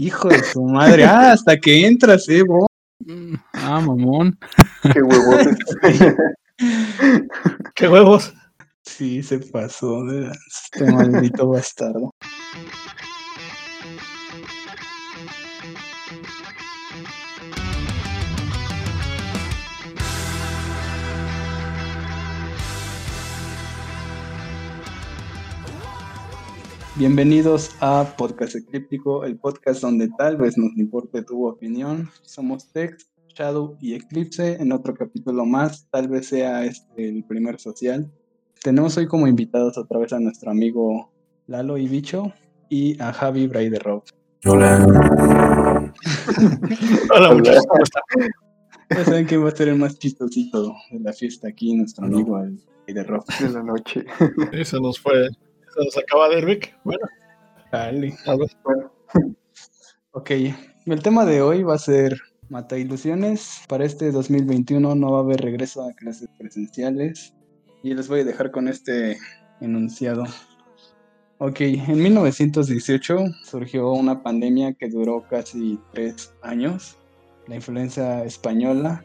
Hijo 0.00 0.28
de 0.28 0.42
su 0.42 0.64
madre. 0.64 1.04
Ah, 1.04 1.32
hasta 1.32 1.58
que 1.58 1.86
entras, 1.86 2.26
eh, 2.30 2.42
vos. 2.42 2.66
Ah, 3.52 3.80
mamón. 3.80 4.38
Qué 4.94 5.02
huevotes. 5.02 5.58
¡Qué 7.74 7.86
huevos! 7.86 8.32
Sí, 8.82 9.22
se 9.22 9.40
pasó 9.40 10.02
de 10.04 10.32
este 10.48 10.90
maldito 10.90 11.48
bastardo. 11.48 12.14
Bienvenidos 27.00 27.74
a 27.80 28.14
Podcast 28.18 28.56
Eclíptico, 28.56 29.24
el 29.24 29.38
podcast 29.38 29.80
donde 29.80 30.10
tal 30.18 30.36
vez 30.36 30.58
nos 30.58 30.76
importe 30.76 31.22
tu 31.22 31.48
opinión. 31.48 32.10
Somos 32.20 32.70
Tex, 32.72 33.10
Shadow 33.28 33.78
y 33.80 33.94
Eclipse. 33.94 34.60
En 34.60 34.70
otro 34.70 34.92
capítulo 34.92 35.46
más, 35.46 35.88
tal 35.90 36.08
vez 36.08 36.28
sea 36.28 36.62
este 36.66 37.08
el 37.08 37.24
primer 37.24 37.58
social. 37.58 38.12
Tenemos 38.62 38.98
hoy 38.98 39.06
como 39.06 39.26
invitados 39.26 39.78
otra 39.78 39.98
vez 39.98 40.12
a 40.12 40.20
nuestro 40.20 40.50
amigo 40.50 41.10
Lalo 41.46 41.78
y 41.78 41.88
Bicho 41.88 42.34
y 42.68 43.00
a 43.00 43.14
Javi 43.14 43.46
Braide 43.46 43.78
Rock. 43.78 44.10
Hola, 44.44 44.86
muchachos, 47.32 47.66
¿cómo 47.66 47.82
están? 47.82 48.02
Ya 48.90 49.04
saben 49.06 49.24
quién 49.24 49.42
va 49.42 49.48
a 49.48 49.56
ser 49.56 49.68
el 49.68 49.76
más 49.76 49.98
chistosito 49.98 50.74
de 50.90 51.00
la 51.00 51.14
fiesta 51.14 51.48
aquí, 51.48 51.74
nuestro 51.74 52.04
amigo 52.04 52.38
el 52.42 52.60
Braide 52.84 53.04
Rock. 53.04 53.26
de 53.38 53.48
la 53.48 53.62
noche. 53.62 54.04
Eso 54.52 54.80
nos 54.80 55.00
fue. 55.00 55.30
Eso 55.70 55.84
nos 55.84 55.96
acaba 55.96 56.28
de 56.28 56.40
Rick. 56.40 56.76
Bueno, 56.84 57.06
Dale. 57.70 58.16
Ok, 60.12 60.30
el 60.86 61.02
tema 61.04 61.24
de 61.24 61.40
hoy 61.40 61.62
va 61.62 61.74
a 61.74 61.78
ser 61.78 62.18
Mata 62.48 62.76
Ilusiones. 62.76 63.62
Para 63.68 63.84
este 63.84 64.10
2021 64.10 64.96
no 64.96 65.12
va 65.12 65.18
a 65.18 65.22
haber 65.22 65.40
regreso 65.40 65.84
a 65.84 65.92
clases 65.92 66.28
presenciales. 66.36 67.32
Y 67.84 67.94
les 67.94 68.08
voy 68.08 68.20
a 68.20 68.24
dejar 68.24 68.50
con 68.50 68.66
este 68.66 69.16
enunciado. 69.60 70.24
Ok, 71.38 71.60
en 71.60 72.02
1918 72.02 73.18
surgió 73.44 73.92
una 73.92 74.20
pandemia 74.20 74.74
que 74.74 74.88
duró 74.88 75.24
casi 75.30 75.78
tres 75.92 76.34
años, 76.42 76.98
la 77.46 77.54
influenza 77.54 78.24
española. 78.24 79.04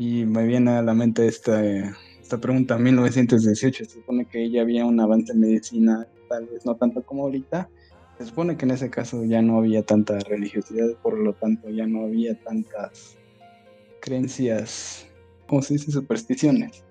Y 0.00 0.24
me 0.24 0.44
viene 0.44 0.72
a 0.72 0.82
la 0.82 0.94
mente 0.94 1.28
esta, 1.28 1.64
eh, 1.64 1.92
esta 2.24 2.38
pregunta, 2.38 2.78
1918, 2.78 3.84
se 3.84 3.90
supone 3.90 4.24
que 4.24 4.50
ya 4.50 4.62
había 4.62 4.86
un 4.86 4.98
avance 4.98 5.32
en 5.32 5.40
medicina, 5.40 6.08
tal 6.26 6.46
vez 6.46 6.64
no 6.64 6.74
tanto 6.74 7.02
como 7.02 7.24
ahorita, 7.24 7.68
se 8.16 8.24
supone 8.24 8.56
que 8.56 8.64
en 8.64 8.70
ese 8.70 8.88
caso 8.88 9.24
ya 9.24 9.42
no 9.42 9.58
había 9.58 9.82
tanta 9.82 10.18
religiosidad, 10.20 10.86
por 11.02 11.18
lo 11.18 11.34
tanto 11.34 11.68
ya 11.68 11.86
no 11.86 12.04
había 12.04 12.34
tantas 12.42 13.18
creencias, 14.00 15.06
¿cómo 15.46 15.60
se 15.60 15.74
dice? 15.74 15.92
Supersticiones. 15.92 16.82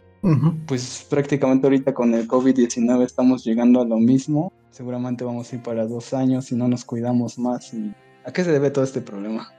Pues 0.67 1.05
prácticamente 1.09 1.65
ahorita 1.65 1.95
con 1.95 2.13
el 2.13 2.27
COVID-19 2.27 3.03
estamos 3.03 3.43
llegando 3.43 3.81
a 3.81 3.85
lo 3.85 3.97
mismo. 3.97 4.53
Seguramente 4.69 5.23
vamos 5.23 5.51
a 5.51 5.55
ir 5.55 5.63
para 5.63 5.87
dos 5.87 6.13
años 6.13 6.45
si 6.45 6.55
no 6.55 6.67
nos 6.67 6.85
cuidamos 6.85 7.39
más. 7.39 7.73
Y... 7.73 7.91
¿A 8.23 8.31
qué 8.31 8.43
se 8.43 8.51
debe 8.51 8.69
todo 8.69 8.85
este 8.85 9.01
problema? 9.01 9.51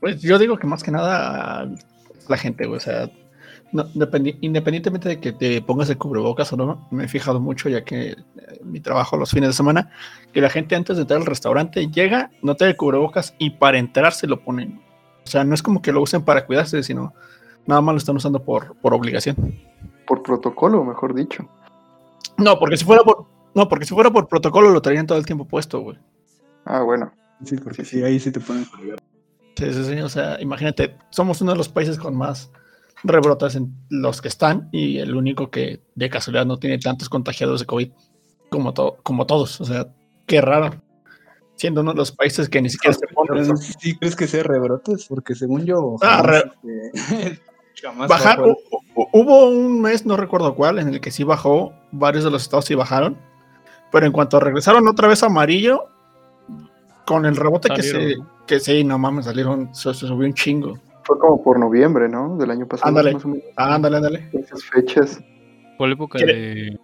Pues 0.00 0.20
yo 0.20 0.36
digo 0.38 0.58
que 0.58 0.66
más 0.66 0.82
que 0.82 0.90
nada 0.90 1.72
la 2.28 2.36
gente, 2.36 2.66
o 2.66 2.80
sea, 2.80 3.08
no, 3.72 3.84
dependi- 3.94 4.38
independientemente 4.40 5.08
de 5.08 5.20
que 5.20 5.32
te 5.32 5.60
pongas 5.62 5.90
el 5.90 5.98
cubrebocas 5.98 6.52
o 6.52 6.56
no, 6.56 6.86
me 6.90 7.04
he 7.04 7.08
fijado 7.08 7.40
mucho, 7.40 7.68
ya 7.68 7.84
que 7.84 8.10
eh, 8.10 8.16
mi 8.62 8.80
trabajo 8.80 9.16
los 9.16 9.30
fines 9.30 9.48
de 9.50 9.52
semana, 9.54 9.90
que 10.32 10.40
la 10.40 10.50
gente 10.50 10.76
antes 10.76 10.96
de 10.96 11.02
entrar 11.02 11.20
al 11.20 11.26
restaurante 11.26 11.88
llega, 11.88 12.30
no 12.42 12.54
trae 12.54 12.70
el 12.70 12.76
cubrebocas 12.76 13.34
y 13.38 13.50
para 13.50 13.78
entrar 13.78 14.12
se 14.12 14.26
lo 14.26 14.40
ponen. 14.42 14.80
O 15.24 15.26
sea, 15.26 15.44
no 15.44 15.54
es 15.54 15.62
como 15.62 15.82
que 15.82 15.92
lo 15.92 16.02
usen 16.02 16.22
para 16.22 16.46
cuidarse, 16.46 16.82
sino 16.82 17.14
nada 17.66 17.80
más 17.80 17.94
lo 17.94 17.98
están 17.98 18.16
usando 18.16 18.42
por, 18.44 18.76
por 18.76 18.94
obligación. 18.94 19.58
Por 20.06 20.22
protocolo, 20.22 20.84
mejor 20.84 21.14
dicho. 21.14 21.48
No, 22.36 22.58
porque 22.58 22.76
si 22.76 22.84
fuera 22.84 23.02
por, 23.02 23.26
no, 23.54 23.68
porque 23.68 23.86
si 23.86 23.94
fuera 23.94 24.10
por 24.10 24.28
protocolo 24.28 24.70
lo 24.70 24.82
traían 24.82 25.06
todo 25.06 25.18
el 25.18 25.24
tiempo 25.26 25.46
puesto, 25.46 25.80
güey. 25.80 25.98
Ah, 26.64 26.82
bueno. 26.82 27.12
Sí, 27.44 27.56
porque 27.56 27.84
sí, 27.84 28.02
ahí 28.02 28.20
sí 28.20 28.30
te 28.30 28.40
pueden 28.40 28.64
colgar. 28.66 28.98
Sí, 29.56 29.72
sí, 29.72 29.84
sí, 29.84 30.00
o 30.00 30.08
sea, 30.08 30.40
imagínate, 30.40 30.96
somos 31.10 31.40
uno 31.40 31.52
de 31.52 31.58
los 31.58 31.68
países 31.68 31.96
con 31.98 32.16
más 32.16 32.50
rebrotas 33.04 33.54
en 33.54 33.72
los 33.90 34.20
que 34.22 34.28
están 34.28 34.68
y 34.72 34.98
el 34.98 35.14
único 35.14 35.50
que 35.50 35.82
de 35.94 36.10
casualidad 36.10 36.46
no 36.46 36.56
tiene 36.58 36.78
tantos 36.78 37.08
contagiados 37.08 37.60
de 37.60 37.66
COVID 37.66 37.90
como, 38.50 38.72
to- 38.74 38.96
como 39.02 39.26
todos. 39.26 39.60
O 39.60 39.64
sea, 39.64 39.86
qué 40.26 40.40
raro. 40.40 40.80
Siendo 41.56 41.82
uno 41.82 41.92
de 41.92 41.98
los 41.98 42.10
países 42.10 42.48
que 42.48 42.60
ni 42.60 42.68
siquiera 42.70 42.96
se 42.96 43.06
ponen. 43.14 43.56
¿Sí 43.56 43.96
crees 43.96 44.16
que 44.16 44.26
sea 44.26 44.42
rebrotes? 44.42 45.06
Porque 45.06 45.34
según 45.34 45.64
yo... 45.64 45.96
Ah, 46.02 46.22
re- 46.22 46.50
este, 46.64 47.40
jamás 47.82 48.08
Bajar, 48.08 48.40
hubo 49.12 49.48
un 49.48 49.80
mes, 49.82 50.04
no 50.06 50.16
recuerdo 50.16 50.54
cuál, 50.54 50.78
en 50.78 50.88
el 50.88 51.00
que 51.00 51.10
sí 51.10 51.22
bajó, 51.24 51.72
varios 51.92 52.24
de 52.24 52.30
los 52.30 52.42
estados 52.42 52.64
sí 52.64 52.74
bajaron, 52.74 53.16
pero 53.92 54.06
en 54.06 54.12
cuanto 54.12 54.40
regresaron 54.40 54.88
otra 54.88 55.06
vez 55.08 55.22
a 55.22 55.26
amarillo, 55.26 55.84
con 57.06 57.26
el 57.26 57.36
rebote 57.36 57.68
que 57.68 57.82
se, 57.82 58.16
que 58.46 58.60
sí, 58.60 58.82
no 58.82 58.98
mames, 58.98 59.26
salieron, 59.26 59.74
se, 59.74 59.92
se 59.94 60.06
subió 60.06 60.26
un 60.26 60.34
chingo. 60.34 60.78
Fue 61.04 61.18
como 61.18 61.42
por 61.42 61.58
noviembre, 61.58 62.08
¿no? 62.08 62.36
Del 62.36 62.50
año 62.50 62.66
pasado. 62.66 62.88
Ándale. 62.88 63.12
Más 63.14 63.24
o 63.24 63.28
menos. 63.28 63.44
Ándale, 63.56 63.96
ándale. 63.98 64.28
Esas 64.32 64.64
fechas. 64.64 65.20
La 65.78 65.92
época 65.92 66.18
¿Quiere- 66.18 66.34
de, 66.34 66.78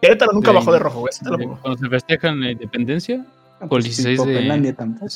Querétaro 0.00 0.32
nunca 0.32 0.50
de- 0.50 0.56
bajó 0.56 0.72
de 0.72 0.78
rojo, 0.78 1.00
güey, 1.00 1.12
de 1.38 1.46
cuando 1.62 1.78
se 1.78 1.88
festejan 1.88 2.40
la 2.40 2.50
independencia. 2.52 3.24
Ah, 3.60 3.66
pues, 3.66 3.84
16 3.84 4.22
de- 4.24 4.72
tampoco. 4.74 5.06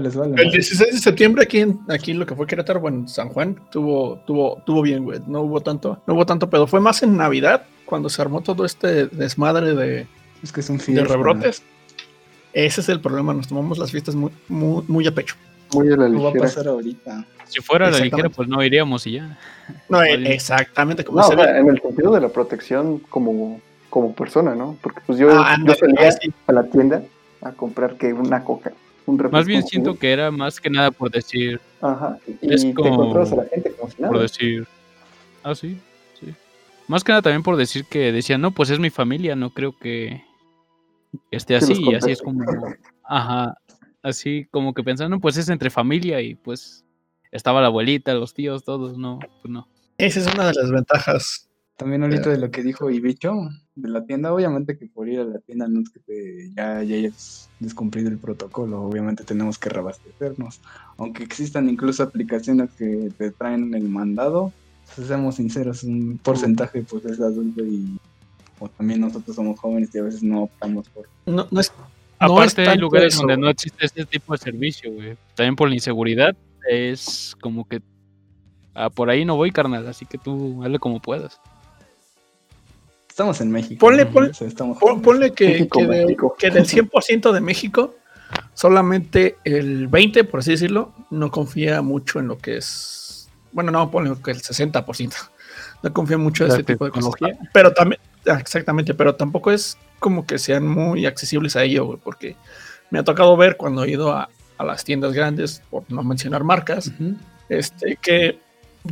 Les 0.00 0.14
vale. 0.14 0.34
El 0.40 0.52
16 0.52 0.92
de 0.94 0.98
septiembre 1.00 1.42
aquí 1.42 1.58
en 1.58 1.80
aquí 1.88 2.12
lo 2.14 2.24
que 2.24 2.36
fue 2.36 2.46
Querétaro, 2.46 2.78
bueno, 2.78 3.08
San 3.08 3.30
Juan 3.30 3.56
tuvo 3.72 4.18
tuvo 4.26 4.62
tuvo 4.64 4.80
bien, 4.82 5.02
güey. 5.02 5.20
No 5.26 5.40
hubo 5.42 5.60
tanto, 5.60 6.00
no 6.06 6.14
hubo 6.14 6.24
tanto 6.24 6.48
pedo. 6.48 6.68
Fue 6.68 6.80
más 6.80 7.02
en 7.02 7.16
Navidad 7.16 7.64
cuando 7.84 8.08
se 8.08 8.22
armó 8.22 8.42
todo 8.42 8.64
este 8.64 9.06
desmadre 9.08 9.74
de, 9.74 10.06
Es 10.44 10.52
que 10.52 10.60
es 10.60 10.70
un 10.70 10.76
de 10.78 10.84
fiesta. 10.84 11.12
rebrotes. 11.12 11.64
Ese 12.52 12.80
es 12.80 12.88
el 12.88 13.00
problema, 13.00 13.34
nos 13.34 13.48
tomamos 13.48 13.76
las 13.78 13.90
fiestas 13.90 14.14
muy 14.14 14.30
muy, 14.48 14.84
muy 14.86 15.06
a 15.08 15.12
pecho. 15.12 15.34
Muy 15.74 15.92
a 15.92 15.96
la 15.96 16.08
No 16.08 16.22
va 16.22 16.30
a 16.30 16.32
ligera. 16.32 16.40
pasar 16.44 16.68
ahorita. 16.68 17.24
Si 17.46 17.60
fuera 17.60 17.90
la 17.90 17.98
ligera, 18.00 18.28
pues 18.28 18.48
no 18.48 18.62
iríamos 18.62 19.06
y 19.06 19.12
ya. 19.12 19.38
No, 19.88 20.02
eh, 20.02 20.32
exactamente 20.32 21.04
como 21.04 21.20
No, 21.20 21.28
ve. 21.30 21.58
en 21.58 21.68
el 21.68 21.80
sentido 21.80 22.12
de 22.12 22.20
la 22.20 22.28
protección 22.28 22.98
como, 22.98 23.60
como 23.90 24.14
persona, 24.14 24.54
¿no? 24.54 24.76
Porque 24.82 25.00
pues 25.06 25.18
yo, 25.18 25.28
Ah, 25.32 25.56
yo 25.58 25.64
no, 25.64 25.74
salía 25.74 26.12
sí. 26.12 26.32
a 26.46 26.52
la 26.52 26.64
tienda 26.64 27.02
a 27.42 27.52
comprar 27.52 27.96
que 27.96 28.12
una 28.12 28.42
coca, 28.42 28.72
un. 29.06 29.16
Más 29.30 29.46
bien 29.46 29.62
siento 29.64 29.96
que 29.98 30.12
era 30.12 30.30
más 30.32 30.60
que 30.60 30.70
nada 30.70 30.90
por 30.90 31.10
decir, 31.10 31.60
Ajá. 31.80 32.18
Y 32.42 32.52
es 32.52 32.62
te 32.62 32.74
como- 32.74 33.14
a 33.16 33.24
la 33.24 33.44
gente 33.46 33.72
como 33.72 33.90
si 33.90 34.02
nada. 34.02 34.12
por 34.12 34.22
decir. 34.22 34.66
Ah, 35.44 35.54
sí, 35.54 35.78
sí. 36.18 36.34
Más 36.88 37.04
que 37.04 37.12
nada 37.12 37.22
también 37.22 37.42
por 37.44 37.56
decir 37.56 37.84
que 37.84 38.10
decían, 38.10 38.40
no, 38.40 38.50
pues 38.50 38.70
es 38.70 38.80
mi 38.80 38.90
familia, 38.90 39.36
no 39.36 39.50
creo 39.50 39.76
que 39.78 40.22
esté 41.30 41.54
así. 41.56 41.74
Y 41.80 41.94
así 41.94 42.10
es 42.10 42.20
como, 42.22 42.44
ajá, 43.04 43.54
así 44.06 44.46
como 44.50 44.72
que 44.72 44.82
pensando, 44.82 45.18
pues 45.20 45.36
es 45.36 45.48
entre 45.48 45.70
familia 45.70 46.20
y 46.20 46.34
pues 46.34 46.84
estaba 47.32 47.60
la 47.60 47.66
abuelita, 47.66 48.14
los 48.14 48.32
tíos, 48.34 48.64
todos, 48.64 48.96
no, 48.96 49.18
pues 49.42 49.52
no. 49.52 49.68
Esa 49.98 50.20
es 50.20 50.26
una 50.32 50.46
de 50.46 50.54
las 50.54 50.70
ventajas. 50.70 51.48
También 51.76 52.02
ahorita 52.04 52.30
de 52.30 52.38
lo 52.38 52.50
que 52.50 52.62
dijo 52.62 52.90
Ibicho, 52.90 53.34
de 53.74 53.88
la 53.90 54.04
tienda, 54.06 54.32
obviamente 54.32 54.78
que 54.78 54.86
por 54.86 55.08
ir 55.08 55.20
a 55.20 55.24
la 55.24 55.40
tienda 55.40 55.68
no 55.68 55.80
es 55.80 55.90
que 55.90 56.00
te- 56.00 56.50
ya, 56.56 56.82
ya 56.82 56.96
hayas 56.96 57.50
descumplido 57.60 58.08
el 58.08 58.16
protocolo, 58.16 58.80
obviamente 58.82 59.24
tenemos 59.24 59.58
que 59.58 59.68
reabastecernos. 59.68 60.60
Aunque 60.96 61.22
existan 61.24 61.68
incluso 61.68 62.02
aplicaciones 62.02 62.70
que 62.78 63.10
te 63.18 63.30
traen 63.30 63.74
el 63.74 63.88
mandado, 63.90 64.52
pues, 64.94 65.08
seamos 65.08 65.34
sinceros, 65.34 65.82
un 65.82 66.18
porcentaje 66.22 66.80
pues 66.82 67.04
es 67.04 67.20
adulto 67.20 67.62
y 67.64 67.98
o 68.58 68.70
también 68.70 69.00
nosotros 69.02 69.36
somos 69.36 69.58
jóvenes 69.60 69.94
y 69.94 69.98
a 69.98 70.02
veces 70.04 70.22
no 70.22 70.44
optamos 70.44 70.88
por... 70.88 71.06
No, 71.26 71.46
no 71.50 71.60
es 71.60 71.70
no 72.20 72.32
Aparte 72.34 72.68
hay 72.68 72.78
lugares 72.78 73.14
eso. 73.14 73.22
donde 73.22 73.36
no 73.36 73.48
existe 73.48 73.84
este 73.86 74.04
tipo 74.06 74.32
de 74.32 74.38
servicio, 74.38 74.92
güey. 74.92 75.16
También 75.34 75.56
por 75.56 75.68
la 75.68 75.74
inseguridad 75.74 76.34
es 76.68 77.36
como 77.40 77.66
que 77.68 77.80
ah, 78.74 78.90
por 78.90 79.10
ahí 79.10 79.24
no 79.24 79.36
voy, 79.36 79.50
carnal, 79.52 79.86
así 79.86 80.06
que 80.06 80.18
tú 80.18 80.62
hazle 80.64 80.78
como 80.78 81.00
puedas. 81.00 81.40
Estamos 83.08 83.40
en 83.40 83.50
México. 83.50 83.86
Ponle- 83.86 84.04
¿no? 84.04 84.12
ponle- 84.12 84.30
O 84.30 84.34
sea, 84.34 84.46
estamos 84.46 84.78
Pon- 84.78 85.00
Ponle 85.00 85.32
que, 85.32 85.48
México, 85.48 85.78
que 85.78 85.86
de- 85.86 86.04
México. 86.04 86.36
que 86.38 86.50
del 86.50 86.66
100% 86.66 87.32
de 87.32 87.40
México, 87.40 87.94
solamente 88.54 89.36
el 89.44 89.86
20, 89.88 90.24
por 90.24 90.40
así 90.40 90.50
decirlo, 90.52 90.92
no 91.10 91.30
confía 91.30 91.80
mucho 91.82 92.18
en 92.20 92.28
lo 92.28 92.38
que 92.38 92.58
es. 92.58 93.30
Bueno, 93.52 93.70
no, 93.72 93.90
ponle 93.90 94.14
que 94.22 94.32
el 94.32 94.42
60%. 94.42 95.14
No 95.82 95.92
confía 95.92 96.18
mucho 96.18 96.44
en 96.44 96.52
ese 96.52 96.62
tipo 96.64 96.84
de 96.86 96.90
cosas. 96.90 97.14
tecnología. 97.14 97.48
Pero 97.52 97.72
también, 97.72 98.00
exactamente, 98.26 98.94
pero 98.94 99.14
tampoco 99.14 99.50
es 99.50 99.78
como 99.98 100.26
que 100.26 100.38
sean 100.38 100.66
muy 100.66 101.06
accesibles 101.06 101.56
a 101.56 101.62
ello, 101.64 101.98
porque 102.02 102.36
me 102.90 102.98
ha 102.98 103.04
tocado 103.04 103.36
ver 103.36 103.56
cuando 103.56 103.84
he 103.84 103.90
ido 103.90 104.12
a, 104.12 104.28
a 104.58 104.64
las 104.64 104.84
tiendas 104.84 105.12
grandes, 105.12 105.62
por 105.70 105.84
no 105.88 106.02
mencionar 106.02 106.44
marcas, 106.44 106.92
este, 107.48 107.96
que 108.00 108.38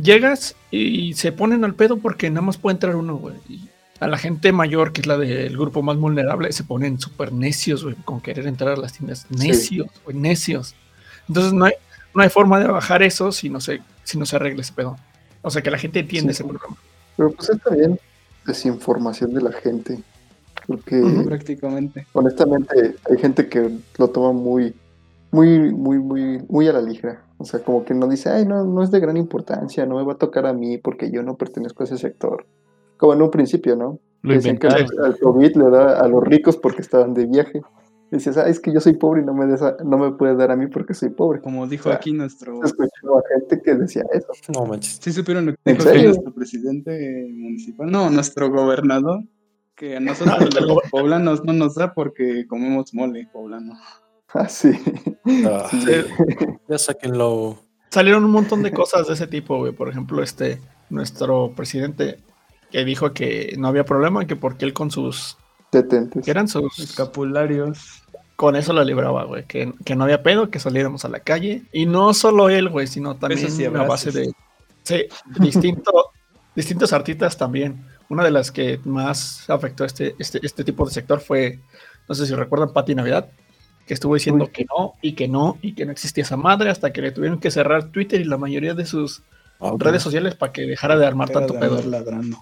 llegas 0.01 0.55
y 0.71 1.13
se 1.13 1.31
ponen 1.31 1.63
al 1.63 1.75
pedo 1.75 1.97
porque 1.97 2.29
nada 2.29 2.41
más 2.41 2.57
puede 2.57 2.73
entrar 2.75 2.95
uno, 2.95 3.15
güey. 3.17 3.35
Y 3.47 3.69
a 3.99 4.07
la 4.07 4.17
gente 4.17 4.51
mayor, 4.51 4.91
que 4.91 5.01
es 5.01 5.07
la 5.07 5.17
del 5.17 5.57
grupo 5.57 5.81
más 5.81 5.97
vulnerable, 5.97 6.51
se 6.51 6.63
ponen 6.63 6.99
súper 6.99 7.31
necios, 7.31 7.83
güey, 7.83 7.95
con 8.03 8.19
querer 8.21 8.47
entrar 8.47 8.73
a 8.73 8.77
las 8.77 8.93
tiendas. 8.93 9.25
Necios, 9.29 9.87
güey, 10.03 10.17
necios. 10.17 10.75
Entonces 11.27 11.53
no 11.53 11.65
hay, 11.65 11.73
no 12.13 12.21
hay 12.23 12.29
forma 12.29 12.59
de 12.59 12.67
bajar 12.67 13.03
eso 13.03 13.31
si 13.31 13.49
no 13.49 13.61
se, 13.61 13.81
si 14.03 14.17
no 14.17 14.25
se 14.25 14.35
arregla 14.35 14.61
ese 14.61 14.73
pedo. 14.73 14.97
O 15.41 15.49
sea, 15.49 15.61
que 15.61 15.71
la 15.71 15.77
gente 15.77 15.99
entiende 15.99 16.33
Sí. 16.33 16.41
ese 16.41 16.49
programa. 16.49 16.75
Pero 17.15 17.31
pues 17.31 17.49
está 17.49 17.73
bien 17.73 17.97
desinformación 18.45 19.33
de 19.33 19.41
la 19.41 19.51
gente. 19.51 19.99
Porque 20.67 21.01
Prácticamente. 21.25 22.07
honestamente 22.13 22.95
hay 23.09 23.17
gente 23.17 23.47
que 23.47 23.69
lo 23.97 24.07
toma 24.09 24.31
muy, 24.31 24.73
muy, 25.31 25.71
muy, 25.71 25.99
muy, 25.99 26.43
muy 26.49 26.67
a 26.67 26.73
la 26.73 26.81
ligera. 26.81 27.21
O 27.37 27.45
sea, 27.45 27.59
como 27.59 27.83
que 27.83 27.93
no 27.93 28.07
dice, 28.07 28.29
ay, 28.29 28.45
no, 28.45 28.63
no 28.63 28.81
es 28.81 28.91
de 28.91 28.99
gran 28.99 29.17
importancia, 29.17 29.85
no 29.85 29.97
me 29.97 30.03
va 30.03 30.13
a 30.13 30.17
tocar 30.17 30.45
a 30.45 30.53
mí 30.53 30.77
porque 30.77 31.11
yo 31.11 31.21
no 31.21 31.35
pertenezco 31.35 31.83
a 31.83 31.85
ese 31.85 31.97
sector. 31.97 32.45
Como 32.97 33.13
en 33.13 33.21
un 33.21 33.29
principio, 33.29 33.75
¿no? 33.75 33.99
Lo 34.21 34.33
Decían 34.33 34.57
que 34.57 34.67
el, 34.67 34.87
el 35.05 35.19
COVID 35.19 35.55
le 35.55 35.69
da 35.69 35.99
a 35.99 36.07
los 36.07 36.23
ricos 36.23 36.57
porque 36.57 36.81
estaban 36.81 37.13
de 37.13 37.25
viaje. 37.25 37.61
Dices, 38.11 38.37
ah, 38.37 38.47
es 38.47 38.59
que 38.59 38.71
yo 38.71 38.79
soy 38.79 38.93
pobre 38.93 39.21
y 39.21 39.25
no 39.25 39.33
me, 39.33 39.45
des 39.47 39.61
a- 39.61 39.77
no 39.83 39.97
me 39.97 40.11
puede 40.11 40.35
dar 40.35 40.51
a 40.51 40.55
mí 40.55 40.67
porque 40.67 40.93
soy 40.93 41.09
pobre. 41.09 41.41
Como 41.41 41.65
dijo 41.67 41.89
O 41.89 41.91
sea, 41.91 41.97
aquí 41.97 42.13
nuestro... 42.13 42.63
Escuchaba 42.63 43.21
gente 43.33 43.61
que 43.63 43.75
decía 43.75 44.03
eso. 44.13 44.27
No 44.53 44.65
manches. 44.65 44.99
Sí 45.01 45.11
supieron 45.11 45.47
lo 45.47 45.53
que 45.53 45.57
¿En 45.65 45.77
dijo 45.77 45.89
aquí 45.89 45.97
serio? 45.97 46.09
nuestro 46.11 46.33
presidente 46.33 47.27
municipal. 47.31 47.91
No, 47.91 48.09
nuestro 48.09 48.49
gobernador. 48.51 49.23
Que 49.75 49.97
a 49.97 49.99
nosotros 49.99 50.49
los 50.61 50.77
poblanos 50.89 51.43
no 51.43 51.51
nos 51.53 51.75
da 51.75 51.93
porque 51.93 52.45
comemos 52.47 52.93
mole 52.93 53.27
poblano. 53.33 53.73
Ah, 54.33 54.47
sí. 54.49 54.69
Ah, 55.45 55.67
Sí. 55.71 55.91
ya 56.69 56.77
sáquenlo. 56.77 57.57
Salieron 57.89 58.23
un 58.25 58.31
montón 58.31 58.61
de 58.63 58.71
cosas 58.71 59.07
de 59.07 59.13
ese 59.13 59.27
tipo, 59.27 59.57
güey. 59.57 59.71
Por 59.73 59.89
ejemplo, 59.89 60.21
este, 60.21 60.59
nuestro 60.89 61.53
presidente 61.55 62.19
que 62.71 62.85
dijo 62.85 63.13
que 63.13 63.55
no 63.57 63.67
había 63.67 63.83
problema, 63.85 64.25
que 64.27 64.35
porque 64.35 64.65
él 64.65 64.73
con 64.73 64.91
sus, 64.91 65.37
Detentes. 65.75 66.23
que 66.25 66.31
eran 66.31 66.47
sus, 66.47 66.77
Escapularios. 66.79 68.01
con 68.35 68.55
eso 68.55 68.73
la 68.73 68.83
libraba, 68.83 69.23
güey. 69.25 69.45
Que, 69.45 69.73
que 69.85 69.95
no 69.95 70.03
había 70.05 70.23
pedo, 70.23 70.49
que 70.49 70.59
saliéramos 70.59 71.05
a 71.05 71.09
la 71.09 71.19
calle. 71.19 71.63
Y 71.71 71.85
no 71.85 72.13
solo 72.13 72.49
él, 72.49 72.69
güey, 72.69 72.87
sino 72.87 73.15
también 73.15 73.41
Besos 73.43 73.59
y 73.59 73.65
a 73.65 73.67
abrazos. 73.67 73.87
base 73.89 74.11
de, 74.11 74.31
sí, 74.83 75.05
distinto, 75.39 75.91
distintos 76.55 76.93
artistas 76.93 77.37
también. 77.37 77.85
Una 78.09 78.23
de 78.23 78.31
las 78.31 78.51
que 78.51 78.79
más 78.85 79.49
afectó 79.49 79.83
este, 79.85 80.15
este, 80.19 80.39
este 80.43 80.63
tipo 80.63 80.85
de 80.85 80.93
sector 80.93 81.19
fue, 81.21 81.59
no 82.07 82.13
sé 82.15 82.25
si 82.27 82.35
recuerdan, 82.35 82.71
Pati 82.73 82.93
Navidad, 82.93 83.29
que 83.87 83.93
estuvo 83.93 84.13
diciendo 84.15 84.45
Uy. 84.45 84.51
que 84.51 84.65
no, 84.65 84.93
y 85.01 85.13
que 85.13 85.27
no, 85.27 85.57
y 85.61 85.73
que 85.73 85.85
no 85.85 85.91
existía 85.91 86.23
esa 86.23 86.37
madre, 86.37 86.69
hasta 86.69 86.91
que 86.93 87.01
le 87.01 87.11
tuvieron 87.11 87.39
que 87.39 87.49
cerrar 87.51 87.85
Twitter 87.91 88.21
y 88.21 88.25
la 88.25 88.37
mayoría 88.37 88.73
de 88.73 88.85
sus 88.85 89.21
Ah, 89.61 89.71
redes 89.77 90.03
sociales 90.03 90.35
para 90.35 90.51
que 90.51 90.63
dejara 90.63 90.97
de 90.97 91.05
armar 91.05 91.31
Era 91.31 91.39
tanto 91.39 91.53
de 91.53 91.59
pedo. 91.61 91.81
ladrando. 91.83 92.37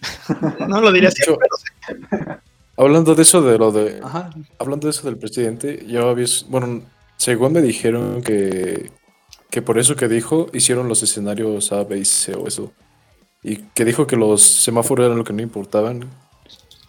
No 0.68 0.80
lo 0.80 0.92
diría 0.92 1.08
así, 1.08 1.20
pero 1.26 1.56
sí. 1.58 2.06
Hablando 2.82 3.14
de 3.14 3.22
eso 3.22 3.42
de 3.42 3.58
lo 3.58 3.70
de. 3.70 4.00
Ajá. 4.02 4.30
Hablando 4.58 4.88
de 4.88 4.90
eso 4.90 5.06
del 5.06 5.16
presidente, 5.16 5.86
yo 5.86 6.08
había. 6.08 6.26
Bueno, 6.48 6.82
según 7.16 7.52
me 7.52 7.62
dijeron 7.62 8.22
que. 8.22 8.90
Que 9.50 9.62
por 9.62 9.78
eso 9.78 9.94
que 9.94 10.08
dijo, 10.08 10.48
hicieron 10.52 10.88
los 10.88 11.02
escenarios 11.02 11.70
A, 11.72 11.84
B 11.84 11.98
y 11.98 12.04
C 12.04 12.34
o 12.34 12.48
eso. 12.48 12.72
Y 13.42 13.56
que 13.56 13.84
dijo 13.84 14.06
que 14.06 14.16
los 14.16 14.42
semáforos 14.42 15.06
eran 15.06 15.18
lo 15.18 15.24
que 15.24 15.32
no 15.32 15.42
importaban. 15.42 16.10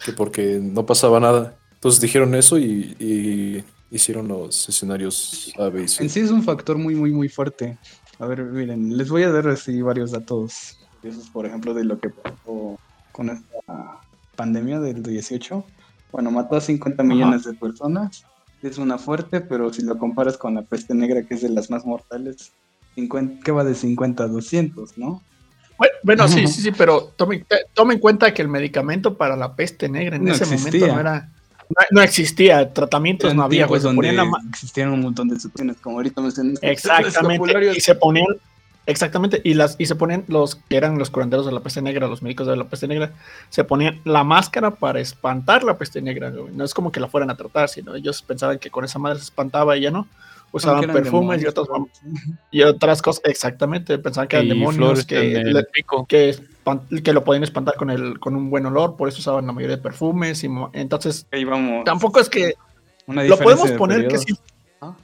Que 0.04 0.12
porque 0.12 0.58
no 0.60 0.84
pasaba 0.84 1.20
nada. 1.20 1.56
Entonces 1.74 2.00
dijeron 2.00 2.34
eso 2.34 2.58
y, 2.58 2.96
y 2.98 3.64
hicieron 3.94 4.26
los 4.26 4.68
escenarios 4.68 5.52
A, 5.58 5.68
B 5.68 5.84
y 5.84 5.88
C. 5.88 6.02
En 6.02 6.10
sí 6.10 6.20
es 6.20 6.30
un 6.30 6.42
factor 6.42 6.76
muy, 6.76 6.96
muy, 6.96 7.12
muy 7.12 7.28
fuerte. 7.28 7.78
A 8.18 8.26
ver, 8.26 8.42
miren, 8.42 8.96
les 8.96 9.10
voy 9.10 9.22
a 9.22 9.30
dar 9.30 9.46
así 9.46 9.80
varios 9.80 10.10
datos. 10.10 10.76
Por 11.32 11.46
ejemplo, 11.46 11.72
de 11.72 11.84
lo 11.84 12.00
que 12.00 12.08
pasó 12.08 12.80
con 13.12 13.28
esta 13.28 14.00
pandemia 14.34 14.80
del 14.80 15.02
18. 15.02 15.64
Bueno, 16.14 16.30
mató 16.30 16.54
a 16.54 16.60
50 16.60 17.02
millones 17.02 17.42
de 17.42 17.54
personas. 17.54 18.24
Es 18.62 18.78
una 18.78 18.98
fuerte, 18.98 19.40
pero 19.40 19.72
si 19.72 19.82
lo 19.82 19.98
comparas 19.98 20.38
con 20.38 20.54
la 20.54 20.62
peste 20.62 20.94
negra, 20.94 21.24
que 21.24 21.34
es 21.34 21.42
de 21.42 21.48
las 21.48 21.70
más 21.70 21.84
mortales, 21.84 22.52
50, 22.94 23.42
¿qué 23.42 23.50
va 23.50 23.64
de 23.64 23.74
50 23.74 24.22
a 24.22 24.28
200, 24.28 24.96
no? 24.96 25.20
Bueno, 26.04 26.28
sí, 26.28 26.46
sí, 26.46 26.62
sí, 26.62 26.70
pero 26.70 27.12
tome, 27.16 27.44
tome 27.72 27.94
en 27.94 28.00
cuenta 28.00 28.32
que 28.32 28.42
el 28.42 28.48
medicamento 28.48 29.18
para 29.18 29.34
la 29.34 29.56
peste 29.56 29.88
negra 29.88 30.14
en 30.14 30.24
No 30.24 30.32
ese 30.32 30.44
existía. 30.44 30.86
momento 30.86 30.94
no 30.94 31.00
era. 31.00 31.32
No, 31.68 31.86
no 31.90 32.02
existía, 32.02 32.72
tratamientos 32.72 33.26
Eran 33.26 33.38
no 33.38 33.42
había, 33.42 33.66
Se 33.66 33.78
donde 33.80 34.22
existieron 34.50 34.92
un 34.94 35.00
montón 35.00 35.28
de 35.30 35.40
soluciones, 35.40 35.78
como 35.80 35.96
ahorita 35.96 36.20
mencionaste. 36.20 36.70
Exactamente. 36.70 37.72
Y 37.76 37.80
se 37.80 37.96
ponían. 37.96 38.26
Exactamente. 38.86 39.40
Y 39.44 39.54
las, 39.54 39.76
y 39.78 39.86
se 39.86 39.94
ponían 39.94 40.24
los 40.28 40.56
que 40.56 40.76
eran 40.76 40.98
los 40.98 41.10
curanderos 41.10 41.46
de 41.46 41.52
la 41.52 41.60
peste 41.60 41.80
negra, 41.80 42.06
los 42.06 42.22
médicos 42.22 42.46
de 42.46 42.56
la 42.56 42.64
peste 42.64 42.86
negra, 42.86 43.12
se 43.48 43.64
ponían 43.64 44.00
la 44.04 44.24
máscara 44.24 44.72
para 44.72 45.00
espantar 45.00 45.64
la 45.64 45.78
peste 45.78 46.02
negra, 46.02 46.30
güey. 46.30 46.52
No 46.54 46.64
es 46.64 46.74
como 46.74 46.92
que 46.92 47.00
la 47.00 47.08
fueran 47.08 47.30
a 47.30 47.36
tratar, 47.36 47.68
sino 47.68 47.94
ellos 47.94 48.20
pensaban 48.22 48.58
que 48.58 48.70
con 48.70 48.84
esa 48.84 48.98
madre 48.98 49.18
se 49.18 49.24
espantaba 49.24 49.76
y 49.76 49.82
ya 49.82 49.90
no. 49.90 50.06
Usaban 50.52 50.86
perfumes 50.92 51.42
y 51.42 51.46
otras 51.46 51.66
y 52.52 52.62
otras 52.62 53.02
cosas. 53.02 53.22
Exactamente. 53.24 53.98
Pensaban 53.98 54.28
que 54.28 54.36
eran 54.36 54.46
Y 54.46 54.50
demonios 54.50 55.04
que, 55.04 55.20
le- 55.42 57.02
que, 57.02 57.12
lo 57.12 57.24
podían 57.24 57.42
espantar 57.42 57.74
con 57.74 57.90
el 57.90 58.20
con 58.20 58.36
un 58.36 58.50
buen 58.50 58.64
olor, 58.66 58.96
por 58.96 59.08
eso 59.08 59.18
usaban 59.18 59.46
la 59.46 59.52
mayoría 59.52 59.76
de 59.76 59.82
perfumes. 59.82 60.44
Y 60.44 60.48
mo- 60.48 60.70
entonces, 60.72 61.26
Ahí 61.32 61.44
vamos. 61.44 61.84
tampoco 61.84 62.20
es 62.20 62.28
que 62.28 62.54
Una 63.06 63.24
lo 63.24 63.36
podemos 63.38 63.68
de 63.68 63.76
poner 63.76 64.06
que 64.08 64.18
sí. 64.18 64.34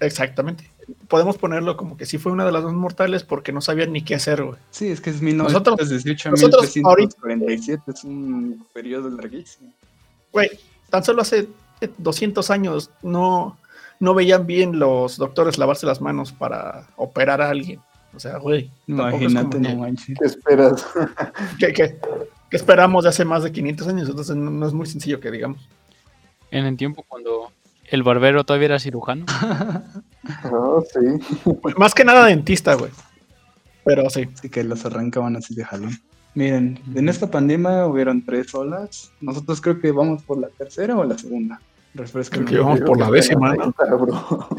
Exactamente. 0.00 0.70
Podemos 1.08 1.38
ponerlo 1.38 1.76
como 1.76 1.96
que 1.96 2.06
sí 2.06 2.18
fue 2.18 2.32
una 2.32 2.44
de 2.44 2.52
las 2.52 2.64
más 2.64 2.72
mortales 2.74 3.22
porque 3.22 3.52
no 3.52 3.60
sabían 3.60 3.92
ni 3.92 4.02
qué 4.02 4.14
hacer, 4.16 4.42
güey. 4.42 4.58
Sí, 4.70 4.88
es 4.88 5.00
que 5.00 5.10
es 5.10 5.22
Nosotros- 5.22 5.76
1918 5.78 6.28
a 6.28 6.32
nosotros 6.32 6.62
1347, 6.76 7.82
es 7.88 8.04
un 8.04 8.66
periodo 8.72 9.08
larguísimo. 9.10 9.72
Güey, 10.32 10.50
tan 10.90 11.04
solo 11.04 11.22
hace 11.22 11.48
eh, 11.80 11.90
200 11.98 12.50
años 12.50 12.90
no, 13.02 13.56
no 14.00 14.14
veían 14.14 14.46
bien 14.46 14.78
los 14.78 15.16
doctores 15.16 15.58
lavarse 15.58 15.86
las 15.86 16.00
manos 16.00 16.32
para 16.32 16.86
operar 16.96 17.40
a 17.40 17.50
alguien. 17.50 17.80
O 18.12 18.18
sea, 18.18 18.38
güey, 18.38 18.70
tampoco 18.88 19.08
es 19.24 19.30
Imagínate, 19.32 19.56
como 19.58 19.68
no 19.68 19.76
manches. 19.82 20.18
¿Qué 20.18 20.26
esperas? 20.26 20.86
que, 21.58 21.72
que- 21.72 21.98
que 22.50 22.56
esperamos 22.56 23.04
de 23.04 23.10
hace 23.10 23.24
más 23.24 23.44
de 23.44 23.52
500 23.52 23.86
años, 23.86 24.08
entonces 24.08 24.34
no, 24.34 24.50
no 24.50 24.66
es 24.66 24.72
muy 24.72 24.86
sencillo 24.86 25.20
que 25.20 25.30
digamos. 25.30 25.68
En 26.50 26.66
el 26.66 26.76
tiempo 26.76 27.04
cuando 27.06 27.52
el 27.90 28.02
barbero 28.02 28.44
todavía 28.44 28.66
era 28.66 28.78
cirujano. 28.78 29.26
No, 30.50 30.82
sí. 30.92 31.44
Más 31.76 31.94
que 31.94 32.04
nada 32.04 32.26
dentista, 32.26 32.74
güey. 32.74 32.90
Pero 33.84 34.08
sí. 34.10 34.28
Así 34.32 34.48
que 34.48 34.62
los 34.64 34.84
arrancaban 34.84 35.36
así 35.36 35.54
de 35.54 35.64
jalón. 35.64 35.98
Miren, 36.34 36.78
en 36.94 37.08
esta 37.08 37.28
pandemia 37.28 37.86
hubieron 37.86 38.24
tres 38.24 38.54
olas. 38.54 39.10
Nosotros 39.20 39.60
creo 39.60 39.80
que 39.80 39.90
vamos 39.90 40.22
por 40.22 40.38
la 40.38 40.48
tercera 40.48 40.96
o 40.96 41.04
la 41.04 41.18
segunda. 41.18 41.60
Refresca. 41.94 42.36
Creo 42.36 42.46
que 42.46 42.58
vamos 42.58 42.80
por 42.82 42.98
la 42.98 43.10
décima, 43.10 43.54
¿no? 43.54 43.74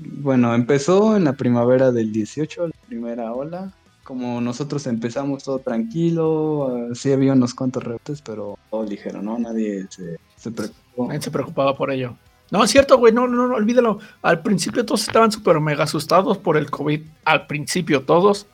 Bueno, 0.00 0.54
empezó 0.54 1.16
en 1.16 1.24
la 1.24 1.32
primavera 1.32 1.90
del 1.90 2.12
18, 2.12 2.68
la 2.68 2.74
primera 2.86 3.32
ola. 3.32 3.72
Como 4.04 4.40
nosotros 4.40 4.86
empezamos 4.86 5.42
todo 5.42 5.58
tranquilo, 5.58 6.90
sí 6.94 7.10
había 7.10 7.32
unos 7.32 7.52
cuantos 7.52 7.82
rebotes, 7.82 8.22
pero 8.22 8.56
todo 8.70 8.84
ligero, 8.84 9.22
¿no? 9.22 9.38
Nadie 9.40 9.86
se, 9.90 10.18
se 10.36 10.52
preocupó. 10.52 11.08
Nadie 11.08 11.22
se 11.22 11.30
preocupaba 11.32 11.76
por 11.76 11.90
ello. 11.90 12.16
No, 12.50 12.64
es 12.64 12.70
cierto, 12.70 12.96
güey, 12.98 13.12
no, 13.12 13.26
no, 13.28 13.46
no, 13.48 13.54
olvídalo. 13.56 13.98
Al 14.22 14.40
principio 14.42 14.84
todos 14.86 15.02
estaban 15.06 15.30
súper 15.30 15.60
mega 15.60 15.84
asustados 15.84 16.38
por 16.38 16.56
el 16.56 16.70
COVID. 16.70 17.02
Al 17.24 17.46
principio 17.46 18.02
todos. 18.02 18.46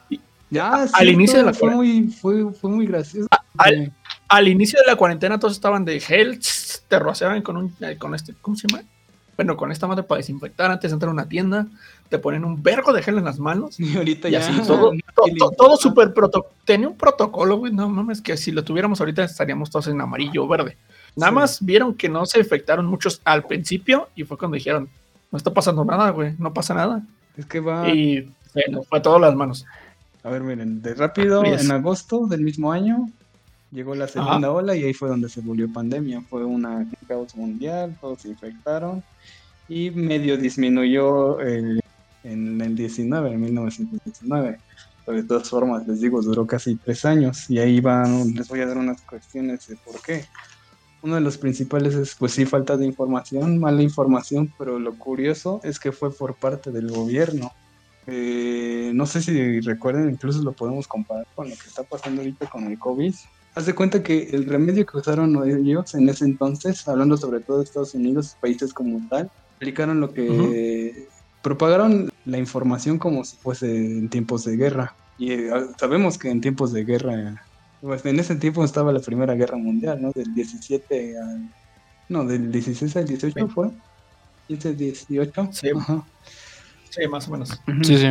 Ya, 0.51 0.87
Al 0.93 1.09
inicio 1.09 1.39
de 1.39 1.45
la 1.45 1.53
fue 1.55 1.71
muy, 1.71 2.03
fue, 2.09 2.53
fue 2.53 2.71
muy 2.71 2.87
gracioso. 2.87 3.29
al- 3.57 3.93
al 4.29 4.49
inicio 4.49 4.81
de 4.81 4.87
la 4.87 4.97
cuarentena 4.97 5.39
todos 5.39 5.55
estaban 5.55 5.85
de 5.85 6.01
gel, 6.01 6.41
te 6.89 6.99
rociaban 6.99 7.43
con 7.43 7.57
un, 7.57 7.75
eh, 7.81 7.97
con 7.99 8.15
este, 8.15 8.35
¿cómo 8.41 8.57
se 8.57 8.67
llama? 8.69 8.83
Bueno, 9.37 9.57
con 9.57 9.73
esta 9.73 9.87
madre 9.89 10.05
para 10.05 10.19
desinfectar 10.21 10.71
antes 10.71 10.91
de 10.91 10.95
entrar 10.95 11.09
a 11.11 11.13
una 11.13 11.29
tienda, 11.29 11.67
te 12.09 12.19
ponen 12.19 12.45
un 12.45 12.63
vergo 12.63 12.93
de 12.93 13.03
gel 13.03 13.19
en 13.19 13.25
las 13.25 13.39
manos 13.41 13.79
y 13.81 13.97
ahorita 13.97 14.29
y 14.29 14.33
ya. 14.33 14.39
así 14.39 14.61
todo, 14.67 14.93
no 14.95 15.01
to- 15.15 15.27
le 15.27 15.27
to- 15.27 15.29
importa. 15.29 15.57
todo 15.57 15.77
súper 15.77 16.13
proto, 16.15 16.47
tenía 16.65 16.89
un 16.89 16.97
protocolo, 16.97 17.57
güey, 17.57 17.73
no 17.73 17.89
mames, 17.89 18.21
que 18.21 18.37
si 18.37 18.53
lo 18.53 18.63
tuviéramos 18.65 19.01
ahorita 19.01 19.25
estaríamos 19.25 19.71
todos 19.71 19.89
en 19.89 20.01
amarillo 20.01 20.45
o 20.45 20.49
verde. 20.49 20.77
Nada 21.17 21.31
Sí. 21.31 21.35
más 21.35 21.65
vieron 21.65 21.95
que 21.95 22.09
no 22.09 22.27
se 22.27 22.39
infectaron 22.41 22.87
muchos 22.87 23.21
al 23.25 23.45
principio 23.45 24.09
y 24.17 24.25
fue 24.25 24.37
cuando 24.39 24.57
dijeron, 24.57 24.89
no 25.31 25.39
está 25.39 25.53
pasando 25.53 25.85
nada, 25.85 26.11
güey, 26.11 26.35
no 26.39 26.53
pasa 26.53 26.75
nada. 26.75 27.03
Es 27.37 27.47
que 27.47 27.61
va. 27.61 27.89
Y 27.89 28.31
nos 28.71 28.87
fue 28.87 29.01
todo 29.01 29.19
las 29.19 29.35
manos. 29.35 29.65
A 30.23 30.31
ver, 30.31 30.43
miren, 30.43 30.81
de 30.83 30.95
rápido, 30.95 31.43
Yes. 31.43 31.65
en 31.65 31.73
agosto 31.73 32.27
del 32.27 32.41
mismo 32.43 32.73
año 32.73 33.11
llegó 33.71 33.95
la 33.95 34.07
segunda 34.09 34.51
ola 34.53 34.75
y 34.77 34.85
ahí 34.85 34.95
fue 34.95 35.09
donde 35.09 35.29
se 35.29 35.41
volvió 35.41 35.73
pandemia. 35.73 36.21
Fue 36.23 36.45
una 36.45 36.77
un 36.79 36.93
caos 37.09 37.35
mundial, 37.37 37.97
todos 38.01 38.23
se 38.23 38.29
infectaron 38.29 39.03
y 39.69 39.91
medio 39.91 40.37
disminuyó 40.37 41.41
el- 41.41 41.81
en 42.23 42.61
el 42.61 42.75
19, 42.75 43.33
en 43.33 43.41
1919. 43.41 44.59
Pero 45.05 45.19
de 45.19 45.25
todas 45.25 45.51
formas, 45.51 45.87
les 45.87 46.01
digo, 46.01 46.23
duró 46.23 46.47
casi 46.47 46.77
tres 46.77 47.05
años 47.05 47.51
y 47.51 47.59
ahí 47.59 47.81
van, 47.81 48.33
les 48.35 48.49
voy 48.49 48.61
a 48.61 48.67
dar 48.67 48.79
unas 48.79 49.03
cuestiones 49.03 49.67
de 49.69 49.77
por 49.77 50.01
qué. 50.01 50.25
Uno 51.05 51.17
de 51.17 51.21
los 51.21 51.37
principales 51.37 51.95
es, 51.95 52.15
pues 52.15 52.33
sí, 52.33 52.47
falta 52.47 52.79
de 52.79 52.87
información, 52.87 53.59
mala 53.59 53.83
información, 53.83 54.51
pero 54.57 54.79
lo 54.79 54.95
curioso 54.95 55.61
es 55.63 55.79
que 55.79 55.93
fue 55.93 56.11
por 56.11 56.35
parte 56.35 56.71
del 56.71 56.91
gobierno. 56.91 57.53
Eh, 58.07 58.91
no 58.95 59.05
sé 59.05 59.21
si 59.21 59.61
recuerden, 59.61 60.09
incluso 60.09 60.43
lo 60.43 60.53
podemos 60.53 60.89
comparar 60.89 61.27
con 61.35 61.51
lo 61.51 61.57
que 61.57 61.69
está 61.69 61.83
pasando 61.83 62.23
ahorita 62.23 62.49
con 62.49 62.65
el 62.65 62.79
COVID. 62.79 63.15
Haz 63.55 63.67
de 63.67 63.75
cuenta 63.75 64.03
que 64.03 64.31
el 64.33 64.47
remedio 64.47 64.87
que 64.87 64.97
usaron 64.97 65.47
ellos 65.47 65.95
en 65.95 66.09
ese 66.09 66.25
entonces, 66.25 66.89
hablando 66.89 67.19
sobre 67.19 67.41
todo 67.41 67.59
de 67.59 67.65
Estados 67.65 67.93
Unidos, 67.93 68.39
países 68.41 68.73
como 68.73 69.07
tal, 69.11 69.31
aplicaron 69.57 70.01
lo 70.01 70.11
que 70.15 71.07
propagaron 71.43 72.11
la 72.25 72.39
información 72.39 72.99
como 72.99 73.27
si 73.27 73.37
fuese 73.37 73.77
en 73.77 74.09
tiempos 74.09 74.45
de 74.45 74.57
guerra. 74.57 74.95
Y 75.19 75.33
eh, 75.33 75.51
sabemos 75.79 76.17
que 76.17 76.31
en 76.31 76.41
tiempos 76.41 76.73
de 76.73 76.83
guerra, 76.85 77.45
pues 77.85 78.05
en 78.07 78.19
ese 78.19 78.35
tiempo 78.37 78.65
estaba 78.65 78.93
la 78.93 79.01
Primera 79.01 79.35
Guerra 79.35 79.59
Mundial, 79.59 80.01
¿no? 80.01 80.11
Del 80.13 80.35
17 80.35 81.19
al... 81.19 81.51
No, 82.09 82.25
del 82.25 82.51
16 82.51 82.97
al 82.97 83.07
18 83.07 83.49
fue. 83.49 83.71
15, 84.49 84.75
18. 84.75 85.49
Sí. 85.53 85.69
Sí, 86.89 87.09
más 87.09 87.29
o 87.29 87.33
menos. 87.33 87.61
Sí, 87.83 87.99
sí. 87.99 88.07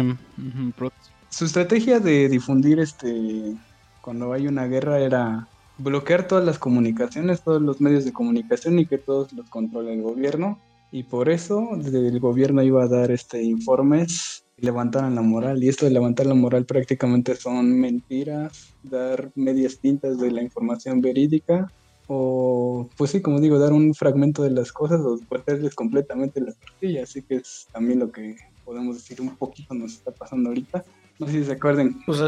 Su 1.29 1.45
estrategia 1.45 1.99
de 1.99 2.29
difundir 2.29 2.79
este 2.79 3.55
cuando 4.01 4.33
hay 4.33 4.47
una 4.47 4.65
guerra 4.65 4.99
era 4.99 5.47
bloquear 5.77 6.27
todas 6.27 6.45
las 6.45 6.59
comunicaciones, 6.59 7.41
todos 7.41 7.61
los 7.61 7.81
medios 7.81 8.05
de 8.05 8.13
comunicación 8.13 8.77
y 8.77 8.85
que 8.85 8.97
todos 8.97 9.33
los 9.33 9.49
controle 9.49 9.93
el 9.93 10.03
gobierno. 10.03 10.59
Y 10.91 11.03
por 11.03 11.29
eso 11.29 11.69
el 11.73 12.19
gobierno 12.19 12.61
iba 12.61 12.83
a 12.83 12.87
dar 12.87 13.09
este 13.09 13.41
informes 13.41 14.42
levantaran 14.63 15.13
la 15.15 15.21
moral. 15.21 15.63
Y 15.63 15.69
esto 15.69 15.85
de 15.85 15.91
levantar 15.91 16.25
la 16.25 16.33
moral 16.33 16.65
prácticamente 16.65 17.35
son 17.35 17.79
mentiras, 17.79 18.73
dar 18.81 19.31
medias 19.35 19.77
tintas 19.77 20.19
de 20.19 20.31
la 20.31 20.41
información 20.41 21.01
verídica 21.01 21.71
o 22.07 22.89
pues 22.97 23.11
sí, 23.11 23.21
como 23.21 23.39
digo, 23.39 23.59
dar 23.59 23.73
un 23.73 23.93
fragmento 23.93 24.43
de 24.43 24.51
las 24.51 24.71
cosas 24.71 25.01
o 25.01 25.19
perderles 25.29 25.75
completamente 25.75 26.41
la 26.41 26.53
tortilla. 26.53 27.03
Así 27.03 27.21
que 27.21 27.35
es 27.35 27.67
también 27.71 27.99
lo 27.99 28.11
que 28.11 28.35
podemos 28.65 28.95
decir 28.95 29.21
un 29.21 29.35
poquito 29.35 29.73
nos 29.73 29.93
está 29.93 30.11
pasando 30.11 30.49
ahorita. 30.49 30.83
No 31.19 31.27
sé 31.27 31.33
si 31.33 31.43
se 31.45 31.53
acuerden. 31.53 31.97
Pues, 32.05 32.19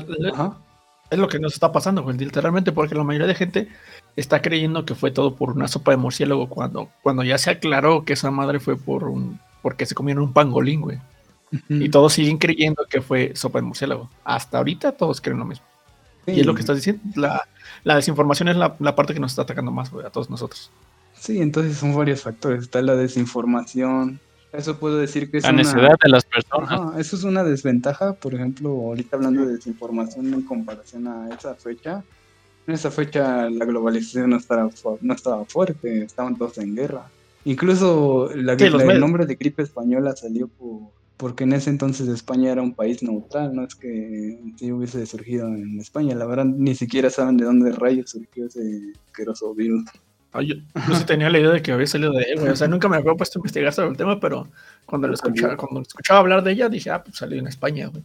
es 1.11 1.19
lo 1.19 1.27
que 1.27 1.39
nos 1.39 1.53
está 1.53 1.71
pasando, 1.71 2.03
güey, 2.03 2.17
literalmente, 2.17 2.71
porque 2.71 2.95
la 2.95 3.03
mayoría 3.03 3.27
de 3.27 3.35
gente 3.35 3.67
está 4.15 4.41
creyendo 4.41 4.85
que 4.85 4.95
fue 4.95 5.11
todo 5.11 5.35
por 5.35 5.51
una 5.51 5.67
sopa 5.67 5.91
de 5.91 5.97
murciélago 5.97 6.49
cuando, 6.49 6.89
cuando 7.03 7.23
ya 7.23 7.37
se 7.37 7.51
aclaró 7.51 8.03
que 8.05 8.13
esa 8.13 8.31
madre 8.31 8.59
fue 8.59 8.75
por 8.75 9.03
un 9.05 9.39
porque 9.61 9.85
se 9.85 9.95
comieron 9.95 10.23
un 10.23 10.33
pangolín, 10.33 10.81
güey. 10.81 10.99
Y 11.69 11.89
todos 11.89 12.13
siguen 12.13 12.37
creyendo 12.37 12.85
que 12.89 13.01
fue 13.01 13.31
sopa 13.35 13.59
de 13.59 13.63
murciélago. 13.63 14.09
Hasta 14.23 14.57
ahorita 14.57 14.91
todos 14.91 15.21
creen 15.21 15.39
lo 15.39 15.45
mismo. 15.45 15.65
Y 16.27 16.39
es 16.39 16.45
lo 16.45 16.55
que 16.55 16.61
estás 16.61 16.75
diciendo. 16.75 17.01
La, 17.15 17.47
la 17.83 17.95
desinformación 17.95 18.49
es 18.49 18.57
la, 18.57 18.75
la, 18.79 18.95
parte 18.95 19.13
que 19.13 19.19
nos 19.19 19.31
está 19.31 19.43
atacando 19.43 19.71
más, 19.71 19.91
a 19.93 20.09
todos 20.09 20.29
nosotros. 20.29 20.71
Sí, 21.13 21.39
entonces 21.39 21.77
son 21.77 21.95
varios 21.95 22.21
factores. 22.21 22.63
Está 22.63 22.81
la 22.81 22.95
desinformación, 22.95 24.19
eso 24.57 24.77
puedo 24.77 24.97
decir 24.97 25.29
que 25.29 25.37
es 25.37 25.43
la 25.43 25.51
necesidad 25.51 25.95
de 26.01 26.09
las 26.09 26.25
personas. 26.25 26.97
eso 26.97 27.15
es 27.15 27.23
una 27.23 27.43
desventaja, 27.43 28.13
por 28.13 28.33
ejemplo, 28.33 28.69
ahorita 28.69 29.17
hablando 29.17 29.45
de 29.45 29.55
desinformación 29.55 30.33
en 30.33 30.41
comparación 30.43 31.07
a 31.07 31.29
esa 31.33 31.55
fecha. 31.55 32.03
En 32.67 32.73
esa 32.73 32.89
fecha 32.89 33.49
la 33.49 33.65
globalización 33.65 34.31
no 34.31 34.37
estaba, 34.37 34.69
no 35.01 35.13
estaba 35.13 35.45
fuerte, 35.45 36.03
estaban 36.03 36.35
todos 36.35 36.57
en 36.57 36.75
guerra. 36.75 37.09
Incluso 37.43 38.31
la, 38.33 38.53
el 38.53 38.99
nombre 38.99 39.25
de 39.25 39.35
gripe 39.35 39.61
española 39.61 40.15
salió 40.15 40.49
porque 41.17 41.43
en 41.45 41.53
ese 41.53 41.69
entonces 41.69 42.07
España 42.07 42.51
era 42.51 42.61
un 42.61 42.73
país 42.73 43.01
neutral, 43.03 43.55
no 43.55 43.63
es 43.63 43.75
que 43.75 44.39
si 44.57 44.71
hubiese 44.71 45.05
surgido 45.05 45.47
en 45.47 45.79
España, 45.79 46.15
la 46.15 46.25
verdad 46.25 46.45
ni 46.45 46.75
siquiera 46.75 47.09
saben 47.09 47.37
de 47.37 47.45
dónde 47.45 47.71
rayos 47.71 48.11
surgió 48.11 48.47
ese 48.47 48.93
asqueroso 49.07 49.53
virus 49.53 49.85
yo 50.41 50.55
no 50.87 50.95
sé, 50.95 51.05
tenía 51.05 51.29
la 51.29 51.39
idea 51.39 51.51
de 51.51 51.61
que 51.61 51.71
había 51.71 51.87
salido 51.87 52.11
de 52.11 52.23
él, 52.23 52.39
güey. 52.39 52.51
O 52.51 52.55
sea, 52.55 52.67
nunca 52.67 52.87
me 52.87 52.97
había 52.97 53.13
puesto 53.13 53.39
a 53.39 53.41
investigar 53.41 53.73
sobre 53.73 53.91
el 53.91 53.97
tema, 53.97 54.19
pero 54.19 54.47
cuando 54.85 55.07
lo 55.07 55.13
escuchaba, 55.13 55.55
cuando 55.55 55.81
escuchaba 55.81 56.19
hablar 56.19 56.43
de 56.43 56.51
ella, 56.51 56.69
dije, 56.69 56.89
ah, 56.89 57.03
pues 57.03 57.17
salió 57.17 57.39
en 57.39 57.47
España, 57.47 57.87
güey. 57.87 58.03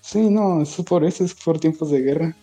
Sí, 0.00 0.30
no, 0.30 0.62
es 0.62 0.74
por 0.86 1.04
eso, 1.04 1.24
es 1.24 1.34
por 1.34 1.60
tiempos 1.60 1.90
de 1.90 2.00
guerra. 2.00 2.36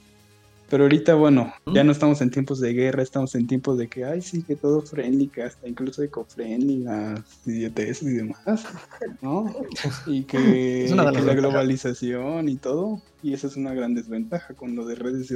Pero 0.69 0.83
ahorita, 0.83 1.15
bueno, 1.15 1.51
ya 1.73 1.83
no 1.83 1.91
estamos 1.91 2.21
en 2.21 2.29
tiempos 2.29 2.59
de 2.59 2.73
guerra, 2.73 3.01
estamos 3.01 3.33
en 3.33 3.47
tiempos 3.47 3.77
de 3.79 3.87
que, 3.87 4.05
ay, 4.05 4.21
sí, 4.21 4.43
que 4.43 4.55
todo 4.55 4.81
friendly, 4.83 5.27
que 5.27 5.41
hasta 5.41 5.67
incluso 5.67 6.03
eco-friendly, 6.03 6.83
las 6.83 7.21
idioteces 7.45 8.03
y 8.03 8.13
demás, 8.13 8.39
¿no? 9.21 9.51
Y 10.05 10.23
que, 10.23 10.37
que 10.87 10.95
la 10.95 11.33
globalización 11.33 12.49
y 12.49 12.57
todo, 12.57 13.01
y 13.23 13.33
esa 13.33 13.47
es 13.47 13.55
una 13.55 13.73
gran 13.73 13.95
desventaja 13.95 14.53
con 14.53 14.75
lo 14.75 14.85
de 14.85 14.95
redes 14.95 15.27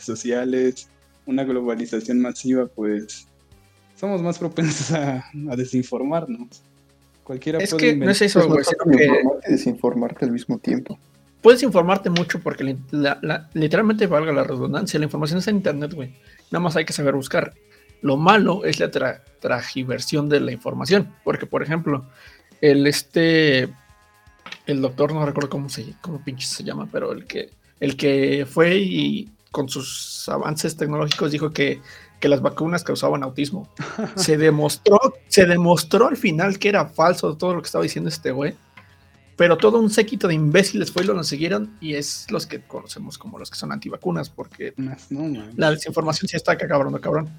sociales, 0.00 0.88
una 1.24 1.44
globalización 1.44 2.20
masiva, 2.20 2.66
pues 2.66 3.26
somos 3.96 4.20
más 4.20 4.38
propensos 4.38 4.90
a, 4.92 5.24
desinformarnos. 5.56 6.62
Cualquiera 7.24 7.58
es 7.60 7.72
que 7.72 7.96
no 7.96 8.10
es 8.10 8.20
eso, 8.20 8.46
güey, 8.48 8.64
desinformarte 9.48 10.26
al 10.26 10.32
mismo 10.32 10.58
tiempo. 10.58 10.98
Puedes 11.42 11.62
informarte 11.62 12.08
mucho 12.08 12.40
porque 12.40 12.76
literalmente 13.52 14.06
valga 14.06 14.32
la 14.32 14.44
redundancia, 14.44 14.98
la 14.98 15.06
información 15.06 15.38
está 15.40 15.50
en 15.50 15.56
internet, 15.56 15.92
güey. 15.92 16.14
Nada 16.50 16.62
más 16.62 16.76
hay 16.76 16.84
que 16.84 16.92
saber 16.92 17.14
buscar. 17.14 17.54
Lo 18.00 18.16
malo 18.16 18.64
es 18.64 18.78
la 18.80 18.90
tragiversión 18.90 20.28
de 20.28 20.40
la 20.40 20.52
información, 20.52 21.12
porque 21.24 21.46
por 21.46 21.62
ejemplo, 21.62 22.06
el 22.60 22.86
este 22.86 23.68
el 24.66 24.80
doctor 24.80 25.12
no 25.12 25.26
recuerdo 25.26 25.50
cómo 25.50 25.68
se 25.68 25.94
cómo 26.00 26.22
pinche 26.24 26.46
se 26.46 26.62
llama, 26.62 26.88
pero 26.90 27.12
el 27.12 27.26
que 27.26 27.50
el 27.80 27.96
que 27.96 28.46
fue 28.48 28.76
y 28.76 29.28
con 29.52 29.68
sus 29.68 30.28
avances 30.28 30.76
tecnológicos 30.76 31.30
dijo 31.30 31.52
que, 31.52 31.80
las 32.22 32.40
vacunas 32.40 32.84
causaban 32.84 33.24
autismo. 33.24 33.68
Se 34.14 34.36
demostró, 34.36 34.96
se 35.26 35.44
demostró 35.44 36.06
al 36.06 36.16
final 36.16 36.56
que 36.60 36.68
era 36.68 36.86
falso 36.86 37.36
todo 37.36 37.54
lo 37.56 37.60
que 37.60 37.66
estaba 37.66 37.82
diciendo 37.82 38.08
este 38.08 38.30
güey. 38.30 38.54
Pero 39.36 39.56
todo 39.56 39.78
un 39.78 39.90
séquito 39.90 40.28
de 40.28 40.34
imbéciles 40.34 40.92
fue 40.92 41.04
y 41.04 41.06
lo 41.06 41.22
siguieron 41.24 41.76
y 41.80 41.94
es 41.94 42.26
los 42.30 42.46
que 42.46 42.60
conocemos 42.60 43.16
como 43.16 43.38
los 43.38 43.50
que 43.50 43.56
son 43.56 43.72
antivacunas, 43.72 44.28
porque 44.28 44.74
la 45.56 45.70
desinformación 45.70 46.28
sí 46.28 46.36
está 46.36 46.52
acá, 46.52 46.68
cabrón, 46.68 46.98
cabrón. 46.98 47.30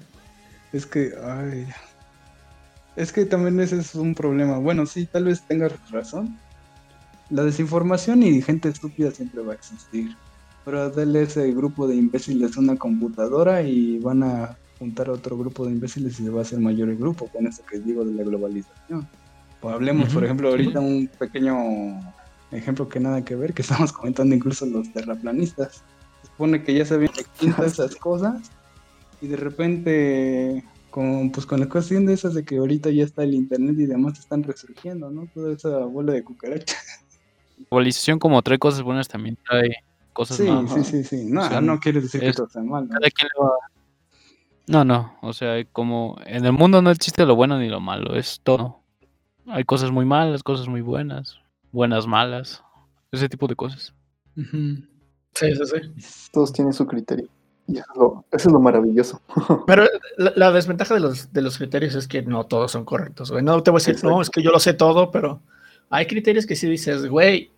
Es 0.72 0.86
que, 0.86 1.12
ay. 1.22 1.66
Es 2.96 3.12
que 3.12 3.24
también 3.24 3.58
ese 3.60 3.78
es 3.78 3.94
un 3.94 4.14
problema. 4.14 4.58
Bueno, 4.58 4.86
sí, 4.86 5.06
tal 5.06 5.24
vez 5.24 5.42
tengas 5.46 5.72
razón. 5.90 6.36
La 7.30 7.44
desinformación 7.44 8.22
y 8.22 8.42
gente 8.42 8.68
estúpida 8.68 9.10
siempre 9.10 9.42
va 9.42 9.52
a 9.52 9.56
existir. 9.56 10.16
Pero 10.64 10.90
denle 10.90 11.22
ese 11.22 11.52
grupo 11.52 11.86
de 11.86 11.94
imbéciles 11.94 12.56
una 12.56 12.76
computadora 12.76 13.62
y 13.62 13.98
van 13.98 14.22
a 14.22 14.56
juntar 14.78 15.08
a 15.08 15.12
otro 15.12 15.36
grupo 15.36 15.64
de 15.64 15.72
imbéciles 15.72 16.18
y 16.20 16.24
se 16.24 16.30
va 16.30 16.40
a 16.40 16.42
hacer 16.42 16.58
mayor 16.58 16.88
el 16.88 16.96
grupo 16.96 17.28
con 17.28 17.46
eso 17.46 17.64
que 17.66 17.78
digo 17.78 18.04
de 18.04 18.12
la 18.12 18.22
globalización. 18.22 19.06
O 19.64 19.70
hablemos, 19.70 20.12
por 20.12 20.22
ejemplo, 20.22 20.50
ahorita 20.50 20.78
un 20.78 21.08
pequeño 21.18 21.98
ejemplo 22.52 22.86
que 22.86 23.00
nada 23.00 23.24
que 23.24 23.34
ver, 23.34 23.54
que 23.54 23.62
estamos 23.88 23.92
comentando 23.92 24.34
incluso 24.34 24.66
los 24.66 24.92
terraplanistas. 24.92 25.82
Se 26.20 26.26
supone 26.28 26.62
que 26.62 26.74
ya 26.74 26.84
se 26.84 26.94
habían 26.94 27.14
extinto 27.18 27.64
esas 27.64 27.96
cosas 27.96 28.50
y 29.22 29.26
de 29.26 29.36
repente 29.36 30.64
con, 30.90 31.32
pues 31.32 31.46
con 31.46 31.60
la 31.60 31.68
cuestión 31.68 32.04
de 32.04 32.12
esas 32.12 32.34
de 32.34 32.44
que 32.44 32.58
ahorita 32.58 32.90
ya 32.90 33.04
está 33.04 33.22
el 33.24 33.32
internet 33.32 33.76
y 33.78 33.86
demás 33.86 34.18
están 34.18 34.42
resurgiendo, 34.42 35.10
¿no? 35.10 35.26
Toda 35.32 35.54
esa 35.54 35.78
bola 35.78 36.12
de 36.12 36.22
cucaracha. 36.22 36.76
Globalización 37.70 38.18
como 38.18 38.42
trae 38.42 38.58
cosas 38.58 38.82
buenas 38.82 39.08
también 39.08 39.38
trae 39.48 39.76
cosas 40.12 40.36
sí, 40.36 40.46
Sí, 40.74 40.84
sí, 40.84 41.04
sí. 41.04 41.24
No, 41.24 41.60
no 41.62 41.80
quiere 41.80 42.02
decir 42.02 42.20
que 42.20 42.34
todo 42.34 42.50
sea 42.50 42.62
mal. 42.62 42.86
¿no? 44.66 44.84
no, 44.84 45.16
o 45.22 45.32
sea, 45.32 45.64
como 45.72 46.18
en 46.26 46.44
el 46.44 46.52
mundo 46.52 46.82
no 46.82 46.90
existe 46.90 47.24
lo 47.24 47.34
bueno 47.34 47.58
ni 47.58 47.68
lo 47.68 47.80
malo, 47.80 48.14
es 48.14 48.40
todo. 48.42 48.83
Hay 49.46 49.64
cosas 49.64 49.90
muy 49.90 50.04
malas, 50.04 50.42
cosas 50.42 50.68
muy 50.68 50.80
buenas, 50.80 51.38
buenas, 51.72 52.06
malas, 52.06 52.62
ese 53.12 53.28
tipo 53.28 53.46
de 53.46 53.56
cosas. 53.56 53.94
Sí, 54.36 55.54
sí, 55.54 55.62
sí. 55.66 56.30
Todos 56.32 56.52
tienen 56.52 56.72
su 56.72 56.86
criterio. 56.86 57.28
Y 57.66 57.78
eso 57.78 58.24
es 58.30 58.46
lo, 58.46 58.60
maravilloso. 58.60 59.22
Pero 59.66 59.86
la, 60.16 60.52
desventaja 60.52 60.94
de 60.94 61.00
los, 61.00 61.32
de 61.32 61.40
los 61.42 61.56
criterios 61.56 61.94
es 61.94 62.06
que 62.06 62.22
no 62.22 62.44
todos 62.44 62.72
son 62.72 62.84
correctos. 62.84 63.32
No 63.42 63.62
te 63.62 63.70
voy 63.70 63.80
a 63.80 63.84
decir, 63.84 64.04
no, 64.04 64.20
es 64.20 64.28
que 64.28 64.42
yo 64.42 64.50
lo 64.50 64.58
sé 64.60 64.74
todo, 64.74 65.10
pero 65.10 65.40
hay 65.88 66.06
criterios 66.06 66.46
que 66.46 66.56
sí 66.56 66.68
dices, 66.68 67.06
güey, 67.06 67.50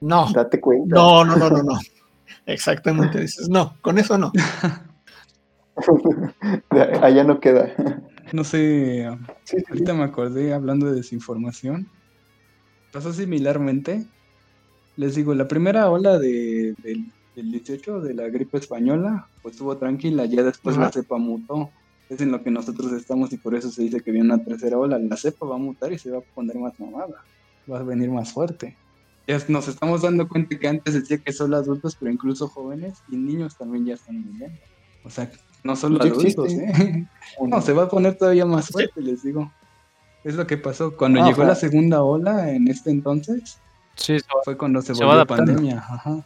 no. 0.00 0.30
Date 0.32 0.60
cuenta. 0.60 0.94
No, 0.94 1.24
no, 1.24 1.36
no, 1.36 1.50
no, 1.50 1.62
no. 1.62 1.78
Exactamente, 2.46 3.20
dices, 3.20 3.48
no, 3.48 3.76
con 3.82 3.98
eso 3.98 4.16
no. 4.16 4.32
Allá 7.02 7.24
no 7.24 7.40
queda. 7.40 7.74
No 8.32 8.44
sé, 8.44 9.06
ahorita 9.68 9.94
me 9.94 10.04
acordé 10.04 10.52
hablando 10.52 10.86
de 10.86 10.96
desinformación. 10.96 11.88
Pasó 12.92 13.12
similarmente. 13.12 14.06
Les 14.96 15.14
digo, 15.14 15.34
la 15.34 15.46
primera 15.46 15.90
ola 15.90 16.18
de, 16.18 16.74
del 16.82 17.52
18 17.52 18.00
de 18.00 18.14
la 18.14 18.28
gripe 18.28 18.58
española, 18.58 19.28
pues 19.42 19.54
estuvo 19.54 19.76
tranquila, 19.76 20.24
ya 20.24 20.42
después 20.42 20.76
la 20.76 20.90
cepa 20.90 21.18
mutó. 21.18 21.70
Es 22.08 22.20
en 22.20 22.32
lo 22.32 22.42
que 22.42 22.50
nosotros 22.50 22.92
estamos 22.92 23.32
y 23.32 23.36
por 23.36 23.54
eso 23.54 23.70
se 23.70 23.82
dice 23.82 24.00
que 24.00 24.12
viene 24.12 24.32
una 24.32 24.44
tercera 24.44 24.78
ola. 24.78 24.98
La 24.98 25.16
cepa 25.16 25.46
va 25.46 25.56
a 25.56 25.58
mutar 25.58 25.92
y 25.92 25.98
se 25.98 26.10
va 26.10 26.18
a 26.18 26.34
poner 26.34 26.56
más 26.56 26.78
mamada. 26.80 27.22
Va 27.70 27.80
a 27.80 27.82
venir 27.82 28.10
más 28.10 28.32
fuerte 28.32 28.76
ya 29.26 29.38
nos 29.48 29.66
estamos 29.66 30.02
dando 30.02 30.28
cuenta 30.28 30.56
que 30.56 30.68
antes 30.68 30.94
decía 30.94 31.18
que 31.18 31.32
solo 31.32 31.56
adultos, 31.56 31.96
pero 31.98 32.12
incluso 32.12 32.48
jóvenes 32.48 33.02
y 33.10 33.16
niños 33.16 33.56
también 33.56 33.84
ya 33.84 33.94
están 33.94 34.20
muriendo. 34.20 34.58
O 35.06 35.10
sea, 35.10 35.30
no 35.62 35.76
solo 35.76 36.02
adultos, 36.02 36.52
¿eh? 36.52 37.06
No, 37.46 37.60
se 37.60 37.72
va 37.72 37.84
a 37.84 37.88
poner 37.88 38.16
todavía 38.16 38.44
más 38.46 38.68
fuerte, 38.68 39.00
les 39.00 39.22
digo. 39.22 39.50
Es 40.24 40.34
lo 40.34 40.46
que 40.46 40.56
pasó. 40.56 40.96
Cuando 40.96 41.24
llegó 41.24 41.44
la 41.44 41.54
segunda 41.54 42.02
ola 42.02 42.50
en 42.50 42.66
este 42.68 42.90
entonces, 42.90 43.58
sí, 43.94 44.16
fue 44.44 44.56
cuando 44.56 44.82
se, 44.82 44.92
volvió 44.92 45.14
la 45.14 45.24
pandemia. 45.24 45.78
Ajá. 45.78 46.24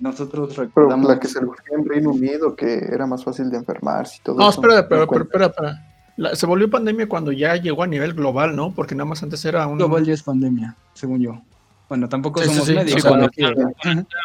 nosotros 0.00 0.48
Pero 0.50 0.62
recordamos... 0.64 1.08
la 1.08 1.20
que 1.20 1.28
se 1.28 1.38
surgió 1.38 1.78
en 1.78 1.88
Reino 1.88 2.10
Unido, 2.10 2.56
que 2.56 2.78
era 2.78 3.06
más 3.06 3.22
fácil 3.22 3.48
de 3.50 3.58
enfermarse 3.58 4.16
y 4.18 4.22
todo 4.24 4.36
No, 4.36 4.48
eso. 4.50 4.60
espera, 4.60 4.88
pero, 4.88 5.02
espera, 5.04 5.46
espera. 5.46 5.88
La- 6.16 6.34
se 6.34 6.44
volvió 6.46 6.68
pandemia 6.68 7.08
cuando 7.08 7.30
ya 7.32 7.54
llegó 7.56 7.84
a 7.84 7.86
nivel 7.86 8.12
global, 8.14 8.54
¿no? 8.56 8.72
Porque 8.72 8.94
nada 8.96 9.08
más 9.08 9.22
antes 9.22 9.44
era 9.44 9.66
un... 9.68 9.78
global 9.78 10.04
ya 10.04 10.12
es 10.14 10.22
pandemia, 10.24 10.74
según 10.94 11.20
yo. 11.20 11.40
Bueno, 11.88 12.08
tampoco 12.08 12.40
Sí, 12.42 12.48
somos 12.48 12.64
sí, 12.66 12.74
médicos. 12.74 13.02
sí, 13.02 13.08
cuando- 13.08 13.30
pero- 13.36 13.72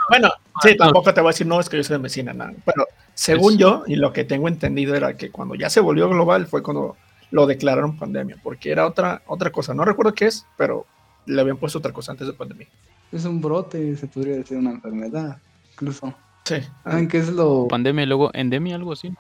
Bueno, 0.10 0.30
sí, 0.62 0.78
tampoco 0.78 1.14
te 1.14 1.22
voy 1.22 1.30
a 1.30 1.32
decir, 1.32 1.48
no, 1.48 1.60
es 1.60 1.70
que 1.70 1.78
yo 1.78 1.84
soy 1.84 1.96
de 1.96 2.00
medicina, 2.00 2.34
nada. 2.34 2.54
Pero 2.66 2.86
según 3.14 3.54
Es- 3.54 3.60
yo, 3.60 3.84
y 3.88 3.96
lo 3.96 4.14
que 4.14 4.24
tengo 4.24 4.48
entendido 4.48 4.96
era 4.96 5.16
que 5.18 5.32
cuando 5.32 5.56
ya 5.56 5.70
se 5.70 5.80
volvió 5.80 6.10
global 6.10 6.48
fue 6.48 6.64
cuando 6.64 6.96
lo 7.32 7.46
declararon 7.46 7.98
pandemia, 7.98 8.38
porque 8.42 8.72
era 8.72 8.86
otra, 8.88 9.22
otra 9.28 9.52
cosa. 9.52 9.74
No 9.74 9.84
recuerdo 9.86 10.14
qué 10.14 10.26
es, 10.28 10.46
pero 10.58 10.86
le 11.26 11.42
habían 11.42 11.58
puesto 11.58 11.80
otra 11.80 11.92
cosa 11.92 12.12
antes 12.14 12.28
de 12.28 12.34
pandemia. 12.34 12.68
Es 13.12 13.26
un 13.26 13.42
brote, 13.42 13.96
se 13.98 14.08
podría 14.08 14.36
decir 14.38 14.58
una 14.58 14.72
enfermedad, 14.72 15.38
incluso. 15.74 16.14
Sí. 16.46 16.56
¿Saben 16.84 17.08
qué 17.10 17.18
es 17.18 17.30
lo... 17.30 17.68
Pandemia 17.68 18.04
y 18.04 18.08
luego 18.08 18.32
endemia, 18.34 18.76
algo 18.76 18.94
así. 18.94 19.14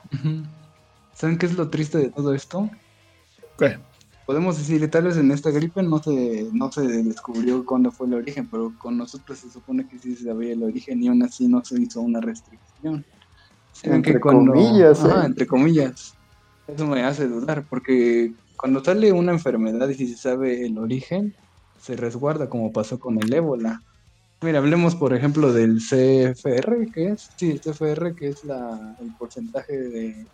¿Saben 1.14 1.38
qué 1.38 1.46
es 1.46 1.56
lo 1.58 1.70
triste 1.70 1.98
de 1.98 2.10
todo 2.10 2.34
esto? 2.34 2.70
¿Qué? 3.58 3.78
Podemos 4.28 4.58
decir, 4.58 4.90
tal 4.92 5.06
vez 5.06 5.16
en 5.16 5.32
esta 5.32 5.52
gripe 5.52 5.82
no 5.82 6.04
se, 6.04 6.50
no 6.52 6.70
se 6.70 6.82
descubrió 6.82 7.66
cuándo 7.66 7.92
fue 7.94 8.08
el 8.08 8.14
origen, 8.16 8.50
pero 8.52 8.74
con 8.78 8.98
nosotros 8.98 9.40
se 9.40 9.50
supone 9.50 9.88
que 9.88 9.98
sí 10.00 10.18
se 10.18 10.26
sabía 10.26 10.52
el 10.52 10.64
origen 10.64 11.02
y 11.02 11.08
aún 11.08 11.24
así 11.24 11.48
no 11.48 11.64
se 11.64 11.82
hizo 11.82 12.02
una 12.02 12.20
restricción. 12.20 13.06
¿Saben 13.72 13.96
Entre 13.98 14.14
que 14.16 14.20
cuando- 14.20 14.52
comillas, 14.52 15.02
¿eh? 15.06 15.26
entre 15.26 15.48
comillas. 15.48 16.14
Eso 16.68 16.86
me 16.86 17.04
hace 17.04 17.26
dudar, 17.30 17.66
porque 17.70 18.34
cuando 18.58 18.84
sale 18.84 19.14
una 19.14 19.32
enfermedad 19.32 19.88
y 19.88 19.94
si 19.94 20.08
se 20.08 20.18
sabe 20.18 20.66
el 20.66 20.78
origen, 20.78 21.34
se 21.80 21.96
resguarda 21.96 22.50
como 22.50 22.74
pasó 22.74 23.00
con 23.00 23.18
el 23.24 23.34
ébola. 23.34 23.82
Mira, 24.42 24.60
hablemos 24.60 24.94
por 24.96 25.14
ejemplo 25.14 25.54
del 25.54 25.80
CFR, 25.80 26.92
que 26.94 27.12
es, 27.12 27.30
sí, 27.38 27.52
el 27.52 27.62
CFR, 27.62 28.14
que 28.14 28.28
es 28.28 28.44
la, 28.44 28.98
el 29.00 29.16
porcentaje 29.18 29.78
de, 29.78 30.28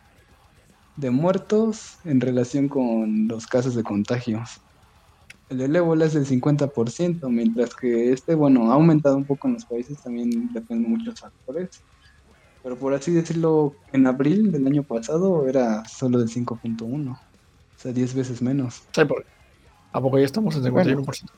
de 0.95 1.09
muertos 1.11 1.97
en 2.05 2.21
relación 2.21 2.67
con 2.67 3.27
los 3.27 3.47
casos 3.47 3.75
de 3.75 3.83
contagios. 3.83 4.61
El 5.49 5.57
del 5.59 5.75
ébola 5.75 6.05
es 6.05 6.13
del 6.13 6.25
50%, 6.25 7.29
mientras 7.29 7.75
que 7.75 8.11
este, 8.11 8.35
bueno, 8.35 8.71
ha 8.71 8.75
aumentado 8.75 9.17
un 9.17 9.25
poco 9.25 9.47
en 9.47 9.55
los 9.55 9.65
países, 9.65 10.01
también 10.01 10.51
depende 10.53 10.83
de 10.83 10.89
muchos 10.89 11.19
factores. 11.19 11.83
Pero 12.63 12.77
por 12.77 12.93
así 12.93 13.11
decirlo, 13.11 13.75
en 13.91 14.07
abril 14.07 14.51
del 14.51 14.65
año 14.67 14.83
pasado 14.83 15.47
era 15.47 15.85
solo 15.85 16.19
del 16.19 16.29
5.1, 16.29 17.11
o 17.11 17.19
sea, 17.77 17.91
10 17.91 18.15
veces 18.15 18.41
menos. 18.41 18.83
Sí, 18.93 19.03
porque 19.05 19.33
¿A 19.93 20.01
poco 20.01 20.17
ya 20.17 20.25
estamos 20.25 20.55
en 20.55 20.63
51%? 20.63 21.29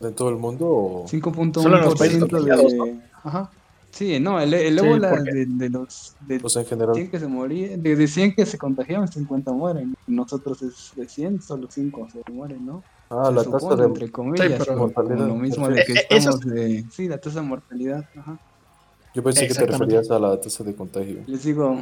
¿De 0.00 0.12
todo 0.12 0.28
el 0.28 0.36
mundo 0.36 0.66
o...? 0.68 1.06
5.1% 1.06 1.62
Solo 1.62 1.78
en 1.78 1.84
los 1.84 1.94
países 1.94 2.20
contagiados, 2.20 2.72
de... 2.72 3.00
Ajá. 3.22 3.50
Sí, 3.94 4.18
no, 4.18 4.40
el, 4.40 4.52
el 4.52 4.78
Sí, 4.80 4.84
ébola 4.86 5.12
de, 5.22 5.46
de 5.46 5.70
los... 5.70 6.16
De 6.26 6.34
en 6.36 6.66
general. 6.66 6.94
100 6.96 7.10
que 7.10 7.18
se 7.20 7.26
morían, 7.28 7.80
de, 7.82 7.94
de 7.94 8.08
100 8.08 8.34
que 8.34 8.44
se 8.44 8.58
contagiaban, 8.58 9.06
50 9.06 9.52
mueren. 9.52 9.94
Nosotros 10.08 10.60
es 10.62 10.92
de 10.96 11.08
100, 11.08 11.40
solo 11.42 11.68
5 11.70 12.08
se 12.12 12.32
mueren, 12.32 12.66
¿no? 12.66 12.82
Ah, 13.10 13.26
Se 13.28 13.32
la 13.34 13.44
supone, 13.44 13.62
tasa 13.62 13.76
de... 13.76 13.84
entre 13.86 14.10
comillas, 14.10 14.48
Sí, 14.48 14.54
pero- 14.58 14.76
Mortalidad. 14.78 15.28
lo 15.28 15.34
mismo 15.36 15.68
de 15.68 15.84
que 15.84 15.92
Eh, 15.92 15.96
eh, 15.96 16.06
eso 16.10 16.30
estamos 16.30 16.40
de... 16.54 16.84
Sí, 16.90 17.06
la 17.08 17.18
tasa 17.18 17.40
de 17.40 17.46
mortalidad, 17.46 18.04
ajá. 18.16 18.38
Yo 19.14 19.22
pensé 19.22 19.46
que 19.46 19.54
te 19.54 19.64
referías 19.66 20.10
a 20.10 20.18
la 20.18 20.40
tasa 20.40 20.64
de 20.64 20.74
contagio. 20.74 21.20
Les 21.28 21.44
digo, 21.44 21.78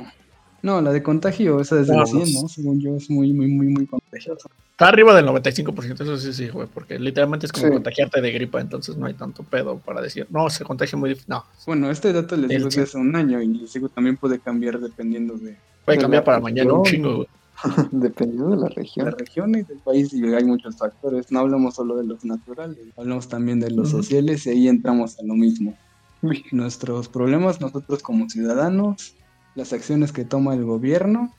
no, 0.63 0.81
la 0.81 0.93
de 0.93 1.03
contagio, 1.03 1.61
esa 1.61 1.81
es 1.81 1.89
de 1.89 1.97
No, 1.97 2.07
100, 2.07 2.33
no. 2.43 2.49
Según 2.49 2.81
yo, 2.81 2.97
es 2.97 3.11
muy, 3.11 3.33
muy, 3.33 3.49
muy, 3.49 3.67
muy 3.67 3.87
contagiosa. 3.87 4.49
Está 4.73 4.89
arriba 4.89 5.15
del 5.15 5.27
95%, 5.27 6.01
eso 6.03 6.17
sí, 6.17 6.33
sí, 6.33 6.49
güey, 6.49 6.67
porque 6.73 6.99
literalmente 6.99 7.47
es 7.47 7.53
como 7.53 7.67
Sí. 7.67 7.73
contagiarte 7.73 8.21
de 8.21 8.33
gripa, 8.33 8.61
entonces 8.61 8.97
no 8.97 9.07
hay 9.07 9.15
tanto 9.15 9.43
pedo 9.43 9.79
para 9.79 10.01
decir, 10.01 10.27
no, 10.31 10.49
se 10.51 10.65
contagia 10.65 10.99
muy 10.99 11.11
difícil. 11.11 11.29
No, 11.31 11.45
Bueno, 11.67 11.91
este 11.91 12.13
dato 12.13 12.37
les 12.37 12.49
digo 12.49 12.69
que 12.69 12.81
hace 12.81 12.97
un 12.99 13.15
año 13.15 13.41
y 13.43 13.47
les 13.49 13.73
digo 13.73 13.89
también 13.89 14.17
puede 14.17 14.39
cambiar 14.41 14.81
dependiendo 14.81 15.35
de 15.35 15.57
puede 15.85 15.99
De 15.99 16.03
cambiar 16.03 16.23
la 16.23 16.25
para 16.25 16.41
mañana 16.41 16.73
un 16.73 16.85
región. 16.85 17.03
chingo, 17.03 17.17
güey. 17.17 17.29
Dependiendo 17.93 18.49
de 18.51 18.57
la 18.57 18.63
la 18.63 18.69
región. 18.71 19.13
región 19.19 19.51
y 19.55 19.63
del 19.63 19.79
país 19.79 20.13
y 20.13 20.25
hay 20.35 20.45
muchos 20.45 20.77
factores. 20.77 21.31
No 21.31 21.41
hablamos 21.41 21.75
solo 21.75 21.97
de 21.97 22.05
los 22.05 22.25
naturales, 22.25 22.79
hablamos 22.97 23.29
también 23.29 23.61
de 23.61 23.71
los 23.71 23.91
sociales 23.91 24.47
y 24.47 24.51
ahí 24.51 24.69
entramos 24.69 25.19
a 25.19 25.23
lo 25.23 25.35
mismo. 25.35 25.77
Uy, 26.23 26.45
Nuestros 26.51 27.09
problemas 27.09 27.61
nosotros 27.61 28.03
como 28.03 28.29
ciudadanos, 28.31 29.15
las 29.55 29.73
acciones 29.73 30.13
que 30.13 30.25
toma 30.25 30.55
el 30.55 30.65
gobierno 30.65 31.33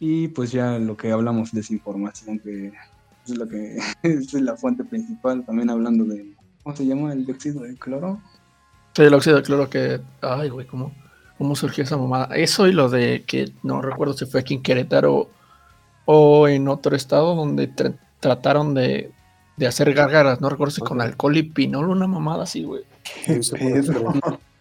y 0.00 0.28
pues 0.28 0.52
ya 0.52 0.78
lo 0.78 0.96
que 0.96 1.10
hablamos 1.12 1.52
desinformación 1.52 2.38
que 2.40 2.72
es 3.26 3.36
lo 3.36 3.48
que 3.48 3.78
es 4.02 4.32
la 4.34 4.56
fuente 4.56 4.84
principal. 4.84 5.44
También 5.44 5.70
hablando 5.70 6.04
de 6.04 6.34
¿cómo 6.62 6.76
se 6.76 6.86
llama 6.86 7.12
el 7.12 7.24
dióxido 7.24 7.62
de 7.62 7.74
cloro? 7.76 8.20
Sí, 8.94 9.02
el 9.02 9.14
óxido 9.14 9.36
de 9.36 9.42
cloro 9.42 9.68
que, 9.70 10.00
ay, 10.20 10.50
güey, 10.50 10.66
¿cómo, 10.66 10.92
¿cómo 11.38 11.56
surgió 11.56 11.84
esa 11.84 11.96
mamada? 11.96 12.34
Eso 12.36 12.66
y 12.68 12.72
lo 12.72 12.88
de 12.88 13.24
que, 13.26 13.50
no 13.62 13.82
recuerdo 13.82 14.14
si 14.14 14.24
fue 14.26 14.40
aquí 14.40 14.54
en 14.54 14.62
Querétaro 14.62 15.30
o 16.04 16.48
en 16.48 16.68
otro 16.68 16.94
estado 16.94 17.34
donde 17.34 17.70
tra- 17.74 17.96
trataron 18.20 18.72
de, 18.74 19.10
de 19.56 19.66
hacer 19.66 19.92
gárgaras, 19.94 20.40
no 20.40 20.48
recuerdo 20.48 20.70
si 20.70 20.80
con 20.80 21.00
alcohol 21.00 21.36
y 21.36 21.42
pinol, 21.42 21.88
una 21.88 22.06
mamada 22.06 22.44
así, 22.44 22.62
güey. 22.62 22.82
Sí, 23.24 23.40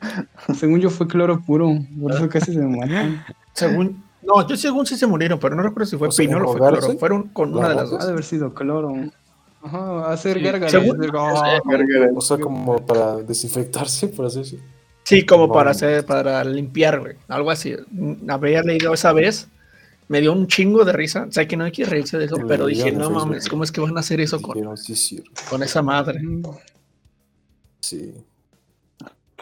Según 0.55 0.79
yo 0.79 0.89
fue 0.89 1.07
cloro 1.07 1.41
puro, 1.41 1.71
por 2.01 2.11
eso 2.13 2.29
casi 2.29 2.53
se 2.53 2.59
matan. 2.59 3.23
Según, 3.53 4.03
no, 4.23 4.47
yo 4.47 4.57
según 4.57 4.85
sí 4.85 4.95
se 4.97 5.05
murieron, 5.05 5.37
pero 5.39 5.55
no 5.55 5.61
recuerdo 5.63 5.85
si 5.85 5.97
fue 5.97 6.07
O 6.07 6.11
sea, 6.11 6.25
pinol 6.25 6.45
o 6.45 6.51
fue 6.53 6.59
cloro, 6.67 6.97
fueron 6.97 7.23
con 7.29 7.53
una 7.55 7.69
de 7.69 7.75
las 7.75 7.87
Ha 7.89 7.91
dos. 7.91 8.05
de 8.05 8.11
haber 8.11 8.23
sido 8.23 8.53
cloro. 8.53 8.91
Ajá, 9.61 10.11
hacer 10.11 10.37
Sí, 10.37 10.43
gárgaras. 10.43 10.73
ah, 11.13 11.59
O 12.15 12.21
sea, 12.21 12.37
como 12.37 12.85
para 12.85 13.17
desinfectarse, 13.17 14.07
por 14.07 14.25
así 14.25 14.39
decirlo. 14.39 14.65
Sí, 15.03 15.25
como 15.25 15.51
para 15.51 15.71
hacer, 15.71 16.05
para 16.05 16.43
limpiar, 16.45 16.99
güey. 16.99 17.15
Algo 17.27 17.51
así. 17.51 17.75
Mm, 17.91 18.29
Había 18.31 18.63
leído 18.63 18.93
esa 18.93 19.13
vez. 19.13 19.47
Me 20.07 20.19
dio 20.21 20.33
un 20.33 20.47
chingo 20.47 20.83
de 20.85 20.93
risa. 20.93 21.25
O 21.29 21.31
sea, 21.31 21.47
que 21.47 21.55
no 21.57 21.65
hay 21.65 21.71
que 21.71 21.85
reírse 21.85 22.17
de 22.17 22.25
eso, 22.25 22.37
pero 22.47 22.65
dije, 22.65 22.91
no 22.91 23.09
mames, 23.09 23.47
¿cómo 23.47 23.63
es 23.63 23.71
que 23.71 23.81
van 23.81 23.95
a 23.97 23.99
hacer 23.99 24.19
eso 24.21 24.41
con, 24.41 24.53
Dijeron, 24.55 24.77
sí, 24.77 24.95
sí, 24.95 25.23
con 25.49 25.61
esa 25.63 25.81
madre? 25.81 26.21
sí. 27.79 28.13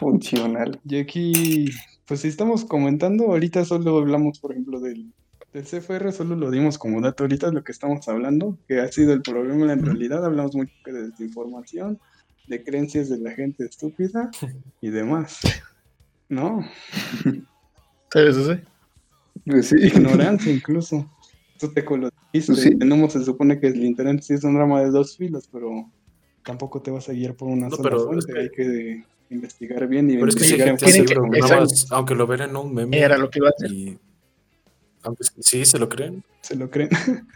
Funcional. 0.02 0.80
Y 0.84 0.98
aquí, 0.98 1.70
pues 2.08 2.22
si 2.22 2.28
estamos 2.28 2.66
comentando, 2.66 3.26
ahorita 3.28 3.64
solo 3.66 4.00
hablamos, 4.00 4.40
por 4.40 4.52
ejemplo, 4.52 4.80
del, 4.80 5.14
del 5.54 5.64
CFR, 5.64 6.12
solo 6.12 6.36
lo 6.36 6.50
dimos 6.52 6.78
como 6.78 7.00
dato 7.02 7.24
ahorita 7.24 7.48
es 7.48 7.54
lo 7.54 7.64
que 7.64 7.72
estamos 7.72 8.08
hablando, 8.10 8.58
que 8.68 8.80
ha 8.80 8.92
sido 8.92 9.14
el 9.14 9.22
problema 9.22 9.72
en 9.72 9.86
realidad, 9.86 10.26
hablamos 10.26 10.56
mucho 10.56 10.74
de 10.86 11.10
desinformación, 11.10 12.00
de 12.48 12.64
creencias 12.64 13.08
de 13.10 13.20
la 13.20 13.32
gente 13.32 13.64
estúpida 13.66 14.30
y 14.82 14.90
demás. 14.90 15.40
¿No? 16.28 16.66
Sí, 17.24 18.34
sí. 18.34 18.52
Pues 19.46 19.68
sí. 19.68 19.76
Ignorancia 19.80 20.52
incluso. 20.52 21.10
Tú 21.60 21.72
te 21.74 21.86
colonizaste. 21.86 22.56
Sí. 22.56 22.78
Tenemos, 22.78 23.14
se 23.14 23.24
supone 23.24 23.60
que 23.60 23.68
el 23.68 23.84
internet 23.84 24.22
sí 24.24 24.34
es 24.34 24.44
un 24.44 24.58
rama 24.58 24.82
de 24.82 24.90
dos 24.90 25.16
filos, 25.18 25.48
pero 25.52 25.90
tampoco 26.44 26.82
te 26.82 26.90
vas 26.92 27.08
a 27.10 27.14
guiar 27.14 27.36
por 27.36 27.48
una 27.50 27.70
No, 27.70 27.76
sola 27.76 27.90
pero 27.90 28.06
fuente. 28.06 28.26
es 28.26 28.34
que- 28.34 28.40
Hay 28.40 28.50
que 28.50 29.04
investigar 29.32 29.88
bien 29.88 30.10
y 30.10 30.16
Pero 30.16 30.28
es 30.28 30.36
que 30.36 30.44
sí, 30.44 30.54
investigar 30.56 30.68
en 30.70 30.78
gente 31.08 31.14
que- 31.14 31.40
nada 31.40 31.62
más, 31.62 31.88
aunque 31.92 32.16
lo 32.16 32.28
ven 32.28 32.42
en 32.42 32.56
un 32.56 32.74
meme. 32.74 32.98
Era 33.00 33.18
lo 33.18 33.30
que 33.30 33.40
iba 33.40 33.50
a. 33.50 33.68
Y, 33.68 33.98
aunque 35.04 35.24
sí 35.40 35.66
se 35.66 35.80
lo 35.80 35.90
creen. 35.90 36.24
se 36.42 36.56
lo 36.56 36.70
creen. 36.70 36.90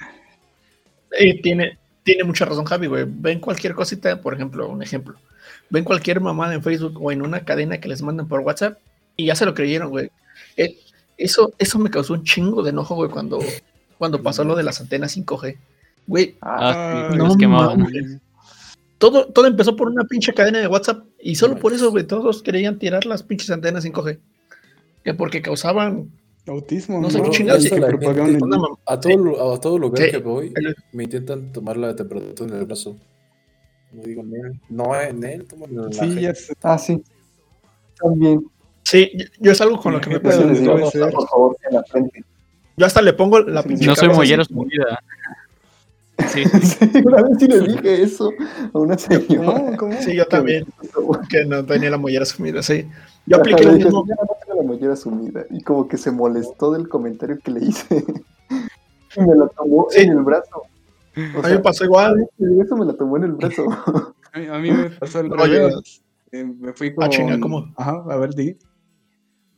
Y 1.18 1.42
tiene, 1.42 1.78
tiene 2.04 2.24
mucha 2.26 2.44
razón, 2.46 2.66
Javi, 2.66 2.88
güey. 2.88 3.06
Ven 3.08 3.40
cualquier 3.40 3.74
cosita, 3.74 4.20
por 4.22 4.34
ejemplo, 4.34 4.68
un 4.68 4.84
ejemplo. 4.84 5.16
Ven 5.70 5.86
cualquier 5.86 6.20
mamada 6.20 6.54
en 6.54 6.62
Facebook 6.62 7.02
o 7.02 7.12
en 7.12 7.22
una 7.22 7.46
cadena 7.46 7.80
que 7.80 7.88
les 7.88 8.02
mandan 8.02 8.28
por 8.28 8.42
WhatsApp 8.42 8.78
y 9.16 9.28
ya 9.28 9.36
se 9.36 9.46
lo 9.46 9.54
creyeron, 9.54 9.90
güey. 9.92 10.12
Eh, 10.58 10.78
eso, 11.18 11.54
eso 11.58 11.80
me 11.80 11.90
causó 11.90 12.14
un 12.14 12.24
chingo 12.24 12.64
de 12.64 12.72
enojo, 12.72 12.96
güey, 12.96 13.10
cuando, 13.10 13.40
cuando 13.98 14.22
pasó 14.22 14.44
lo 14.44 14.56
de 14.58 14.64
las 14.64 14.82
antenas 14.82 15.16
5G. 15.16 15.58
Güey, 16.08 16.36
Ah, 16.42 17.08
sí, 17.12 17.18
no 17.18 17.28
los 17.28 17.38
quemaban. 17.38 17.88
Todo, 19.12 19.28
todo 19.28 19.46
empezó 19.48 19.76
por 19.76 19.90
una 19.90 20.04
pinche 20.06 20.34
cadena 20.34 20.60
de 20.60 20.68
WhatsApp 20.68 21.06
y 21.20 21.36
solo 21.36 21.58
por 21.58 21.74
eso, 21.74 21.92
güey, 21.92 22.06
todos 22.06 22.42
querían 22.42 22.80
tirar 22.80 23.06
las 23.06 23.24
pinches 23.24 23.50
antenas 23.52 23.86
5G. 23.86 24.20
Que 25.04 25.14
porque 25.14 25.42
causaban. 25.42 26.10
Autismo. 26.48 27.02
No 27.02 27.10
sé 27.10 27.22
qué 27.22 27.30
chingados, 27.32 27.66
A 28.86 29.00
todo, 29.00 29.54
a 29.54 29.60
todo 29.60 29.80
lugar 29.80 30.04
Sí. 30.06 30.12
que 30.12 30.18
voy, 30.18 30.54
me 30.92 31.04
intentan 31.06 31.52
tomar 31.52 31.76
la 31.78 31.96
temperatura 31.96 32.52
en 32.54 32.60
el 32.60 32.66
brazo. 32.66 32.96
No 33.92 34.04
digo, 34.04 34.24
Nel, 34.24 34.60
no, 34.70 35.00
en 35.00 35.24
él, 35.24 35.46
tómalo 35.46 35.88
en 35.88 35.96
la 35.96 36.04
Sí, 36.04 36.12
jeta". 36.14 36.22
ya. 36.22 36.34
Ah, 36.64 36.78
sí. 36.78 37.02
También. 38.00 38.46
Sí, 38.84 39.12
yo, 39.40 39.52
es 39.52 39.62
algo 39.62 39.80
con 39.80 39.94
lo 39.94 40.02
que 40.02 40.10
me 40.10 40.20
ser. 40.32 41.12
Por 41.12 41.28
favor, 41.28 41.58
en 41.68 41.76
la 41.76 41.84
frente. 41.84 42.24
yo 42.78 42.86
hasta 42.86 43.02
le 43.02 43.14
pongo 43.14 43.40
la 43.40 43.64
pinche. 43.64 43.86
No 43.86 43.96
soy 43.96 44.10
mollero 44.10 44.44
su 44.46 44.54
vida. 44.66 45.00
Sí, 46.30 46.44
Una 47.04 47.24
vez 47.24 47.38
sí 47.40 47.48
le 47.48 47.60
dije 47.60 48.04
eso 48.04 48.32
a 48.74 48.80
una 48.80 48.98
señora. 48.98 49.54
¿Cómo? 49.54 49.78
¿Cómo? 49.78 49.94
Sí, 50.02 50.16
yo 50.16 50.26
también, 50.26 50.66
que 51.30 51.46
no 51.46 51.64
tenía 51.66 51.90
la 51.90 51.98
mollera 51.98 52.26
sumida, 52.26 52.62
sí. 52.64 52.88
Yo 53.26 53.38
apliqué 53.38 53.64
lo 53.64 53.74
mismo. 53.74 54.04
"Señora, 54.06 54.22
no 54.24 54.38
tengo 54.46 54.62
la 54.62 54.68
mollera 54.68 54.96
sumida. 54.96 55.46
Y 55.50 55.62
como 55.62 55.88
que 55.88 55.98
se 55.98 56.12
molestó 56.12 56.72
del 56.72 56.88
comentario 56.88 57.38
que 57.44 57.52
le 57.52 57.66
hice. 57.66 58.06
y 59.18 59.22
me 59.22 59.36
la 59.36 59.48
tomó 59.50 59.88
Sí. 59.90 60.02
en 60.02 60.12
el 60.12 60.24
brazo. 60.24 60.64
O 61.36 61.40
A 61.40 61.48
mí 61.48 61.54
me 61.54 61.60
pasó 61.60 61.84
igual. 61.86 62.30
eso 62.64 62.76
me 62.78 62.86
la 62.86 62.94
tomó 62.94 63.18
en 63.18 63.24
el 63.24 63.32
brazo. 63.34 63.66
A 64.34 64.40
mí, 64.40 64.48
a 64.48 64.58
mí 64.60 64.72
me 64.72 64.90
pasó 64.92 65.20
Oye, 65.20 65.58
revés. 65.60 66.02
Eh, 66.32 66.44
me 66.44 66.74
fui 66.74 66.94
con... 66.94 67.04
Ah, 67.06 67.10
chinga, 67.10 67.40
¿cómo? 67.40 67.72
Ajá, 67.78 68.04
a 68.10 68.18
ver, 68.18 68.34
di. 68.36 68.58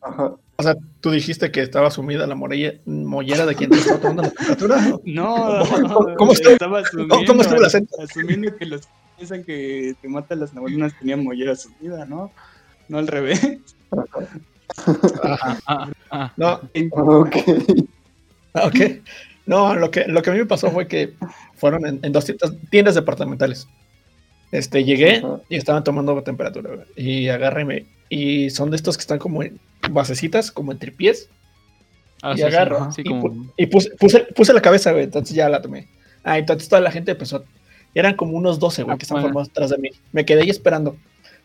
Ajá. 0.01 0.35
O 0.59 0.63
sea, 0.63 0.75
tú 1.01 1.11
dijiste 1.11 1.51
que 1.51 1.61
estaba 1.61 1.91
sumida 1.91 2.25
la 2.25 2.33
morella- 2.35 2.73
mollera 2.85 3.45
de 3.45 3.53
quien 3.55 3.69
te 3.69 3.77
estaba 3.77 3.99
tomando 3.99 4.23
la 4.23 4.29
temperatura. 4.31 4.81
¿no? 4.81 5.01
No, 5.05 5.93
¿Cómo- 5.93 6.15
cómo 6.15 6.31
estaba 6.33 6.79
asumiendo, 6.79 7.15
cómo- 7.15 7.27
cómo 7.27 7.41
estuvo 7.41 7.59
el 7.59 7.65
acento? 7.65 7.95
asumiendo 8.01 8.55
que 8.57 8.65
los 8.65 8.81
que 8.81 8.91
piensan 9.17 9.43
que 9.43 9.95
te 10.01 10.07
matan 10.09 10.39
las 10.39 10.53
neuronas 10.53 10.97
tenían 10.99 11.23
mollera 11.23 11.55
sumida, 11.55 12.05
¿no? 12.05 12.31
No 12.89 12.97
al 12.97 13.07
revés. 13.07 13.39
Ajá. 15.23 15.57
Ah, 15.63 15.89
ah. 16.11 16.33
No, 16.37 16.61
Ok. 16.91 17.35
ah, 18.53 18.65
ok. 18.67 18.75
No, 19.45 19.75
lo 19.75 19.91
que, 19.91 20.05
lo 20.07 20.21
que 20.21 20.29
a 20.29 20.33
mí 20.33 20.39
me 20.39 20.45
pasó 20.45 20.69
fue 20.71 20.87
que 20.87 21.13
fueron 21.55 21.85
en, 21.85 21.99
en 22.03 22.11
dos 22.11 22.25
tiendas, 22.25 22.51
tiendas 22.69 22.95
departamentales. 22.95 23.67
Este, 24.51 24.83
llegué 24.83 25.17
Ajá. 25.17 25.41
y 25.49 25.55
estaban 25.57 25.83
tomando 25.83 26.21
temperatura. 26.23 26.75
güey. 26.75 26.87
Y 26.95 27.29
agarré 27.29 27.85
y 28.09 28.49
son 28.49 28.69
de 28.71 28.77
estos 28.77 28.95
que 28.97 29.01
están 29.01 29.19
como 29.19 29.43
en 29.43 29.59
basecitas, 29.91 30.51
como 30.51 30.71
en 30.71 30.79
tripiés. 30.79 31.29
Ah, 32.21 32.33
y 32.33 32.37
sí, 32.37 32.43
agarro 32.43 32.91
sí, 32.91 33.01
y, 33.03 33.09
como- 33.09 33.23
pu- 33.29 33.51
y 33.57 33.65
puse, 33.67 33.91
puse, 33.99 34.19
puse 34.35 34.53
la 34.53 34.61
cabeza, 34.61 34.91
güey. 34.91 35.03
Entonces 35.03 35.35
ya 35.35 35.49
la 35.49 35.61
tomé. 35.61 35.87
Ah, 36.23 36.37
entonces 36.37 36.67
toda 36.69 36.81
la 36.81 36.91
gente 36.91 37.11
empezó. 37.11 37.43
Eran 37.93 38.15
como 38.15 38.37
unos 38.37 38.59
12, 38.59 38.83
güey, 38.83 38.95
Ah, 38.95 38.97
que 38.97 39.03
estaban 39.03 39.21
bueno. 39.23 39.33
formados 39.33 39.49
atrás 39.49 39.69
de 39.71 39.77
mí. 39.77 39.89
Me 40.11 40.25
quedé 40.25 40.41
ahí 40.41 40.49
esperando. 40.49 40.95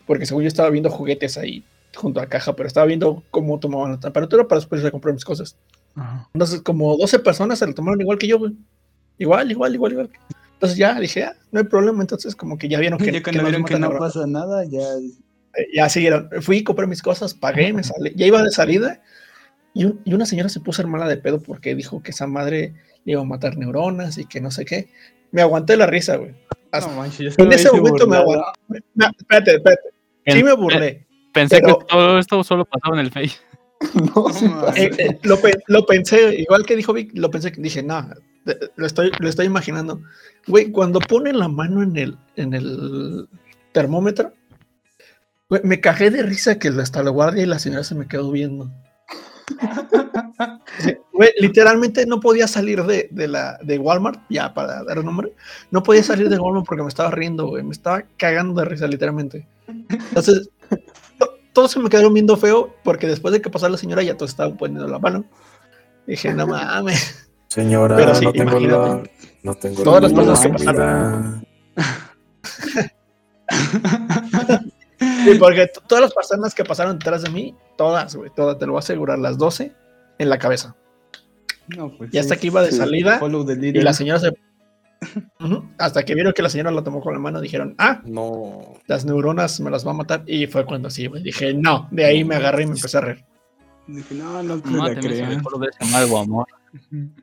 Porque 0.07 0.25
según 0.25 0.43
yo 0.43 0.47
estaba 0.47 0.69
viendo 0.69 0.89
juguetes 0.89 1.37
ahí 1.37 1.63
junto 1.95 2.19
a 2.19 2.25
caja, 2.27 2.55
pero 2.55 2.67
estaba 2.67 2.85
viendo 2.87 3.23
cómo 3.31 3.59
tomaban 3.59 3.91
la 3.91 3.99
temperatura 3.99 4.47
para 4.47 4.59
después 4.59 4.81
ir 4.81 4.87
a 4.87 4.91
comprar 4.91 5.13
mis 5.13 5.23
cosas. 5.25 5.55
Ajá. 5.95 6.27
Entonces, 6.33 6.61
como 6.61 6.97
12 6.97 7.19
personas 7.19 7.59
se 7.59 7.67
lo 7.67 7.73
tomaron 7.73 8.01
igual 8.01 8.17
que 8.17 8.27
yo, 8.27 8.39
güey. 8.39 8.53
Igual, 9.19 9.51
igual, 9.51 9.75
igual, 9.75 9.91
igual. 9.91 10.09
Entonces 10.53 10.77
ya 10.77 10.99
dije, 10.99 11.23
ah, 11.25 11.35
no 11.51 11.59
hay 11.59 11.65
problema. 11.65 12.01
Entonces, 12.01 12.35
como 12.35 12.57
que 12.57 12.67
ya 12.69 12.79
vieron 12.79 12.97
que, 12.99 13.05
ya 13.07 13.11
que 13.13 13.23
cuando 13.23 13.41
nos 13.41 13.49
vieron 13.51 13.65
que 13.65 13.73
matan 13.73 13.81
no 13.81 13.87
ahora. 13.87 13.99
pasa 13.99 14.25
nada, 14.27 14.63
ya. 14.65 14.79
Eh, 15.57 15.67
ya 15.75 15.89
siguieron. 15.89 16.29
Fui, 16.41 16.63
compré 16.63 16.87
mis 16.87 17.01
cosas, 17.01 17.33
pagué, 17.33 17.73
me 17.73 17.83
salí. 17.83 18.13
Ya 18.15 18.25
iba 18.25 18.41
de 18.41 18.49
salida. 18.51 19.01
Y, 19.73 19.85
un- 19.85 20.01
y 20.05 20.13
una 20.13 20.25
señora 20.25 20.49
se 20.49 20.59
puso 20.59 20.81
hermana 20.81 21.07
de 21.07 21.17
pedo 21.17 21.41
porque 21.41 21.75
dijo 21.75 22.01
que 22.03 22.11
esa 22.11 22.27
madre 22.27 22.73
le 23.05 23.11
iba 23.13 23.21
a 23.21 23.25
matar 23.25 23.57
neuronas 23.57 24.17
y 24.17 24.25
que 24.25 24.39
no 24.39 24.51
sé 24.51 24.65
qué. 24.65 24.89
Me 25.31 25.41
aguanté 25.41 25.75
la 25.77 25.85
risa, 25.87 26.15
güey. 26.17 26.33
Hasta- 26.71 26.89
No 26.91 26.97
manches, 26.97 27.35
yo 27.37 27.43
en 27.43 27.51
ese 27.51 27.71
momento 27.71 28.07
me 28.07 28.17
aguanté. 28.17 28.51
No, 28.95 29.07
espérate, 29.17 29.55
espérate. 29.55 29.81
Sí 30.27 30.43
me 30.43 30.53
burlé. 30.53 31.05
Pensé 31.33 31.59
Pero- 31.59 31.79
que 31.79 31.85
todo 31.85 32.19
esto 32.19 32.43
solo 32.43 32.65
pasaba 32.65 32.95
en 32.99 33.05
el 33.05 33.11
Face. 33.11 33.37
No, 34.15 34.29
sí. 34.33 34.45
Eh, 34.75 34.91
eh, 34.97 35.19
lo, 35.23 35.39
pe- 35.39 35.59
lo 35.67 35.85
pensé, 35.85 36.35
igual 36.39 36.65
que 36.65 36.75
dijo 36.75 36.93
Vic, 36.93 37.11
lo 37.13 37.29
pensé, 37.29 37.51
dije, 37.57 37.83
no, 37.83 38.07
lo 38.75 38.85
estoy, 38.85 39.11
lo 39.19 39.29
estoy 39.29 39.45
imaginando. 39.45 40.01
Güey, 40.47 40.71
cuando 40.71 40.99
pone 40.99 41.33
la 41.33 41.47
mano 41.47 41.81
en 41.83 41.95
el, 41.97 42.17
en 42.35 42.53
el 42.53 43.27
termómetro, 43.71 44.33
güey, 45.49 45.61
me 45.63 45.79
cajé 45.81 46.09
de 46.11 46.23
risa 46.23 46.59
que 46.59 46.69
hasta 46.69 47.03
la 47.03 47.09
guardia 47.09 47.43
y 47.43 47.47
la 47.47 47.59
señora 47.59 47.83
se 47.83 47.95
me 47.95 48.07
quedó 48.07 48.31
viendo. 48.31 48.71
Sí, 50.79 50.95
Güey, 51.13 51.29
literalmente 51.39 52.05
no 52.07 52.19
podía 52.19 52.47
salir 52.47 52.83
de, 52.83 53.07
de 53.11 53.27
la, 53.27 53.59
de 53.61 53.77
Walmart, 53.77 54.19
ya 54.29 54.53
para 54.53 54.83
dar 54.83 54.97
un 54.99 55.05
nombre, 55.05 55.33
no 55.69 55.83
podía 55.83 56.01
salir 56.03 56.27
de 56.27 56.39
Walmart 56.39 56.65
porque 56.65 56.81
me 56.81 56.89
estaba 56.89 57.11
riendo, 57.11 57.47
güey, 57.47 57.63
me 57.63 57.71
estaba 57.71 58.03
cagando 58.17 58.59
de 58.61 58.65
risa, 58.67 58.87
literalmente. 58.87 59.45
Entonces, 59.67 60.49
to- 60.49 60.49
todos 61.53 61.71
se 61.71 61.79
me 61.79 61.89
quedaron 61.89 62.13
viendo 62.13 62.35
feo 62.35 62.75
porque 62.83 63.07
después 63.07 63.31
de 63.31 63.41
que 63.41 63.49
pasó 63.49 63.69
la 63.69 63.77
señora 63.77 64.03
ya 64.03 64.17
todos 64.17 64.31
estaban 64.31 64.57
poniendo 64.57 64.87
la 64.87 64.99
mano. 64.99 65.23
Dije, 66.07 66.33
no 66.33 66.47
mames. 66.47 67.29
Señora, 67.47 67.95
Pero 67.95 68.15
sí, 68.15 68.25
no 68.25 68.31
tengo 68.33 68.59
la. 68.59 68.65
imagínate. 68.65 69.11
No 69.43 69.55
tengo 69.55 69.83
Todas 69.83 70.01
la 70.01 70.09
las 70.09 70.39
personas 70.39 70.61
que 70.61 70.71
idea. 70.71 71.43
Sí, 75.25 75.35
porque 75.39 75.69
todas 75.87 76.01
las 76.01 76.13
personas 76.13 76.55
que 76.55 76.63
pasaron 76.63 76.97
detrás 76.97 77.23
de 77.23 77.29
mí, 77.29 77.55
todas, 77.77 78.15
güey, 78.15 78.31
todas, 78.35 78.57
te 78.57 78.65
lo 78.65 78.73
voy 78.73 78.79
a 78.79 78.83
asegurar, 78.83 79.19
las 79.19 79.37
12 79.37 79.73
en 80.17 80.29
la 80.29 80.37
cabeza. 80.37 80.75
No, 81.67 81.95
pues 81.97 82.13
Y 82.13 82.17
hasta 82.17 82.35
sí, 82.35 82.41
que 82.41 82.47
iba 82.47 82.61
de 82.61 82.71
sí. 82.71 82.77
salida 82.77 83.19
y 83.61 83.71
la 83.81 83.93
señora 83.93 84.19
se... 84.19 84.33
Ujú, 85.39 85.69
Hasta 85.77 86.03
que 86.03 86.15
vieron 86.15 86.33
que 86.33 86.41
la 86.41 86.49
señora 86.49 86.71
la 86.71 86.83
tomó 86.83 87.01
con 87.01 87.13
la 87.13 87.19
mano, 87.19 87.41
dijeron, 87.41 87.75
ah, 87.77 88.01
No. 88.05 88.75
las 88.87 89.05
neuronas 89.05 89.59
me 89.59 89.69
las 89.71 89.85
va 89.85 89.91
a 89.91 89.95
matar. 89.95 90.23
Y 90.27 90.47
fue 90.47 90.65
cuando 90.65 90.89
sí, 90.89 91.07
güey. 91.07 91.23
Dije, 91.23 91.53
no, 91.53 91.87
de 91.91 92.05
ahí 92.05 92.23
me 92.23 92.35
agarré 92.35 92.63
y 92.63 92.67
me 92.67 92.75
empecé 92.75 92.97
a 92.97 93.01
reír. 93.01 93.25
Dije, 93.87 94.15
no, 94.15 94.41
no 94.43 94.59
te 94.61 94.71
la 94.71 95.41
amargo 95.79 96.17
amor. 96.17 96.47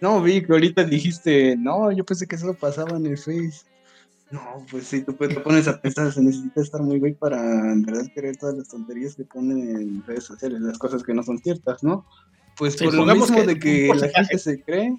No, 0.00 0.22
vi 0.22 0.42
que 0.42 0.52
ahorita 0.52 0.84
dijiste, 0.84 1.56
no, 1.56 1.90
yo 1.90 2.04
pensé 2.04 2.26
que 2.28 2.36
eso 2.36 2.54
pasaba 2.54 2.96
en 2.96 3.06
el 3.06 3.18
Face. 3.18 3.64
No, 4.30 4.64
pues 4.70 4.86
sí, 4.86 5.02
tú 5.02 5.16
pues, 5.16 5.30
te 5.34 5.40
pones 5.40 5.66
a 5.68 5.80
pensar, 5.80 6.12
se 6.12 6.22
necesita 6.22 6.60
estar 6.60 6.82
muy 6.82 6.98
güey 6.98 7.14
para 7.14 7.40
en 7.72 7.82
verdad 7.82 8.04
creer 8.14 8.36
todas 8.36 8.56
las 8.56 8.68
tonterías 8.68 9.16
que 9.16 9.24
ponen 9.24 9.76
en 9.76 10.04
redes 10.06 10.24
sociales, 10.24 10.60
las 10.60 10.78
cosas 10.78 11.02
que 11.02 11.14
no 11.14 11.22
son 11.22 11.38
ciertas, 11.38 11.82
¿no? 11.82 12.06
Pues 12.56 12.74
Sí, 12.74 12.84
por 12.84 12.94
lo 12.94 13.06
mismo 13.06 13.26
que 13.34 13.46
de 13.46 13.58
que 13.58 13.90
la 13.94 14.08
gente 14.08 14.38
se 14.38 14.62
cree, 14.62 14.94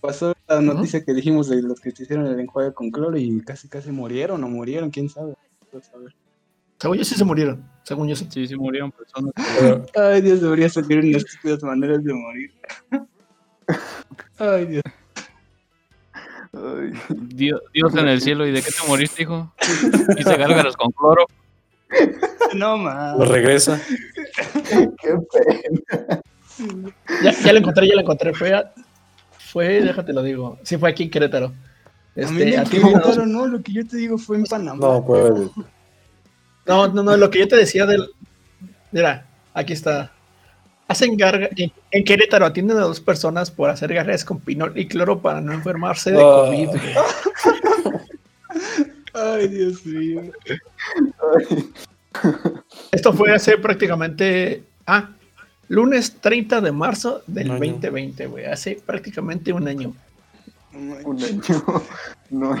pasó 0.00 0.34
la 0.48 0.60
noticia 0.60 1.04
que 1.04 1.12
dijimos 1.14 1.48
de 1.48 1.62
los 1.62 1.80
que 1.80 1.90
se 1.90 2.02
hicieron 2.04 2.26
el 2.26 2.38
enjuague 2.40 2.72
con 2.72 2.90
cloro 2.90 3.16
y 3.18 3.40
casi 3.42 3.68
casi 3.68 3.90
murieron 3.90 4.42
o 4.44 4.48
murieron, 4.48 4.90
quién 4.90 5.08
sabe. 5.08 5.34
Según 6.78 6.96
yo 6.98 7.04
sí 7.04 7.14
se 7.16 7.24
murieron. 7.24 7.62
Según 7.82 8.08
yo 8.08 8.14
sí. 8.16 8.26
Sí, 8.30 8.46
sí 8.46 8.56
murieron 8.56 8.92
personas. 8.92 9.32
Ay, 9.96 10.20
Dios, 10.20 10.40
debería 10.40 10.68
salir 10.68 10.98
en 10.98 11.14
estúpidas 11.16 11.62
maneras 11.62 12.02
de 12.04 12.12
morir. 12.14 12.52
Ay, 14.38 14.66
Dios. 14.66 14.82
Ay, 16.52 16.92
Dios, 17.34 17.60
Dios 17.74 17.94
en 17.96 18.08
el 18.08 18.20
cielo. 18.20 18.46
¿Y 18.46 18.52
de 18.52 18.62
qué 18.62 18.70
te 18.70 18.88
moriste, 18.88 19.22
hijo? 19.22 19.52
Hice 20.18 20.36
gárgaras 20.36 20.76
con 20.76 20.90
cloro. 20.92 21.26
No, 22.54 22.76
Lo 22.76 22.78
más. 22.78 23.28
regresa. 23.28 23.80
qué 25.02 25.14
pena. 25.32 26.20
Ya, 27.22 27.32
ya 27.32 27.52
la 27.52 27.58
encontré, 27.58 27.88
ya 27.88 27.94
la 27.94 28.02
encontré. 28.02 28.32
Fue, 28.34 28.52
a- 28.54 28.72
fue, 29.52 29.80
déjate 29.82 30.12
lo 30.12 30.22
digo. 30.22 30.58
Sí, 30.62 30.76
fue 30.76 30.90
aquí 30.90 31.04
en 31.04 31.10
Querétaro. 31.10 31.46
a 31.46 31.50
mí 31.50 31.54
Este, 32.16 32.44
me 32.44 32.56
a 32.56 32.64
ti, 32.64 32.78
Querétaro, 32.80 33.26
no, 33.26 33.46
lo 33.46 33.62
que 33.62 33.72
yo 33.72 33.86
te 33.86 33.96
digo 33.96 34.18
fue 34.18 34.36
en 34.36 34.44
Panamá. 34.44 34.78
No, 34.86 35.04
puede. 35.04 35.48
No, 36.66 36.88
no, 36.88 37.02
no, 37.02 37.16
lo 37.16 37.30
que 37.30 37.38
yo 37.40 37.48
te 37.48 37.56
decía 37.56 37.86
del. 37.86 38.08
Mira, 38.92 39.26
aquí 39.54 39.72
está. 39.72 40.12
Hacen 40.86 41.16
garga. 41.16 41.48
En, 41.56 41.70
en 41.90 42.04
Querétaro 42.04 42.46
atienden 42.46 42.78
a 42.78 42.82
dos 42.82 43.00
personas 43.00 43.50
por 43.50 43.68
hacer 43.70 43.92
garras 43.92 44.24
con 44.24 44.40
pinol 44.40 44.72
y 44.76 44.86
cloro 44.88 45.20
para 45.20 45.40
no 45.40 45.52
enfermarse 45.52 46.12
de 46.12 46.18
Ah. 46.18 46.44
COVID. 46.46 46.68
Ay, 49.14 49.48
Dios 49.48 49.84
mío. 49.84 50.22
Ay, 50.48 51.70
Esto 52.92 53.12
fue 53.12 53.32
hace 53.34 53.58
prácticamente. 53.58 54.62
Ah, 54.86 55.10
lunes 55.68 56.16
30 56.20 56.60
de 56.60 56.72
marzo 56.72 57.22
del 57.26 57.50
año. 57.50 57.58
2020, 57.60 58.26
güey. 58.26 58.44
Hace 58.46 58.80
prácticamente 58.84 59.52
un 59.52 59.68
año. 59.68 59.92
un 60.74 61.22
año. 61.22 61.42
No, 62.30 62.54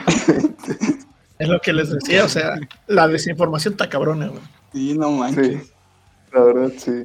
Es 1.38 1.46
lo 1.48 1.60
que 1.60 1.72
les 1.74 1.90
decía, 1.90 2.24
o 2.24 2.28
sea, 2.28 2.56
la 2.86 3.06
desinformación 3.06 3.74
está 3.74 3.88
cabrona, 3.90 4.28
güey. 4.28 4.40
Sí, 4.72 4.96
no 4.96 5.10
manches. 5.10 5.62
sí. 5.62 5.70
La 6.32 6.42
verdad, 6.42 6.72
sí. 6.76 7.04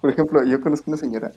Por 0.00 0.10
ejemplo, 0.10 0.44
yo 0.44 0.60
conozco 0.60 0.90
una 0.90 0.96
señora. 0.98 1.32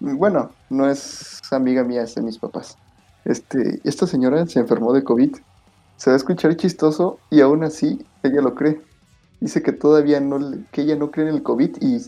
Bueno, 0.00 0.50
no 0.70 0.88
es 0.90 1.40
amiga 1.52 1.84
mía, 1.84 2.02
es 2.02 2.14
de 2.16 2.22
mis 2.22 2.36
papás. 2.38 2.76
Este, 3.24 3.80
esta 3.84 4.06
señora 4.06 4.44
se 4.46 4.58
enfermó 4.60 4.92
de 4.92 5.02
COVID. 5.04 5.36
Se 5.96 6.10
va 6.10 6.14
a 6.14 6.16
escuchar 6.16 6.56
chistoso 6.56 7.18
y 7.30 7.40
aún 7.40 7.62
así 7.64 8.04
ella 8.22 8.40
lo 8.40 8.54
cree. 8.54 8.80
Dice 9.40 9.62
que 9.62 9.72
todavía 9.72 10.20
no, 10.20 10.38
le- 10.38 10.58
que 10.72 10.82
ella 10.82 10.96
no 10.96 11.10
cree 11.12 11.28
en 11.28 11.34
el 11.36 11.42
COVID 11.42 11.76
y 11.80 12.00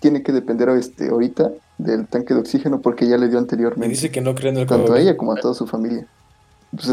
tiene 0.00 0.22
que 0.22 0.32
depender 0.32 0.68
este, 0.70 1.08
ahorita 1.08 1.50
del 1.78 2.06
tanque 2.06 2.34
de 2.34 2.40
oxígeno 2.40 2.80
porque 2.80 3.06
ya 3.06 3.16
le 3.16 3.26
dio 3.26 3.34
Me 3.34 3.40
anteriormente. 3.40 3.88
dice 3.88 4.10
que 4.10 4.20
no 4.20 4.34
cree 4.34 4.50
en 4.52 4.58
el 4.58 4.66
tanto 4.66 4.84
a 4.84 4.88
COVID. 4.88 5.00
ella 5.00 5.16
como 5.16 5.32
a 5.32 5.36
toda 5.36 5.54
su 5.54 5.66
familia. 5.66 6.06
Pues, 6.70 6.88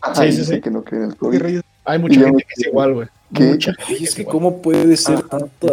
ajá, 0.00 0.14
Sí, 0.26 0.32
sí, 0.32 0.38
dice 0.38 0.54
sí. 0.56 0.60
que 0.60 0.70
no 0.70 0.82
cree 0.84 1.00
en 1.00 1.06
el 1.06 1.12
Qué 1.12 1.18
COVID. 1.18 1.42
rayos. 1.42 1.64
Hay 1.86 1.98
mucha 1.98 2.20
Y 2.20 2.24
gente 2.24 2.44
que 2.44 2.60
es 2.62 2.66
igual, 2.66 2.94
güey. 2.94 3.08
¿Qué? 3.34 3.44
Mucha 3.44 3.72
gente 3.74 3.84
Oye, 3.88 3.98
que 3.98 4.04
es 4.04 4.14
que 4.14 4.22
igual. 4.22 4.32
cómo 4.32 4.62
puede 4.62 4.96
ser 4.96 5.16
Ajá. 5.16 5.28
tanta, 5.28 5.72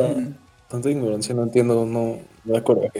tanta 0.69 0.89
ignorancia, 0.89 1.34
no 1.36 1.43
entiendo, 1.43 1.86
no, 1.86 2.17
me 2.45 2.58
acuerdo. 2.58 2.84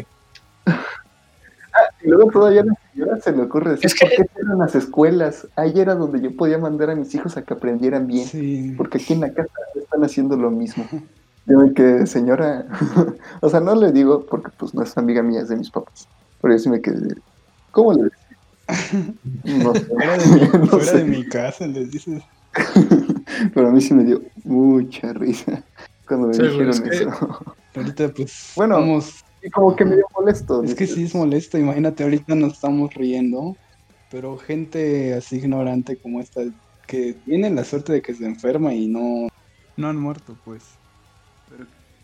Y 2.04 2.08
luego 2.10 2.30
todavía 2.32 2.62
a 2.62 2.66
la 2.66 2.74
señora 2.92 3.18
se 3.22 3.32
le 3.32 3.44
ocurre 3.44 3.72
decir, 3.72 3.86
Es 3.86 3.94
que- 3.96 4.08
¿por 4.08 4.16
qué 4.16 4.26
cierran 4.34 4.58
las 4.60 4.76
escuelas? 4.76 5.48
Ahí 5.56 5.80
era 5.80 5.96
donde 5.96 6.20
yo 6.20 6.36
podía 6.36 6.58
mandar 6.58 6.90
a 6.90 6.96
mis 6.96 7.14
hijos 7.16 7.38
a 7.38 7.44
que 7.44 7.54
aprendieran 7.54 8.08
bien. 8.08 8.28
Sí. 8.28 8.74
Porque 8.78 8.98
aquí 8.98 9.14
en 9.14 9.22
la 9.22 9.32
casa 9.34 9.50
están 9.76 10.04
haciendo 10.04 10.36
lo 10.36 10.50
mismo. 10.52 10.86
Yo 11.46 11.74
quedé, 11.74 12.06
señora, 12.08 12.68
o 13.42 13.50
sea, 13.50 13.60
no 13.60 13.76
le 13.76 13.92
digo 13.92 14.26
porque 14.26 14.52
pues 14.58 14.74
no 14.74 14.84
es 14.84 14.96
amiga 14.98 15.24
mía, 15.24 15.42
es 15.42 15.50
de 15.50 15.58
mis 15.58 15.72
papás. 15.72 16.08
Pero 16.40 16.54
yo 16.54 16.60
sí 16.60 16.70
me 16.70 16.82
quedé, 16.82 17.16
¿cómo 17.72 17.94
le 17.94 18.04
decía? 18.04 18.38
No 19.44 19.74
sé, 19.74 19.86
Fuera 19.86 20.18
de 20.18 20.26
mi, 20.28 20.40
no 20.60 20.68
fuera 20.68 20.86
sé. 20.86 20.98
de 21.00 21.04
mi 21.06 21.26
casa, 21.28 21.68
les 21.68 21.92
dices. 21.92 22.22
pero 23.54 23.68
a 23.70 23.72
mí 23.72 23.82
sí 23.82 23.94
me 23.94 24.04
dio 24.04 24.22
mucha 24.44 25.14
risa 25.14 25.66
cuando 26.08 26.28
me 26.28 26.34
Sí, 26.34 26.42
dijeron 26.44 26.70
es 26.70 26.82
que- 26.82 26.90
eso. 26.90 27.10
Ahorita, 27.76 28.14
pues, 28.14 28.54
Bueno, 28.56 28.76
estamos- 28.76 29.22
Y 29.42 29.50
como 29.50 29.76
que 29.76 29.86
me 29.86 29.96
dio 29.96 30.06
molesto. 30.14 30.62
Es 30.64 30.76
que 30.76 30.86
sí 30.86 31.04
es 31.04 31.16
molesto, 31.16 31.58
imagínate, 31.58 32.04
ahorita 32.04 32.36
nos 32.36 32.54
estamos 32.54 32.94
riendo, 32.94 33.58
pero 34.10 34.38
gente 34.38 35.14
así 35.16 35.38
ignorante 35.38 35.98
como 36.00 36.20
esta, 36.22 36.42
que 36.86 37.14
tiene 37.26 37.50
la 37.50 37.64
suerte 37.64 37.94
de 37.94 38.02
que 38.02 38.14
se 38.14 38.26
enferma 38.26 38.74
y 38.74 38.88
no, 38.90 39.28
no 39.78 39.88
han 39.88 39.98
muerto, 39.98 40.38
pues. 40.44 40.81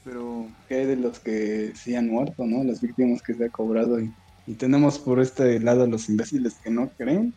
Pero 0.08 0.48
¿qué 0.70 0.76
hay 0.76 0.86
de 0.86 0.96
los 0.96 1.20
que 1.20 1.74
sí 1.76 1.94
han 1.96 2.08
muerto, 2.08 2.46
no? 2.46 2.64
Las 2.64 2.80
víctimas 2.82 3.22
que 3.22 3.34
se 3.34 3.44
ha 3.46 3.50
cobrado. 3.50 4.00
Y, 4.00 4.14
y 4.48 4.54
tenemos 4.54 5.00
por 5.00 5.20
este 5.20 5.60
lado 5.60 5.84
a 5.84 5.88
los 5.88 6.08
imbéciles 6.08 6.54
que 6.64 6.70
no 6.70 6.90
creen 6.98 7.34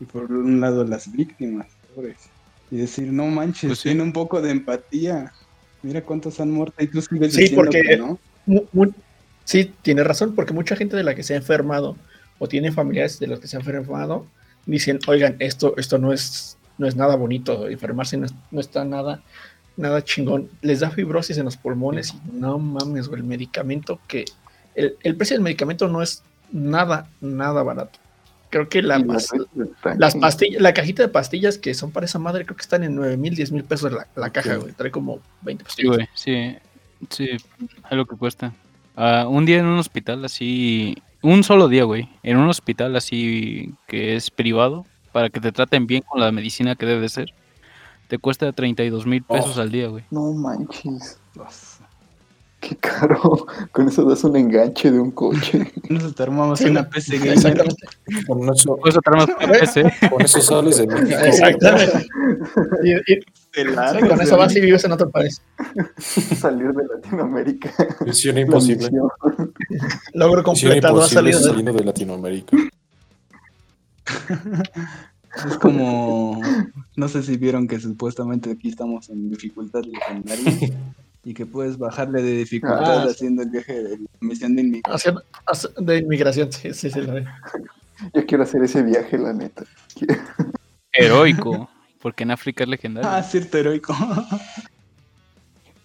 y 0.00 0.04
por 0.04 0.30
un 0.32 0.60
lado 0.60 0.82
las 0.84 1.12
víctimas, 1.12 1.68
pobres. 1.94 2.16
Y 2.72 2.78
decir, 2.78 3.12
no 3.12 3.26
manches, 3.26 3.68
Pues 3.68 3.78
sí. 3.78 3.90
tiene 3.90 4.02
un 4.02 4.12
poco 4.12 4.42
de 4.42 4.50
empatía. 4.50 5.32
Mira 5.84 6.02
cuántos 6.02 6.40
han 6.40 6.50
muerto 6.50 6.82
y 6.82 6.88
tú 6.88 7.00
sigues 7.00 7.32
Sí, 7.32 7.42
diciendo 7.42 7.62
porque- 7.64 7.82
que 7.82 7.96
no. 7.96 8.18
Sí, 9.44 9.72
tiene 9.82 10.02
razón, 10.02 10.34
porque 10.34 10.52
mucha 10.54 10.74
gente 10.74 10.96
de 10.96 11.04
la 11.04 11.14
que 11.14 11.22
se 11.22 11.34
ha 11.34 11.36
enfermado 11.36 11.96
o 12.40 12.48
tiene 12.48 12.72
familiares 12.72 13.20
de 13.20 13.26
los 13.28 13.38
que 13.38 13.46
se 13.46 13.56
han 13.56 13.60
enfermado 13.62 14.26
dicen, 14.66 14.98
oigan, 15.06 15.36
esto, 15.38 15.74
esto 15.76 15.98
no 15.98 16.12
es, 16.12 16.56
no 16.78 16.88
es 16.88 16.96
nada 16.96 17.14
bonito, 17.14 17.68
enfermarse 17.68 18.16
no, 18.16 18.24
es- 18.26 18.34
no 18.50 18.58
está 18.60 18.84
nada, 18.84 19.22
nada 19.76 20.02
chingón. 20.04 20.48
Les 20.62 20.80
da 20.80 20.90
fibrosis 20.90 21.38
en 21.38 21.44
los 21.46 21.56
pulmones 21.56 22.14
y 22.14 22.18
no 22.36 22.58
mames, 22.58 23.08
güey, 23.08 23.20
el 23.20 23.26
medicamento 23.26 23.98
que, 24.08 24.24
el, 24.74 24.96
el 25.02 25.16
precio 25.16 25.36
del 25.36 25.42
medicamento 25.44 25.88
no 25.88 26.02
es 26.02 26.22
nada, 26.52 27.08
nada 27.20 27.62
barato. 27.62 27.98
Creo 28.50 28.68
que 28.68 28.82
la, 28.82 28.98
las- 28.98 29.30
las 29.98 30.14
pastillas, 30.14 30.62
la 30.62 30.72
cajita 30.74 31.02
de 31.02 31.08
pastillas 31.08 31.58
que 31.58 31.74
son 31.74 31.90
para 31.90 32.06
esa 32.06 32.18
madre, 32.20 32.44
creo 32.44 32.56
que 32.56 32.62
están 32.62 32.84
en 32.84 32.94
9 32.94 33.16
mil, 33.16 33.34
10 33.34 33.50
mil 33.52 33.64
pesos 33.64 33.90
la, 33.92 34.06
la 34.14 34.30
caja, 34.30 34.56
güey. 34.56 34.72
Trae 34.72 34.90
como 34.92 35.18
20 35.42 35.64
Sí, 35.64 35.66
pastillas. 35.66 35.94
güey, 35.96 36.08
sí, 36.14 36.56
sí, 37.10 37.28
es 37.30 37.42
lo 37.96 38.06
que 38.06 38.16
cuesta. 38.16 38.52
Ah, 38.96 39.26
un 39.28 39.44
día 39.44 39.58
en 39.58 39.66
un 39.66 39.78
hospital 39.80 40.24
así, 40.24 40.96
un 41.20 41.42
solo 41.42 41.66
día, 41.68 41.82
güey, 41.82 42.08
en 42.22 42.36
un 42.36 42.48
hospital 42.48 42.94
así 42.94 43.74
que 43.88 44.14
es 44.14 44.30
privado, 44.30 44.86
para 45.10 45.30
que 45.30 45.40
te 45.40 45.50
traten 45.50 45.88
bien 45.88 46.02
con 46.02 46.20
la 46.20 46.30
medicina 46.30 46.76
que 46.76 46.86
debe 46.86 47.08
ser, 47.08 47.34
te 48.08 48.18
cuesta 48.18 48.52
32 48.52 49.06
mil 49.06 49.22
pesos 49.22 49.56
Oh. 49.56 49.60
al 49.60 49.70
día, 49.70 49.88
güey. 49.88 50.04
No 50.10 50.32
manches, 50.32 51.18
qué 52.60 52.76
caro. 52.76 53.46
Con 53.72 53.88
eso 53.88 54.04
das 54.04 54.24
un 54.24 54.36
enganche 54.36 54.90
de 54.90 54.98
un 54.98 55.10
coche. 55.10 55.70
Nos 55.90 56.14
te 56.14 56.22
armamos 56.22 56.60
una. 56.62 56.88
PC 56.88 57.18
gamer. 57.18 57.32
Exactamente. 57.34 57.86
Con 58.26 58.48
eso, 58.54 58.76
Puedes 58.76 58.96
más 59.12 59.26
PPS, 59.26 59.76
¿eh? 59.80 59.92
con 60.10 60.22
eso 60.22 60.40
sales 60.40 60.78
de 60.78 60.86
México. 60.86 61.20
Exactamente. 61.22 62.06
Y- 62.84 63.12
y- 63.12 63.20
Te 63.52 63.64
Sí, 63.64 64.08
con 64.08 64.20
eso 64.20 64.36
vas 64.36 64.54
y 64.56 64.60
vives 64.60 64.84
en 64.84 64.92
otro 64.92 65.08
país. 65.10 65.40
Salir 65.98 66.72
de 66.72 66.84
Latinoamérica. 66.94 67.70
Misión 68.04 68.36
imposible. 68.38 68.90
Logro 70.14 70.42
completado, 70.42 70.94
ha 71.02 71.04
imposible 71.06 71.32
salido 71.32 71.38
de... 71.38 71.44
saliendo 71.44 71.72
de 71.72 71.84
Latinoamérica. 71.84 72.56
Es 75.48 75.58
como, 75.58 76.40
no 76.96 77.08
sé 77.08 77.22
si 77.22 77.36
vieron 77.36 77.66
que 77.66 77.80
supuestamente 77.80 78.50
aquí 78.52 78.68
estamos 78.68 79.08
en 79.10 79.30
dificultad 79.30 79.82
legendaria 79.84 80.76
y 81.24 81.34
que 81.34 81.46
puedes 81.46 81.76
bajarle 81.78 82.22
de 82.22 82.36
dificultad 82.38 83.02
Ah, 83.02 83.06
haciendo 83.10 83.42
el 83.42 83.50
viaje 83.50 83.82
de 83.82 83.98
la 83.98 84.06
misión 84.20 84.54
de 84.56 84.62
inmigración. 84.62 85.18
de 85.80 85.98
inmigración, 85.98 86.52
sí, 86.52 86.72
sí, 86.74 86.90
sí, 86.90 87.00
lo 87.00 87.14
veo. 87.14 87.24
Yo 88.12 88.26
quiero 88.26 88.44
hacer 88.44 88.62
ese 88.62 88.82
viaje, 88.82 89.16
la 89.18 89.32
neta. 89.32 89.64
Heroico, 90.92 91.68
porque 92.00 92.22
en 92.24 92.30
África 92.30 92.64
es 92.64 92.70
legendario. 92.70 93.08
Ah, 93.10 93.22
cierto, 93.22 93.58
heroico. 93.58 93.94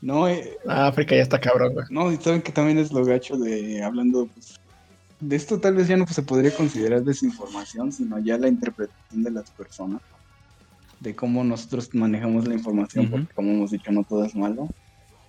No, 0.01 0.27
eh, 0.27 0.57
Ah, 0.67 0.87
África 0.87 1.15
ya 1.15 1.21
está 1.23 1.39
cabrón, 1.41 1.73
güey. 1.73 1.85
no, 1.89 2.11
y 2.11 2.17
saben 2.17 2.41
que 2.41 2.51
también 2.51 2.77
es 2.77 2.91
lo 2.91 3.03
gacho 3.03 3.37
de 3.37 3.83
hablando, 3.83 4.27
pues, 4.33 4.58
de 5.19 5.35
esto 5.35 5.59
tal 5.59 5.75
vez 5.75 5.87
ya 5.87 5.97
no 5.97 6.05
se 6.07 6.23
podría 6.23 6.55
considerar 6.55 7.03
desinformación, 7.03 7.91
sino 7.91 8.19
ya 8.19 8.37
la 8.37 8.47
interpretación 8.47 9.23
de 9.23 9.31
las 9.31 9.51
personas, 9.51 10.01
de 10.99 11.15
cómo 11.15 11.43
nosotros 11.43 11.89
manejamos 11.93 12.47
la 12.47 12.53
información, 12.55 13.05
porque 13.09 13.33
como 13.33 13.51
hemos 13.51 13.71
dicho, 13.71 13.91
no 13.91 14.03
todo 14.03 14.23
es 14.25 14.35
malo. 14.35 14.69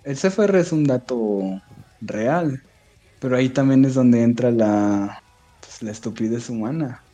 El 0.03 0.15
CFR 0.17 0.59
es 0.59 0.71
un 0.71 0.83
dato 0.83 1.41
real, 2.01 2.61
pero 3.19 3.35
ahí 3.37 3.49
también 3.49 3.85
es 3.85 3.93
donde 3.93 4.23
entra 4.23 4.51
la, 4.51 5.19
pues, 5.59 5.81
la 5.83 5.91
estupidez 5.91 6.49
humana. 6.49 7.05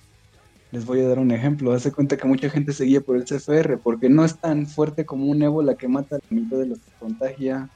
Les 0.71 0.85
voy 0.85 1.01
a 1.01 1.07
dar 1.07 1.19
un 1.19 1.31
ejemplo. 1.31 1.71
Hace 1.71 1.91
cuenta 1.91 2.17
que 2.17 2.27
mucha 2.27 2.49
gente 2.49 2.73
seguía 2.73 3.01
por 3.01 3.15
el 3.17 3.25
CFR 3.25 3.77
porque 3.77 4.09
no 4.09 4.23
es 4.25 4.39
tan 4.39 4.67
fuerte 4.67 5.05
como 5.05 5.25
un 5.25 5.41
ébola 5.41 5.75
que 5.75 5.87
mata 5.87 6.15
a 6.17 6.19
la 6.29 6.35
mitad 6.35 6.57
de 6.57 6.67
los 6.67 6.79
que 6.79 6.91
contagia. 6.97 7.69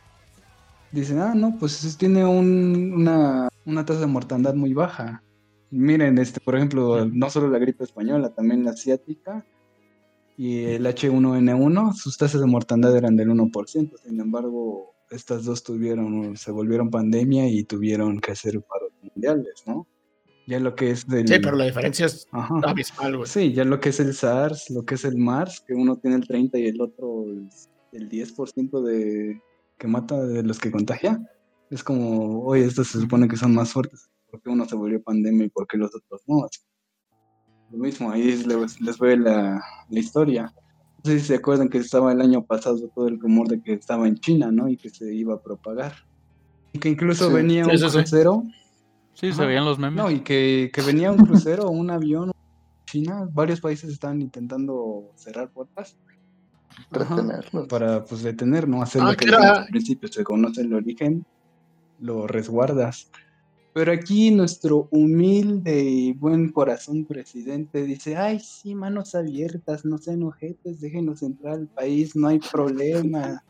Dicen, 0.92 1.20
ah, 1.20 1.34
no, 1.34 1.58
pues 1.58 1.84
es- 1.86 1.98
tiene 1.98 2.26
un- 2.26 2.94
una, 2.94 3.48
una 3.66 3.86
tasa 3.86 4.02
de 4.02 4.08
mortandad 4.08 4.54
muy 4.56 4.74
baja. 4.74 5.24
Miren, 5.70 6.18
este, 6.18 6.40
por 6.40 6.56
ejemplo, 6.56 7.06
no 7.06 7.30
solo 7.30 7.50
la 7.50 7.60
gripe 7.60 7.84
española, 7.84 8.34
también 8.34 8.66
la 8.66 8.72
asiática 8.72 9.46
y 10.38 10.64
el 10.66 10.86
H1N1, 10.86 11.94
sus 11.94 12.18
tasas 12.18 12.42
de 12.42 12.48
mortandad 12.48 12.96
eran 12.96 13.16
del 13.16 13.30
1%. 13.30 13.98
Sin 14.04 14.20
embargo, 14.20 14.96
estas 15.10 15.46
dos 15.46 15.64
tuvieron, 15.64 16.36
se 16.36 16.52
volvieron 16.52 16.90
pandemia 16.90 17.48
y 17.48 17.64
tuvieron 17.64 18.20
que 18.20 18.32
hacer 18.32 18.62
paros 18.62 18.92
mundiales, 19.02 19.64
¿no? 19.66 19.88
Ya 20.48 20.60
lo 20.60 20.76
que 20.76 20.92
es 20.92 21.08
del... 21.08 21.28
Sí, 21.28 21.40
pero 21.40 21.56
la 21.56 21.66
diferencia 21.66 22.08
es 22.08 22.28
Ajá. 22.32 22.56
abismal, 22.64 23.18
güey. 23.18 23.30
Sí, 23.30 23.54
ya 23.54 23.64
lo 23.64 23.80
que 23.80 23.90
es 23.90 24.00
el 24.00 24.14
SARS, 24.14 24.70
lo 24.72 24.84
que 24.84 24.96
es 24.96 25.06
el 25.06 25.18
MARS, 25.18 25.64
que 25.66 25.74
uno 25.74 25.98
tiene 25.98 26.18
el 26.18 26.28
30 26.28 26.58
y 26.58 26.68
el 26.68 26.82
otro 26.82 27.26
el, 27.26 27.48
el 27.92 28.10
10% 28.10 28.82
de 28.82 29.40
que 29.78 29.88
mata 29.88 30.26
de 30.26 30.44
los 30.44 30.60
que 30.60 30.72
contagia. 30.72 31.22
Es 31.72 31.84
como, 31.84 32.44
oye, 32.44 32.66
estos 32.66 32.90
se 32.90 33.00
supone 33.00 33.28
que 33.28 33.38
son 33.38 33.56
más 33.56 33.72
fuertes. 33.72 34.10
¿Por 34.30 34.42
qué 34.42 34.50
uno 34.50 34.66
se 34.66 34.76
volvió 34.76 35.02
pandemia 35.02 35.46
y 35.46 35.50
por 35.50 35.66
qué 35.68 35.78
los 35.78 35.96
otros 35.96 36.22
no? 36.28 36.46
Lo 37.70 37.78
mismo, 37.78 38.12
ahí 38.12 38.30
es- 38.30 38.46
les, 38.46 38.82
les 38.82 38.98
ve 39.00 39.16
la, 39.18 39.64
la 39.90 40.00
historia. 40.00 40.54
No 41.04 41.10
sé 41.12 41.20
si 41.20 41.28
se 41.28 41.36
acuerdan 41.36 41.70
que 41.70 41.78
estaba 41.78 42.12
el 42.12 42.20
año 42.22 42.46
pasado 42.46 42.78
todo 42.94 43.08
el 43.08 43.20
rumor 43.20 43.48
de 43.48 43.62
que 43.62 43.74
estaba 43.74 44.06
en 44.08 44.16
China, 44.18 44.52
¿no? 44.52 44.68
Y 44.68 44.76
que 44.78 44.90
se 44.90 45.14
iba 45.16 45.34
a 45.36 45.42
propagar. 45.42 45.96
Y 46.74 46.80
que 46.80 46.90
incluso 46.90 47.28
Sí. 47.30 47.34
venía 47.34 47.64
Sí, 47.66 47.72
un 47.72 47.78
sí, 47.78 47.86
sí. 47.90 47.98
crucero 47.98 48.44
Sí, 49.14 49.32
se 49.34 49.46
veían 49.46 49.66
los 49.66 49.80
memes. 49.80 49.96
no, 50.04 50.12
y 50.12 50.20
que, 50.22 50.72
que 50.74 50.82
venía 50.82 51.12
un 51.12 51.18
crucero 51.18 51.64
o 51.68 51.72
un 51.72 51.90
avión 51.90 52.32
China, 52.86 53.28
varios 53.32 53.62
países 53.62 53.90
están 53.90 54.22
intentando 54.22 55.12
cerrar 55.16 55.50
puertas 55.52 55.98
Ajá, 56.92 57.42
para 57.70 58.04
pues 58.04 58.24
detener, 58.24 58.68
¿no? 58.68 58.82
Hacer 58.82 59.02
Ah, 59.02 59.12
lo 59.12 59.18
que 59.18 59.26
era- 59.28 59.60
al 59.62 59.68
principio, 59.68 60.10
se 60.10 60.24
conoce 60.24 60.62
el 60.62 60.74
origen, 60.74 61.26
lo 62.02 62.28
resguardas. 62.28 63.10
Pero 63.74 63.94
aquí 63.94 64.32
nuestro 64.32 64.90
humilde 64.92 65.82
y 65.82 66.12
buen 66.12 66.52
corazón 66.52 67.06
presidente 67.06 67.84
dice, 67.84 68.18
ay, 68.18 68.40
sí, 68.42 68.76
manos 68.76 69.16
abiertas, 69.16 69.86
no 69.86 69.98
sean 69.98 70.24
ojetes, 70.24 70.82
déjenos 70.82 71.22
entrar 71.22 71.54
al 71.54 71.70
país, 71.70 72.14
no 72.16 72.28
hay 72.28 72.40
problema. 72.40 73.42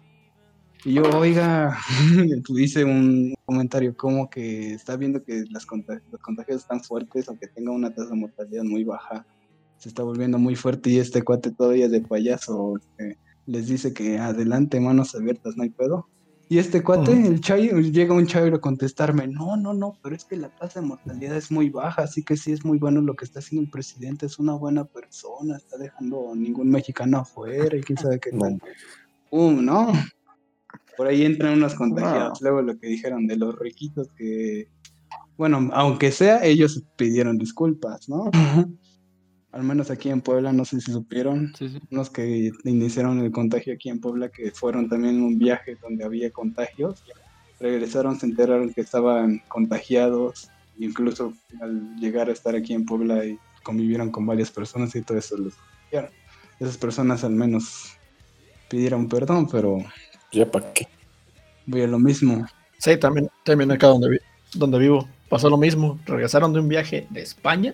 Y 0.85 0.93
yo, 0.93 1.03
oiga, 1.17 1.75
hice 2.49 2.83
un 2.83 3.33
comentario 3.45 3.95
como 3.95 4.29
que 4.29 4.73
está 4.73 4.95
viendo 4.95 5.23
que 5.23 5.43
las 5.49 5.65
conta- 5.65 6.01
los 6.11 6.21
contagios 6.21 6.61
están 6.61 6.83
fuertes, 6.83 7.27
aunque 7.27 7.47
tenga 7.47 7.71
una 7.71 7.91
tasa 7.93 8.09
de 8.11 8.15
mortalidad 8.19 8.63
muy 8.63 8.83
baja, 8.83 9.25
se 9.77 9.89
está 9.89 10.03
volviendo 10.03 10.37
muy 10.37 10.55
fuerte 10.55 10.91
y 10.91 10.99
este 10.99 11.23
cuate 11.23 11.51
todavía 11.51 11.89
de 11.89 12.01
payaso 12.01 12.73
este, 12.77 13.19
les 13.47 13.67
dice 13.67 13.93
que 13.93 14.19
adelante, 14.19 14.79
manos 14.79 15.15
abiertas, 15.15 15.55
no 15.57 15.63
hay 15.63 15.71
pedo. 15.71 16.09
Y 16.51 16.59
este 16.59 16.83
cuate, 16.83 17.13
el 17.13 17.39
chairo, 17.39 17.79
llega 17.79 18.13
un 18.13 18.27
chairo 18.27 18.57
a 18.57 18.59
contestarme, 18.59 19.25
no, 19.25 19.55
no, 19.55 19.73
no, 19.73 19.97
pero 20.03 20.17
es 20.17 20.25
que 20.25 20.35
la 20.35 20.49
tasa 20.49 20.81
de 20.81 20.85
mortalidad 20.85 21.37
es 21.37 21.49
muy 21.49 21.69
baja, 21.69 22.01
así 22.01 22.23
que 22.25 22.35
sí 22.35 22.51
es 22.51 22.65
muy 22.65 22.77
bueno 22.77 22.99
lo 22.99 23.15
que 23.15 23.23
está 23.23 23.39
haciendo 23.39 23.63
el 23.63 23.71
presidente, 23.71 24.25
es 24.25 24.37
una 24.37 24.55
buena 24.55 24.83
persona, 24.83 25.55
está 25.55 25.77
dejando 25.77 26.33
a 26.33 26.35
ningún 26.35 26.69
mexicano 26.69 27.19
afuera 27.19 27.77
y 27.77 27.79
quién 27.79 27.97
sabe 27.97 28.19
qué 28.19 28.31
tal. 28.31 28.61
Um, 29.29 29.63
¿no? 29.63 29.93
Por 30.97 31.07
ahí 31.07 31.23
entran 31.23 31.53
unos 31.53 31.73
contagiados. 31.73 32.41
Luego 32.41 32.61
lo 32.61 32.77
que 32.77 32.87
dijeron 32.87 33.27
de 33.27 33.37
los 33.37 33.57
riquitos 33.57 34.09
que, 34.17 34.67
bueno, 35.37 35.69
aunque 35.71 36.11
sea, 36.11 36.43
ellos 36.43 36.83
pidieron 36.97 37.37
disculpas, 37.37 38.09
¿no? 38.09 38.29
Al 39.51 39.63
menos 39.63 39.91
aquí 39.91 40.09
en 40.09 40.21
Puebla, 40.21 40.53
no 40.53 40.63
sé 40.63 40.79
si 40.79 40.91
supieron, 40.91 41.53
Sí, 41.57 41.67
sí. 41.69 41.79
unos 41.91 42.09
que 42.09 42.51
iniciaron 42.63 43.19
el 43.19 43.31
contagio 43.31 43.73
aquí 43.73 43.89
en 43.89 43.99
Puebla, 43.99 44.29
que 44.29 44.51
fueron 44.51 44.87
también 44.87 45.15
en 45.15 45.23
un 45.23 45.37
viaje 45.37 45.77
donde 45.81 46.05
había 46.05 46.31
contagios, 46.31 47.03
regresaron, 47.59 48.17
se 48.17 48.27
enteraron 48.27 48.73
que 48.73 48.81
estaban 48.81 49.41
contagiados, 49.49 50.47
incluso 50.77 51.33
al 51.61 51.95
llegar 51.97 52.29
a 52.29 52.31
estar 52.31 52.55
aquí 52.55 52.73
en 52.73 52.85
Puebla 52.85 53.25
y 53.25 53.37
convivieron 53.63 54.09
con 54.09 54.25
varias 54.25 54.49
personas 54.51 54.95
y 54.95 55.01
todo 55.01 55.17
eso 55.17 55.37
los 55.37 55.53
contagiaron. 55.55 56.11
Esas 56.59 56.77
personas 56.77 57.23
al 57.25 57.33
menos 57.33 57.91
pidieron 58.69 59.07
perdón, 59.09 59.47
pero 59.51 59.79
¿Ya 60.31 60.49
para 60.49 60.71
qué? 60.73 60.87
voy 61.65 61.81
a 61.81 61.87
lo 61.87 61.99
mismo. 61.99 62.45
Sí, 62.77 62.95
también, 62.97 63.27
también 63.43 63.69
acá 63.71 63.87
donde, 63.87 64.09
vi- 64.11 64.19
donde 64.55 64.79
vivo 64.79 65.07
pasó 65.29 65.49
lo 65.49 65.57
mismo. 65.57 65.99
Regresaron 66.05 66.53
de 66.53 66.61
un 66.61 66.69
viaje 66.69 67.05
de 67.09 67.21
España 67.21 67.73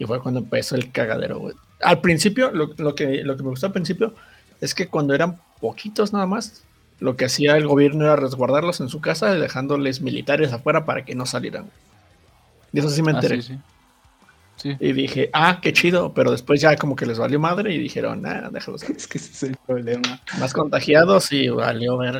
y 0.00 0.04
fue 0.06 0.20
cuando 0.20 0.40
empezó 0.40 0.74
el 0.74 0.90
cagadero, 0.90 1.38
güey. 1.38 1.54
Al 1.82 2.00
principio, 2.00 2.50
lo, 2.50 2.70
lo 2.78 2.94
que, 2.96 3.22
lo 3.22 3.36
que 3.36 3.42
me 3.44 3.50
gustó 3.50 3.66
al 3.66 3.72
principio 3.72 4.14
es 4.60 4.74
que 4.74 4.88
cuando 4.88 5.14
eran 5.14 5.38
poquitos 5.60 6.12
nada 6.12 6.26
más, 6.26 6.64
lo 6.98 7.16
que 7.16 7.26
hacía 7.26 7.56
el 7.56 7.66
gobierno 7.68 8.04
era 8.04 8.16
resguardarlos 8.16 8.80
en 8.80 8.88
su 8.88 9.00
casa, 9.00 9.32
dejándoles 9.34 10.00
militares 10.00 10.52
afuera 10.52 10.84
para 10.84 11.04
que 11.04 11.14
no 11.14 11.24
salieran. 11.26 11.66
Y 12.72 12.80
eso 12.80 12.90
sí 12.90 13.02
me 13.02 13.12
Ah, 13.12 13.14
enteré. 13.14 13.42
sí, 13.42 13.54
sí. 13.54 13.58
Sí. 14.56 14.76
Y 14.78 14.92
dije, 14.92 15.30
ah, 15.32 15.58
qué 15.62 15.72
chido, 15.72 16.12
pero 16.12 16.30
después 16.30 16.60
ya 16.60 16.76
como 16.76 16.94
que 16.94 17.06
les 17.06 17.18
valió 17.18 17.40
madre 17.40 17.72
y 17.72 17.78
dijeron, 17.78 18.20
nah, 18.20 18.50
déjalos. 18.50 18.82
Es 18.82 19.06
que 19.08 19.16
ese 19.16 19.32
es 19.32 19.42
el 19.44 19.56
problema. 19.66 20.20
Más 20.38 20.52
contagiados 20.52 21.32
y 21.32 21.48
valió 21.48 21.96
güey. 21.96 22.10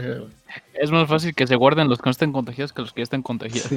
Es 0.72 0.90
más 0.90 1.06
fácil 1.06 1.34
que 1.34 1.46
se 1.46 1.56
guarden 1.56 1.88
los 1.90 1.98
que 1.98 2.06
no 2.06 2.12
estén 2.12 2.32
contagiados 2.32 2.72
que 2.72 2.80
los 2.80 2.94
que 2.94 3.00
ya 3.00 3.04
estén 3.04 3.20
contagiados. 3.22 3.70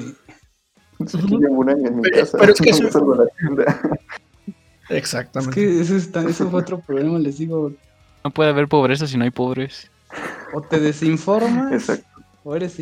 Sí. 1.08 1.18
Aquí 1.18 1.38
llevo 1.38 1.60
un 1.60 1.70
año 1.70 1.88
en 1.88 1.96
mi 1.98 2.02
Pero- 2.04 2.20
casa. 2.20 2.38
pero 2.40 2.54
es 2.54 2.62
que 2.62 2.72
no 2.72 2.88
eso- 2.88 3.16
la 3.16 3.26
tienda. 3.40 3.82
Es 4.90 4.98
Exactamente. 4.98 5.56
que 5.56 5.80
ese, 5.82 5.96
está, 5.96 6.22
ese 6.28 6.44
fue 6.46 6.60
otro 6.60 6.80
problema, 6.82 7.18
les 7.18 7.38
digo. 7.38 7.72
No 8.24 8.32
puede 8.32 8.50
haber 8.50 8.68
pobreza 8.68 9.08
si 9.08 9.18
no 9.18 9.24
hay 9.24 9.32
pobres. 9.32 9.90
O 10.54 10.62
te 10.62 10.78
desinformas, 10.80 11.72
Exacto. 11.72 12.06
o 12.44 12.54
eres 12.56 12.82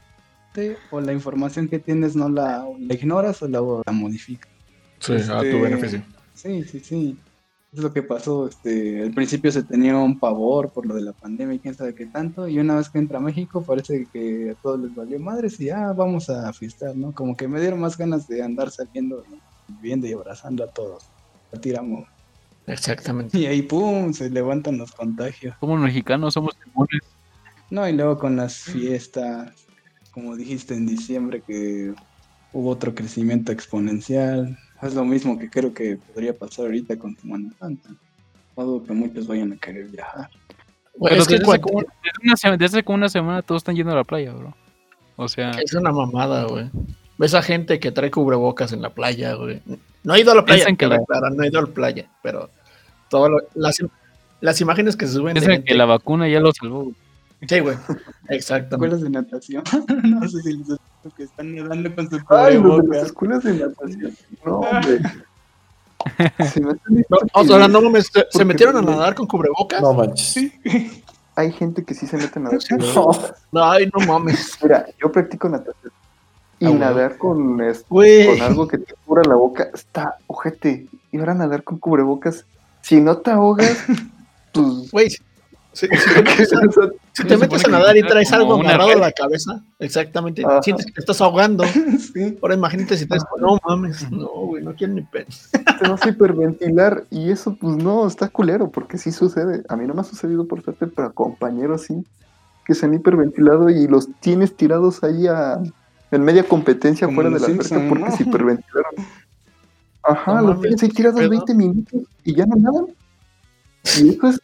o 0.89 0.99
la 0.99 1.13
información 1.13 1.67
que 1.69 1.79
tienes 1.79 2.15
no 2.15 2.27
la, 2.27 2.65
ignoras 2.89 3.41
o 3.43 3.47
la, 3.47 3.61
o 3.61 3.83
la 3.85 3.91
modificas. 3.93 4.49
Sí, 4.99 5.13
a 5.13 5.39
tu 5.39 5.61
beneficio. 5.61 6.01
Sí, 6.33 6.63
sí, 6.65 6.79
sí. 6.81 7.17
Es 7.73 7.79
lo 7.79 7.93
que 7.93 8.03
pasó. 8.03 8.47
Este, 8.47 9.03
al 9.03 9.11
principio 9.11 9.51
se 9.51 9.63
tenía 9.63 9.95
un 9.95 10.19
pavor 10.19 10.71
por 10.71 10.85
lo 10.85 10.95
de 10.95 11.01
la 11.01 11.13
pandemia 11.13 11.55
y 11.55 11.59
quién 11.59 11.73
sabe 11.73 11.95
qué 11.95 12.05
tanto. 12.05 12.47
Y 12.47 12.59
una 12.59 12.75
vez 12.75 12.89
que 12.89 12.99
entra 12.99 13.17
a 13.17 13.21
México, 13.21 13.63
parece 13.63 14.07
que 14.11 14.51
a 14.51 14.61
todos 14.61 14.79
les 14.79 14.93
valió 14.93 15.19
madres 15.19 15.59
y 15.59 15.65
ya 15.65 15.93
vamos 15.93 16.29
a 16.29 16.51
fiestar, 16.51 16.95
¿no? 16.95 17.13
Como 17.13 17.35
que 17.35 17.47
me 17.47 17.61
dieron 17.61 17.79
más 17.79 17.97
ganas 17.97 18.27
de 18.27 18.43
andar 18.43 18.71
saliendo, 18.71 19.23
viendo 19.81 20.05
y 20.05 20.13
abrazando 20.13 20.65
a 20.65 20.67
todos. 20.67 21.05
La 21.51 21.61
tiramos. 21.61 22.07
Exactamente. 22.67 23.37
Y 23.39 23.45
ahí, 23.45 23.61
pum, 23.61 24.11
se 24.13 24.29
levantan 24.29 24.77
los 24.77 24.91
contagios. 24.91 25.55
Somos 25.59 25.79
mexicanos, 25.79 26.33
somos 26.33 26.55
inmunes. 26.67 27.01
No, 27.69 27.87
y 27.87 27.93
luego 27.93 28.17
con 28.19 28.35
las 28.35 28.57
fiestas, 28.57 29.65
como 30.11 30.35
dijiste 30.35 30.73
en 30.73 30.85
diciembre, 30.85 31.41
que 31.41 31.93
hubo 32.51 32.69
otro 32.69 32.93
crecimiento 32.93 33.53
exponencial. 33.53 34.57
Es 34.81 34.93
lo 34.95 35.05
mismo 35.05 35.37
que 35.37 35.49
creo 35.49 35.73
que 35.73 35.97
podría 35.97 36.33
pasar 36.37 36.65
ahorita 36.65 36.97
con 36.97 37.15
Semana 37.17 37.49
Santa. 37.59 37.89
No 38.57 38.63
dudo 38.65 38.83
que 38.85 38.93
muchos 38.93 39.27
vayan 39.27 39.53
a 39.53 39.57
querer 39.57 39.87
viajar. 39.87 40.29
Pero 40.99 41.15
es 41.21 41.27
que 41.27 41.33
desde, 41.35 41.45
cuando- 41.45 41.67
como, 41.67 41.79
desde 41.81 42.17
una 42.23 42.35
sema- 42.35 42.57
desde 42.57 42.77
hace 42.77 42.83
como 42.83 42.95
una 42.97 43.09
semana 43.09 43.41
todos 43.41 43.59
están 43.61 43.75
yendo 43.75 43.91
a 43.91 43.95
la 43.95 44.03
playa, 44.03 44.33
bro. 44.33 44.55
O 45.15 45.27
sea, 45.27 45.51
es 45.51 45.73
una 45.73 45.91
mamada, 45.91 46.45
güey. 46.45 46.69
Ves 47.17 47.33
a 47.35 47.41
gente 47.41 47.79
que 47.79 47.91
trae 47.91 48.09
cubrebocas 48.11 48.73
en 48.73 48.81
la 48.81 48.89
playa, 48.89 49.35
güey. 49.35 49.61
No 50.03 50.15
he 50.15 50.21
ido 50.21 50.31
a 50.31 50.35
la 50.35 50.45
playa, 50.45 50.65
que 50.75 50.87
la- 50.87 50.99
claro, 51.05 51.29
no 51.29 51.43
he 51.43 51.47
ido 51.47 51.59
a 51.59 51.61
la 51.63 51.67
playa, 51.69 52.09
pero 52.23 52.49
todo 53.09 53.29
lo- 53.29 53.39
las, 53.53 53.77
las 54.41 54.59
imágenes 54.61 54.95
que 54.95 55.05
se 55.07 55.13
suben 55.13 55.33
piensan 55.33 55.53
gente- 55.53 55.67
que 55.67 55.75
la 55.75 55.85
vacuna 55.85 56.27
ya 56.27 56.39
lo 56.39 56.51
salvó. 56.53 56.83
güey. 56.85 56.95
Sí, 57.47 57.59
güey. 57.59 57.75
Exactamente. 58.29 58.75
¿Escuelas 58.95 59.01
de 59.01 59.09
natación? 59.09 59.63
no 60.03 60.27
sé 60.29 60.41
si 60.41 60.53
les 60.57 60.67
que 61.17 61.23
están 61.23 61.55
nadando 61.55 61.95
con 61.95 62.09
su 62.09 62.19
Ay, 62.29 62.57
los 62.61 62.83
de 62.87 62.97
las 62.99 63.11
cubrebocas. 63.11 63.43
escuelas 63.43 63.43
de 63.43 63.53
natación. 63.53 64.17
No, 64.45 64.59
hombre. 64.59 64.99
Se 66.51 66.61
me 66.61 66.73
No, 67.09 67.17
o 67.33 67.43
sea, 67.43 67.67
no 67.67 67.81
mames, 67.81 68.11
¿se, 68.31 68.45
metieron 68.45 68.77
a 68.77 68.81
nadar 68.81 69.13
con 69.15 69.27
cubrebocas? 69.27 69.81
No 69.81 69.93
manches. 69.93 70.51
Hay 71.35 71.51
gente 71.51 71.83
que 71.85 71.93
sí 71.93 72.05
se 72.07 72.17
mete 72.17 72.39
a 72.39 72.41
natación. 72.43 72.81
Ay, 73.53 73.89
no 73.93 74.05
mames. 74.05 74.57
Mira, 74.61 74.85
yo 75.01 75.11
practico 75.11 75.47
natación. 75.49 75.91
Y 76.59 76.65
Ah, 76.67 76.71
nadar 76.71 77.17
con, 77.17 77.59
es- 77.61 77.85
Güey. 77.89 78.27
con 78.37 78.41
algo 78.41 78.67
que 78.67 78.77
te 78.77 78.93
cubra 79.05 79.23
la 79.23 79.35
boca 79.35 79.69
está 79.73 80.17
ojete. 80.27 80.87
Y 81.11 81.17
ahora 81.19 81.33
nadar 81.33 81.63
con 81.63 81.79
cubrebocas. 81.79 82.45
Si 82.81 82.99
no 82.99 83.17
te 83.17 83.31
ahogas, 83.31 83.77
pues. 84.53 84.91
Güey, 84.91 85.15
si, 85.73 85.87
te 85.87 85.95
metes 86.21 86.53
a, 86.53 86.59
si 87.13 87.23
te 87.23 87.29
Se 87.29 87.37
metes 87.37 87.41
a 87.41 87.57
supone 87.57 87.63
que 87.63 87.71
nadar 87.71 87.97
y 87.97 88.03
traes 88.03 88.31
algo 88.33 88.55
amarrado 88.55 88.91
a 88.91 88.95
la 88.95 89.11
cabeza, 89.11 89.63
exactamente, 89.79 90.43
Ajá. 90.45 90.61
sientes 90.61 90.85
que 90.85 90.91
te 90.91 90.99
estás 90.99 91.21
ahogando. 91.21 91.63
sí. 92.13 92.37
Ahora 92.41 92.55
imagínate 92.55 92.97
si 92.97 93.05
traes. 93.05 93.23
No 93.39 93.57
mames, 93.65 94.09
no, 94.11 94.27
güey, 94.27 94.63
no 94.63 94.73
quiero 94.75 94.93
ni 94.93 95.01
pensar. 95.01 95.63
te 95.79 95.87
vas 95.87 96.03
a 96.05 96.09
hiperventilar. 96.09 97.05
Y 97.09 97.31
eso, 97.31 97.55
pues 97.55 97.77
no, 97.77 98.05
está 98.07 98.27
culero, 98.27 98.69
porque 98.69 98.97
sí 98.97 99.11
sucede. 99.11 99.63
A 99.69 99.77
mí 99.77 99.87
no 99.87 99.93
me 99.93 100.01
ha 100.01 100.05
sucedido 100.05 100.45
por 100.47 100.61
suerte, 100.61 100.87
pero 100.87 101.13
compañeros 101.13 101.83
sí. 101.83 102.05
Que 102.65 102.75
se 102.75 102.85
han 102.85 102.93
hiperventilado 102.93 103.69
y 103.69 103.87
los 103.87 104.09
tienes 104.19 104.55
tirados 104.55 105.03
ahí 105.03 105.25
a, 105.27 105.59
en 106.11 106.23
media 106.23 106.43
competencia 106.43 107.07
Como 107.07 107.15
fuera 107.15 107.29
de 107.29 107.39
la 107.39 107.45
alberca 107.45 107.63
Simpson, 107.63 107.89
porque 107.89 108.03
¿no? 108.03 108.17
se 108.17 108.23
hiperventilaron. 108.23 108.93
Ajá, 110.03 110.41
No 110.41 110.49
los 110.49 110.61
tienes 110.61 110.83
ahí 110.83 110.89
¿qué 110.89 110.95
tirados 110.95 111.19
pedo? 111.19 111.29
20 111.29 111.53
minutos 111.55 112.01
y 112.23 112.35
ya 112.35 112.45
no 112.45 112.55
nadan. 112.55 112.85
Y 113.99 114.09
eso 114.09 114.27
es 114.27 114.39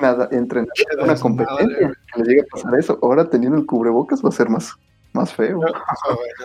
nada, 0.00 0.28
entrenar 0.32 0.68
una 1.02 1.16
competencia. 1.16 1.92
Que 2.14 2.22
le 2.22 2.28
llegue 2.28 2.40
a 2.42 2.44
pasar 2.44 2.78
eso. 2.78 2.98
Ahora 3.02 3.28
teniendo 3.28 3.58
el 3.58 3.66
cubrebocas 3.66 4.24
va 4.24 4.28
a 4.28 4.32
ser 4.32 4.48
más, 4.48 4.72
más 5.12 5.32
feo. 5.32 5.60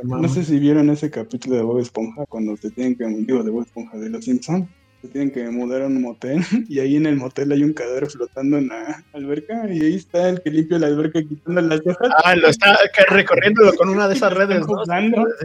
No 0.04 0.28
sé 0.28 0.44
si 0.44 0.60
vieron 0.60 0.90
ese 0.90 1.10
capítulo 1.10 1.56
de 1.56 1.62
Bob 1.62 1.80
Esponja 1.80 2.26
cuando 2.28 2.56
se 2.58 2.72
tienen 2.72 2.96
que, 2.96 3.06
digo, 3.06 3.44
de 3.44 3.52
Bob 3.52 3.64
Esponja 3.64 3.98
de 3.98 4.10
los 4.10 4.26
Simpsons, 4.26 4.68
se 5.02 5.08
tienen 5.10 5.32
que 5.32 5.48
mudar 5.50 5.84
a 5.84 5.88
un 5.88 6.02
motel 6.02 6.40
y 6.70 6.80
ahí 6.80 6.96
en 6.96 7.06
el 7.06 7.18
motel 7.18 7.52
hay 7.52 7.64
un 7.64 7.74
cadáver 7.74 8.08
flotando 8.08 8.58
en 8.58 8.70
la 8.70 9.04
alberca 9.14 9.68
y 9.72 9.82
ahí 9.82 9.96
está 9.96 10.30
el 10.30 10.42
que 10.42 10.50
limpia 10.50 10.80
la 10.80 10.88
alberca 10.88 11.22
quitando 11.22 11.62
las 11.62 11.82
hojas. 11.86 12.10
Ah, 12.24 12.36
lo 12.36 12.48
está 12.48 12.78
recorriéndolo 13.10 13.74
con 13.74 13.90
una 13.90 14.08
de 14.08 14.16
esas 14.16 14.34
redes. 14.34 14.66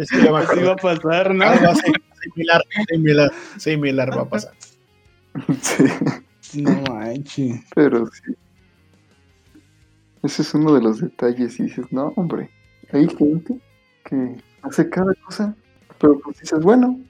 Sí, 0.08 0.26
va 0.26 0.40
a 0.40 0.76
pasar, 0.76 1.34
¿no? 1.34 1.44
Similar, 2.22 2.62
similar, 2.88 3.32
similar 3.58 4.16
va 4.16 4.22
a 4.22 4.28
pasar. 4.28 4.52
Sí, 5.62 5.84
No 6.54 6.82
manches. 6.88 7.60
pero 7.74 8.06
sí. 8.06 8.34
Ese 10.22 10.42
es 10.42 10.54
uno 10.54 10.74
de 10.74 10.82
los 10.82 11.00
detalles 11.00 11.58
y 11.58 11.64
dices, 11.64 11.86
no, 11.90 12.12
hombre, 12.16 12.50
hay 12.92 13.08
gente 13.08 13.58
que 14.04 14.36
hace 14.62 14.88
cada 14.90 15.14
cosa, 15.24 15.54
pero 15.98 16.18
pues 16.20 16.38
dices, 16.40 16.60
bueno, 16.60 17.00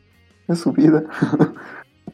es 0.48 0.60
su 0.60 0.72
vida. 0.72 1.04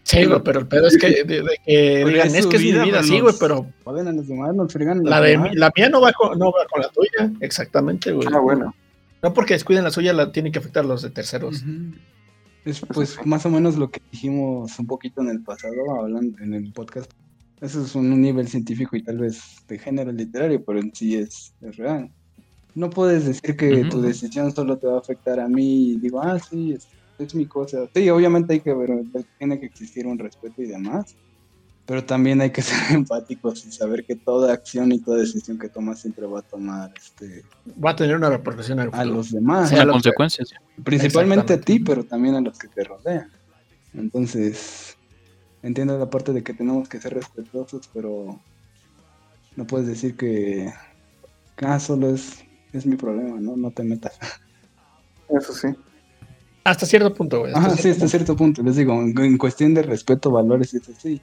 Sí, 0.03 0.25
güey, 0.25 0.41
pero 0.45 0.61
el 0.61 0.69
pedo 0.69 0.87
es 0.87 0.97
que, 0.99 1.25
de, 1.25 1.43
de 1.43 1.61
que 1.67 2.05
digan, 2.05 2.33
es 2.33 2.47
que 2.47 2.57
es 2.59 2.63
mi 2.63 2.73
vida, 2.73 3.03
sí, 3.03 3.19
güey, 3.19 3.35
pero 3.41 3.67
Joden 3.83 4.07
a 4.07 4.13
los 4.13 4.29
demás, 4.29 4.55
nos 4.55 4.73
fregan 4.73 5.03
la, 5.03 5.21
de, 5.21 5.31
demás. 5.31 5.51
la 5.55 5.73
mía 5.75 5.89
no 5.89 6.01
va, 6.01 6.13
con, 6.13 6.39
no 6.39 6.53
va 6.53 6.65
con 6.71 6.81
la 6.81 6.89
tuya, 6.91 7.33
exactamente, 7.41 8.13
güey. 8.13 8.29
Ah, 8.33 8.39
bueno. 8.39 8.73
No 9.21 9.35
porque 9.35 9.55
descuiden 9.55 9.83
la 9.83 9.91
suya, 9.91 10.13
la 10.13 10.31
tienen 10.31 10.53
que 10.53 10.61
afectar 10.61 10.85
los 10.85 11.03
de 11.03 11.11
terceros. 11.11 11.65
Es 12.67 12.81
pues 12.81 13.17
más 13.25 13.47
o 13.47 13.51
menos 13.51 13.77
lo 13.77 13.89
que 13.89 14.01
dijimos 14.11 14.77
un 14.81 14.87
poquito 14.89 15.21
en 15.21 15.29
el 15.29 15.41
pasado, 15.45 16.01
hablando 16.01 16.37
en 16.43 16.53
el 16.53 16.73
podcast. 16.73 17.09
Eso 17.61 17.83
es 17.85 17.95
un 17.95 18.21
nivel 18.21 18.49
científico 18.49 18.97
y 18.97 19.05
tal 19.05 19.19
vez 19.19 19.41
de 19.69 19.79
género 19.79 20.11
literario, 20.11 20.65
pero 20.65 20.81
en 20.81 20.93
sí 20.93 21.15
es, 21.15 21.55
es 21.61 21.77
real. 21.77 22.11
No 22.75 22.91
puedes 22.91 23.25
decir 23.25 23.57
que 23.57 23.85
tu 23.85 24.03
decisión 24.03 24.53
solo 24.53 24.77
te 24.79 24.89
va 24.89 24.97
a 24.97 24.99
afectar 24.99 25.39
a 25.39 25.49
mí 25.49 25.93
y 25.93 26.01
digo, 26.01 26.21
ah, 26.21 26.41
sí, 26.41 26.73
es, 26.73 26.89
es 27.19 27.37
mi 27.37 27.47
cosa. 27.47 27.89
Sí, 27.95 28.11
obviamente 28.11 28.55
hay 28.55 28.61
que 28.61 28.75
ver, 28.75 28.91
tiene 29.39 29.61
que 29.61 29.67
existir 29.67 30.05
un 30.05 30.19
respeto 30.19 30.61
y 30.61 30.67
demás, 30.67 31.17
pero 31.87 32.05
también 32.05 32.41
hay 32.41 32.51
que 32.51 32.63
ser 32.63 32.97
empáticos 32.97 33.65
y 33.65 33.73
saber 33.73 34.05
que 34.05 34.17
toda 34.17 34.53
acción 34.53 34.93
y 34.93 34.99
toda 34.99 35.19
decisión 35.19 35.59
que 35.59 35.69
tomas 35.69 36.01
siempre 36.01 36.27
va 36.27 36.41
a 36.41 36.43
tomar 36.43 36.93
este, 36.97 37.45
Va 37.83 37.91
a 37.93 37.97
tener 37.97 38.17
una 38.17 38.29
repercusión 38.29 38.81
a 38.81 39.05
los 39.05 39.31
demás. 39.33 39.69
Sea 39.71 39.79
Una 39.79 39.85
lo 39.87 39.93
que- 39.93 39.95
consecuencia. 40.13 40.45
sí. 40.45 40.55
Principalmente 40.83 41.55
a 41.55 41.61
ti, 41.61 41.79
pero 41.81 42.05
también 42.05 42.35
a 42.35 42.41
los 42.41 42.59
que 42.59 42.69
te 42.69 42.85
rodean. 42.85 43.31
Entonces, 43.95 44.97
entiendo 45.63 45.99
la 45.99 46.11
parte 46.11 46.33
de 46.33 46.43
que 46.43 46.53
tenemos 46.53 46.89
que 46.89 47.01
ser 47.01 47.15
respetuosos, 47.15 47.89
pero 47.95 48.39
no 49.57 49.67
puedes 49.67 49.87
decir 49.87 50.17
que, 50.17 50.71
ah, 51.63 51.81
solo 51.81 52.11
es, 52.11 52.45
es 52.73 52.85
mi 52.85 52.97
problema, 52.97 53.41
¿no? 53.41 53.57
No 53.57 53.71
te 53.71 53.83
metas. 53.85 54.19
Eso 55.29 55.53
sí. 55.55 55.69
Hasta 56.65 56.85
cierto 56.85 57.15
punto, 57.15 57.41
güey. 57.41 57.53
hasta 57.55 57.67
Ajá, 57.67 57.77
sí, 57.77 57.83
cierto 57.83 58.05
hasta 58.05 58.09
cierto 58.19 58.37
punto. 58.37 58.63
Les 58.63 58.77
digo, 58.77 58.93
en, 59.01 59.19
en 59.19 59.39
cuestión 59.39 59.73
de 59.73 59.83
respeto, 59.83 60.31
valores, 60.31 60.75
y 60.75 60.79
eso 60.79 60.93
sí. 61.01 61.23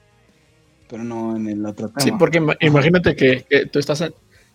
Pero 0.93 1.03
no 1.05 1.35
en 1.35 1.47
el 1.47 1.65
otro 1.65 1.87
tema. 1.89 2.01
Sí, 2.01 2.11
porque 2.19 2.39
ima- 2.39 2.55
imagínate 2.59 3.15
que, 3.15 3.43
que 3.49 3.65
tú 3.65 3.79
estás 3.79 4.03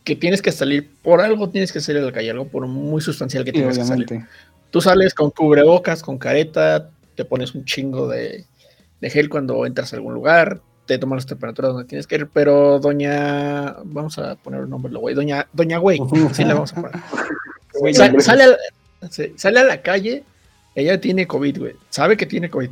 que 0.05 0.15
tienes 0.15 0.41
que 0.41 0.53
salir 0.53 0.89
por 1.03 1.21
algo, 1.21 1.51
tienes 1.51 1.73
que 1.73 1.81
salir 1.81 2.01
a 2.01 2.05
la 2.07 2.13
calle, 2.13 2.31
algo 2.31 2.47
por 2.47 2.65
muy 2.69 3.01
sustancial 3.03 3.43
que 3.45 3.51
Sí, 3.51 3.57
tienes 3.57 3.77
que 3.77 3.85
salir. 3.85 4.07
obviamente. 4.07 4.31
Tú 4.71 4.81
sales 4.81 5.15
con 5.15 5.33
cubrebocas, 5.33 6.01
con 6.05 6.17
careta, 6.17 6.91
te 7.17 7.25
pones 7.25 7.57
un 7.57 7.65
chingo 7.65 8.07
de, 8.07 8.45
de 9.01 9.11
gel 9.11 9.29
cuando 9.29 9.67
entras 9.67 9.93
a 9.93 9.97
algún 9.97 10.15
lugar, 10.15 10.61
te 10.87 10.97
tomas 10.97 11.17
las 11.17 11.27
temperaturas 11.27 11.73
donde 11.73 11.89
tienes 11.89 12.07
que 12.07 12.15
ir, 12.15 12.29
pero 12.33 12.79
doña, 12.79 13.75
vamos 13.85 14.17
a 14.21 14.37
poner 14.37 14.61
un 14.61 14.71
nombre, 14.71 14.93
güey, 14.95 15.17
doña, 15.17 15.49
doña 15.53 15.79
güey, 15.79 16.01
sí 16.33 16.45
le 16.45 16.55
vamos 16.55 16.73
a 16.73 16.77
poner. 16.83 16.93
Sale, 17.95 18.43
a 18.43 18.47
la, 18.47 18.57
sale 19.37 19.61
a 19.61 19.65
la 19.65 19.83
calle, 19.83 20.23
ella 20.77 21.01
tiene 21.01 21.27
COVID, 21.27 21.59
güey, 21.59 21.75
sabe 21.91 22.17
que 22.17 22.27
tiene 22.27 22.49
COVID. 22.49 22.71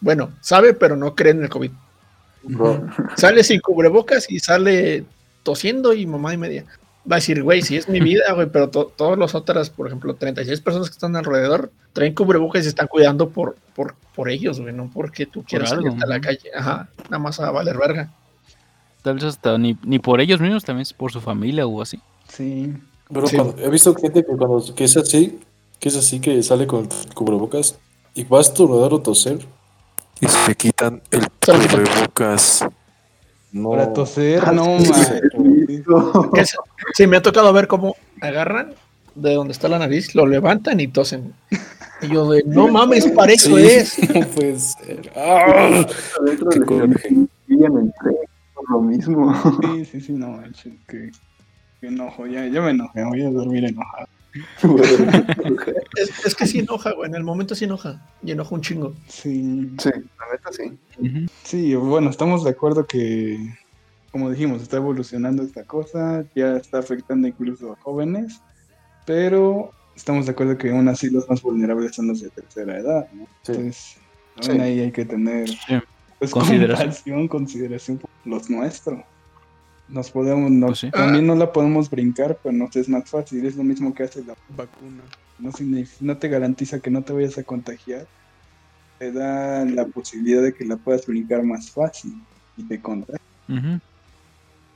Bueno, 0.00 0.32
sabe, 0.42 0.74
pero 0.74 0.94
no 0.96 1.14
cree 1.14 1.32
en 1.32 1.42
el 1.42 1.48
COVID. 1.48 1.70
Bro, 2.48 2.86
Sale 3.16 3.42
sin 3.44 3.60
cubrebocas 3.60 4.30
y 4.30 4.38
sale 4.40 5.04
tosiendo 5.42 5.92
y 5.92 6.06
mamá 6.06 6.34
y 6.34 6.36
media. 6.36 6.64
Va 7.10 7.16
a 7.16 7.18
decir, 7.18 7.42
güey, 7.42 7.62
si 7.62 7.76
es 7.76 7.88
mi 7.88 8.00
vida, 8.00 8.32
güey, 8.34 8.48
pero 8.50 8.68
to- 8.68 8.92
todos 8.96 9.16
los 9.16 9.34
otras, 9.36 9.70
por 9.70 9.86
ejemplo, 9.86 10.14
36 10.14 10.60
personas 10.60 10.88
que 10.88 10.94
están 10.94 11.14
alrededor, 11.14 11.70
traen 11.92 12.14
cubrebocas 12.14 12.60
y 12.60 12.62
se 12.64 12.68
están 12.70 12.88
cuidando 12.88 13.28
por, 13.28 13.56
por, 13.76 13.94
por 14.14 14.28
ellos, 14.28 14.60
güey, 14.60 14.74
no 14.74 14.90
porque 14.92 15.24
tú 15.26 15.44
quieras 15.44 15.70
algo, 15.72 15.94
a 16.02 16.06
la 16.06 16.20
calle. 16.20 16.50
Ajá, 16.54 16.88
nada 17.04 17.18
más 17.20 17.38
a 17.38 17.50
valer 17.52 17.78
verga. 17.78 18.10
Tal 19.02 19.14
vez 19.14 19.24
hasta 19.24 19.56
ni, 19.56 19.76
ni 19.84 20.00
por 20.00 20.20
ellos 20.20 20.40
mismos, 20.40 20.64
también 20.64 20.82
es 20.82 20.92
por 20.92 21.12
su 21.12 21.20
familia 21.20 21.64
o 21.66 21.80
así. 21.80 22.00
Sí. 22.28 22.72
Pero 23.12 23.28
Sí. 23.28 23.36
cuando- 23.36 23.62
he 23.62 23.70
visto 23.70 23.94
gente 23.94 24.24
que 24.24 24.36
cuando 24.36 24.74
que 24.74 24.82
es 24.84 24.96
así, 24.96 25.38
que 25.78 25.88
es 25.88 25.96
así 25.96 26.18
que 26.18 26.42
sale 26.42 26.66
con 26.66 26.88
cubrebocas 27.14 27.78
y 28.16 28.24
va 28.24 28.38
a 28.38 28.40
estornudar 28.40 28.92
o 28.92 29.00
toser, 29.00 29.46
Y 30.20 30.26
se 30.28 30.54
quitan 30.54 31.02
el 31.10 31.26
cubrebocas. 31.44 32.64
No. 33.52 33.70
Para 33.70 33.92
toser, 33.92 34.42
Ah, 34.44 34.52
no, 34.52 34.78
sí, 34.80 34.90
man. 34.90 35.20
Que 36.34 36.40
es- 36.40 36.56
Sí, 36.94 37.06
me 37.06 37.16
ha 37.16 37.22
tocado 37.22 37.52
ver 37.52 37.66
cómo 37.68 37.96
agarran 38.20 38.74
de 39.14 39.34
donde 39.34 39.52
está 39.52 39.68
la 39.68 39.78
nariz, 39.78 40.14
lo 40.14 40.26
levantan 40.26 40.78
y 40.80 40.88
tosen. 40.88 41.32
Y 42.02 42.08
yo 42.08 42.28
de, 42.30 42.42
no 42.46 42.68
mames, 42.68 43.06
para 43.12 43.32
eso 43.32 43.56
Sí, 43.56 43.64
es. 43.66 43.96
¡Ah! 45.16 45.86
Por 48.54 48.70
lo 48.70 48.80
mismo. 48.80 49.34
Sí, 49.74 49.84
sí, 49.84 50.00
sí, 50.00 50.12
no 50.12 50.28
manches, 50.30 50.72
que, 50.88 51.10
que 51.80 51.86
enojo, 51.88 52.26
ya, 52.26 52.46
ya 52.46 52.60
me 52.62 52.70
enojé, 52.70 53.04
voy 53.04 53.22
a 53.22 53.30
dormir 53.30 53.64
enojado. 53.64 54.06
Es, 55.96 56.26
es 56.26 56.34
que 56.34 56.46
sí 56.46 56.60
enoja, 56.60 56.92
güey. 56.92 57.08
En 57.08 57.14
el 57.16 57.24
momento 57.24 57.54
sí 57.54 57.64
enoja. 57.64 58.00
Y 58.22 58.30
enoja 58.32 58.54
un 58.54 58.60
chingo. 58.60 58.94
Sí, 59.08 59.70
sí, 59.78 59.90
la 59.90 60.32
neta 60.32 60.50
sí. 60.52 60.78
Sí, 61.44 61.74
bueno, 61.74 62.10
estamos 62.10 62.44
de 62.44 62.50
acuerdo 62.50 62.86
que, 62.86 63.38
como 64.12 64.30
dijimos, 64.30 64.62
está 64.62 64.76
evolucionando 64.76 65.42
esta 65.42 65.64
cosa, 65.64 66.24
ya 66.34 66.56
está 66.56 66.78
afectando 66.78 67.28
incluso 67.28 67.72
a 67.72 67.76
jóvenes, 67.76 68.40
pero 69.04 69.70
estamos 69.94 70.26
de 70.26 70.32
acuerdo 70.32 70.58
que 70.58 70.70
aún 70.70 70.88
así 70.88 71.10
los 71.10 71.28
más 71.28 71.42
vulnerables 71.42 71.94
son 71.94 72.08
los 72.08 72.20
de 72.20 72.30
tercera 72.30 72.78
edad, 72.78 73.08
¿no? 73.12 73.26
Sí. 73.42 73.52
Entonces, 73.52 73.96
aún 74.36 74.56
Sí. 74.56 74.60
ahí 74.60 74.80
hay 74.80 74.92
que 74.92 75.04
tener 75.06 75.48
pues, 76.18 76.30
Consideración. 76.30 77.28
consideración 77.28 77.98
por 77.98 78.10
los 78.24 78.50
nuestros. 78.50 79.00
Nos 79.88 80.10
podemos, 80.10 80.50
no- 80.50 80.66
Pues 80.68 80.80
sí. 80.80 80.90
también 80.90 81.26
no 81.26 81.34
la 81.36 81.52
podemos 81.52 81.88
brincar, 81.90 82.38
pero 82.42 82.54
nos 82.56 82.74
es 82.76 82.88
más 82.88 83.08
fácil. 83.08 83.44
Es 83.46 83.56
lo 83.56 83.62
mismo 83.62 83.94
que 83.94 84.02
hace 84.04 84.24
la 84.24 84.34
vacuna. 84.56 85.02
No, 85.38 85.50
no 86.00 86.16
te 86.18 86.28
garantiza 86.28 86.80
que 86.80 86.90
no 86.90 87.02
te 87.02 87.12
vayas 87.12 87.38
a 87.38 87.44
contagiar. 87.44 88.06
Te 88.98 89.12
da 89.12 89.64
la 89.64 89.84
posibilidad 89.86 90.42
de 90.42 90.54
que 90.54 90.64
la 90.64 90.76
puedas 90.76 91.06
brincar 91.06 91.42
más 91.42 91.70
fácil 91.70 92.14
y 92.56 92.62
te 92.64 92.80
contagias. 92.80 93.20
Ujú. 93.48 93.78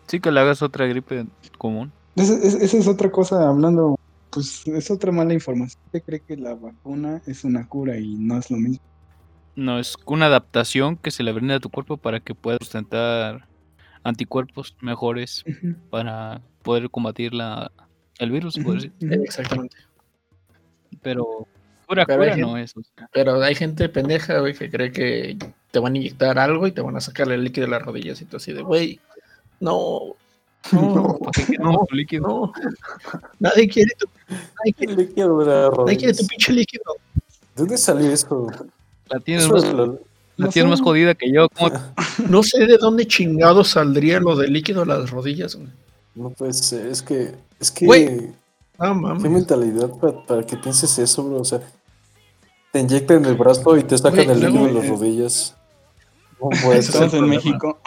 Sí, 0.06 0.20
que 0.20 0.30
le 0.30 0.40
hagas 0.40 0.61
otra 0.62 0.86
gripe 0.86 1.26
común. 1.58 1.90
Esa 2.16 2.34
es 2.76 2.86
otra 2.86 3.11
cosa, 3.11 3.48
hablando, 3.48 3.96
pues 4.30 4.66
es 4.66 4.90
otra 4.90 5.11
mala 5.12 5.32
información. 5.32 5.80
Se 5.90 6.02
cree 6.02 6.20
que 6.20 6.36
la 6.36 6.54
vacuna 6.54 7.22
es 7.26 7.44
una 7.44 7.66
cura 7.66 7.96
y 7.98 8.14
no 8.16 8.38
es 8.38 8.50
lo 8.50 8.58
mismo. 8.58 8.80
No, 9.56 9.78
es 9.78 9.96
una 10.06 10.26
adaptación 10.26 10.96
que 10.96 11.11
se 11.11 11.22
le 11.22 11.32
brinda 11.32 11.56
a 11.56 11.61
tu 11.61 11.70
cuerpo 11.70 11.96
para 11.96 12.20
que 12.20 12.34
pueda 12.34 12.58
sustentar 12.61 13.46
anticuerpos 14.03 14.76
mejores 14.80 15.44
para 15.90 16.40
poder 16.62 16.90
combatir 16.90 17.34
la, 17.34 17.70
el 18.18 18.30
virus, 18.30 18.55
decir. 18.55 18.92
Exactamente. 19.01 19.76
Pero 21.03 21.46
cura, 21.86 22.05
Pero 22.07 22.22
hay 22.22 22.28
cura 22.30 22.36
no 22.36 22.48
gente- 22.57 22.62
es. 22.62 22.76
o 22.76 22.82
sea. 22.82 23.09
Pero 23.12 23.42
hay 23.42 23.55
gente 23.55 23.88
pendeja, 23.88 24.38
güey, 24.40 24.55
que 24.55 24.70
cree 24.70 24.92
que 24.92 25.36
te 25.70 25.78
van 25.78 25.94
a 25.94 25.98
inyectar 25.98 26.38
algo 26.38 26.66
y 26.66 26.72
te 26.72 26.80
van 26.80 26.96
a 26.96 27.01
sacarle 27.01 27.34
el 27.34 27.44
líquido 27.44 27.66
de 27.66 27.70
las 27.72 27.82
rodillas. 27.82 28.20
Y 28.20 28.24
tú 28.24 28.36
así 28.38 28.53
de, 28.53 28.62
güey, 28.62 29.01
no, 29.61 30.14
no, 30.72 31.18
¿Para 31.18 31.30
qué 31.32 31.46
queremos 31.46 31.86
tu 31.88 31.94
líquido? 31.96 32.28
no. 32.28 32.53
Nadie 33.38 33.68
quiere 33.68 33.92
tu, 33.98 34.07
nadie 34.28 34.74
quiere, 34.74 34.92
a 34.92 35.70
nadie 35.84 35.96
quiere 35.96 36.14
tu 36.14 36.26
pinche 36.26 36.53
líquido. 36.53 36.84
¿De 37.14 37.62
dónde 37.62 37.78
salió 37.78 38.11
eso? 38.11 38.46
La 39.09 39.18
tienes, 39.20 39.44
Eso 39.44 39.55
más, 39.55 39.64
es 39.64 39.72
lo- 39.72 40.01
la 40.41 40.47
No 40.47 40.53
tienes 40.53 40.68
sé. 40.68 40.70
más 40.70 40.80
jodida 40.80 41.14
que 41.14 41.32
yo. 41.32 41.49
¿cómo 41.51 41.70
No 42.28 42.43
sé 42.43 42.66
de 42.66 42.76
dónde 42.78 43.07
chingado 43.07 43.62
saldría 43.64 44.20
lo 44.20 44.36
del 44.36 44.53
líquido 44.53 44.80
de 44.80 44.86
las 44.86 45.11
rodillas, 45.11 45.55
güey. 45.57 45.68
No 46.14 46.30
puede 46.30 46.53
ser. 46.53 46.86
Es 46.86 47.03
que. 47.03 47.34
Es 47.61 47.70
que. 47.70 47.86
Güey. 47.86 48.16
No 48.78 48.95
¿Qué 48.95 48.95
mames. 48.95 49.30
mentalidad 49.30 49.91
para, 50.01 50.24
para 50.24 50.43
que 50.47 50.57
pienses 50.57 50.99
eso, 50.99 51.22
bro? 51.24 51.41
O 51.41 51.45
sea, 51.45 51.61
te 52.72 52.80
inyectan 52.80 53.24
el 53.26 53.34
brazo 53.34 53.76
y 53.76 53.82
te 53.84 53.97
sacan 53.99 54.24
Güey, 54.24 54.30
el 54.30 54.41
líquido 54.41 54.66
de 54.66 54.72
las 54.72 54.84
eh, 54.84 54.88
rodillas. 54.88 55.57
No 56.41 56.49
puede 56.49 56.78
Eso 56.78 56.93
ser. 56.93 57.03
Estamos 57.05 57.12
en 57.14 57.18
problema. 57.20 57.34
México. 57.34 57.78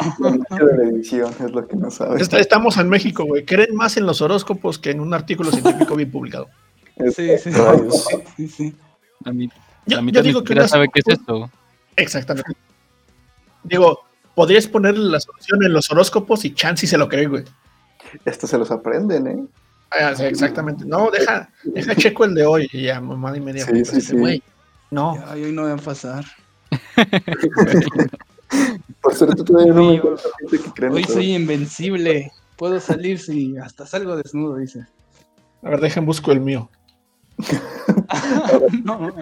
De 0.59 0.99
es 1.45 1.51
lo 1.51 1.67
que 1.67 1.75
no 1.75 1.89
sabes. 1.89 2.21
Está- 2.21 2.37
estamos 2.39 2.77
en 2.77 2.87
México, 2.89 3.25
güey. 3.25 3.43
Creen 3.45 3.75
más 3.75 3.97
en 3.97 4.05
los 4.05 4.21
horóscopos 4.21 4.77
que 4.77 4.91
en 4.91 4.99
un 4.99 5.13
artículo 5.15 5.49
científico 5.51 5.95
bien 5.95 6.11
publicado. 6.11 6.47
Sí, 7.15 7.29
sí, 7.39 7.51
sí, 8.37 8.47
sí. 8.47 8.75
La, 9.25 9.33
mi- 9.33 9.47
Yo, 9.47 9.51
la 9.87 9.95
yo 9.95 10.01
mitad 10.03 10.21
ni 10.21 10.27
digo 10.27 10.43
que 10.43 10.53
una- 10.53 10.67
sabe 10.67 10.87
qué 10.93 10.99
es 10.99 11.07
esto. 11.07 11.49
Exactamente. 11.95 12.51
Digo, 13.63 13.99
podrías 14.35 14.67
ponerle 14.67 15.09
la 15.09 15.19
solución 15.19 15.63
en 15.63 15.73
los 15.73 15.89
horóscopos 15.91 16.45
y 16.45 16.53
chance 16.53 16.85
y 16.85 16.89
se 16.89 16.97
lo 16.97 17.09
cree, 17.09 17.27
güey. 17.27 17.43
Esto 18.25 18.47
se 18.47 18.57
los 18.57 18.71
aprenden, 18.71 19.27
¿eh? 19.27 19.43
Ah, 19.91 20.13
sí, 20.15 20.23
exactamente. 20.23 20.85
No, 20.85 21.11
deja, 21.11 21.49
deja 21.63 21.95
checo 21.95 22.25
el 22.25 22.33
de 22.33 22.45
hoy 22.45 22.67
y 22.71 22.83
ya, 22.83 22.99
mamá 22.99 23.35
y 23.37 23.39
media. 23.39 23.65
Sí, 23.65 23.71
güey, 23.71 23.85
sí, 23.85 23.97
así 23.97 23.99
de, 23.99 24.07
sí. 24.07 24.17
güey, 24.17 24.43
No, 24.89 25.23
Ay, 25.27 25.43
hoy 25.45 25.51
no 25.51 25.63
va 25.63 25.73
a 25.73 25.77
pasar. 25.77 26.25
Por 29.01 29.15
suerte 29.15 29.43
todavía 29.43 29.73
no 29.73 29.83
me 29.83 29.99
gente 29.99 30.63
que 30.63 30.71
cree 30.73 30.89
en 30.89 30.95
Hoy 30.95 31.03
soy 31.03 31.35
invencible. 31.35 32.31
Puedo 32.57 32.79
salir 32.79 33.19
si 33.19 33.57
hasta 33.57 33.85
salgo 33.85 34.15
desnudo, 34.15 34.57
dice. 34.57 34.85
a 35.63 35.69
ver, 35.69 35.81
dejen 35.81 36.05
busco 36.05 36.31
el 36.31 36.39
mío. 36.39 36.69
no, 38.83 39.13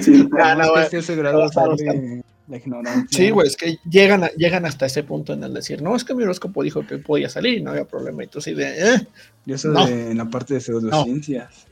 sí. 0.00 0.28
Ah, 0.40 0.54
no, 0.54 0.64
es 0.64 0.70
güey. 0.72 0.90
que 0.90 0.96
a 0.96 1.00
ese 1.00 1.16
grado 1.16 1.38
No, 1.38 1.44
no, 1.46 1.52
sale 1.52 2.22
la 2.48 2.56
ignorancia. 2.56 3.06
Sí, 3.10 3.30
güey, 3.30 3.46
es 3.46 3.56
que 3.56 3.76
llegan, 3.88 4.24
a- 4.24 4.30
llegan 4.30 4.64
hasta 4.64 4.86
ese 4.86 5.02
punto 5.02 5.34
en 5.34 5.44
el 5.44 5.52
decir, 5.52 5.82
no, 5.82 5.94
es 5.94 6.04
que 6.04 6.14
mi 6.14 6.22
horóscopo 6.22 6.62
dijo 6.62 6.86
que 6.86 6.96
podía 6.98 7.28
salir 7.28 7.58
y 7.58 7.62
no 7.62 7.70
había 7.70 7.84
problema. 7.84 8.24
Y 8.24 8.26
tú 8.28 8.38
así 8.38 8.54
de, 8.54 8.94
eh, 8.94 9.06
Y 9.44 9.52
eso 9.52 9.68
No. 9.68 9.86
de, 9.86 10.10
en 10.12 10.16
la 10.18 10.24
parte 10.26 10.54
de 10.54 10.60
pseudociencias. 10.60 11.66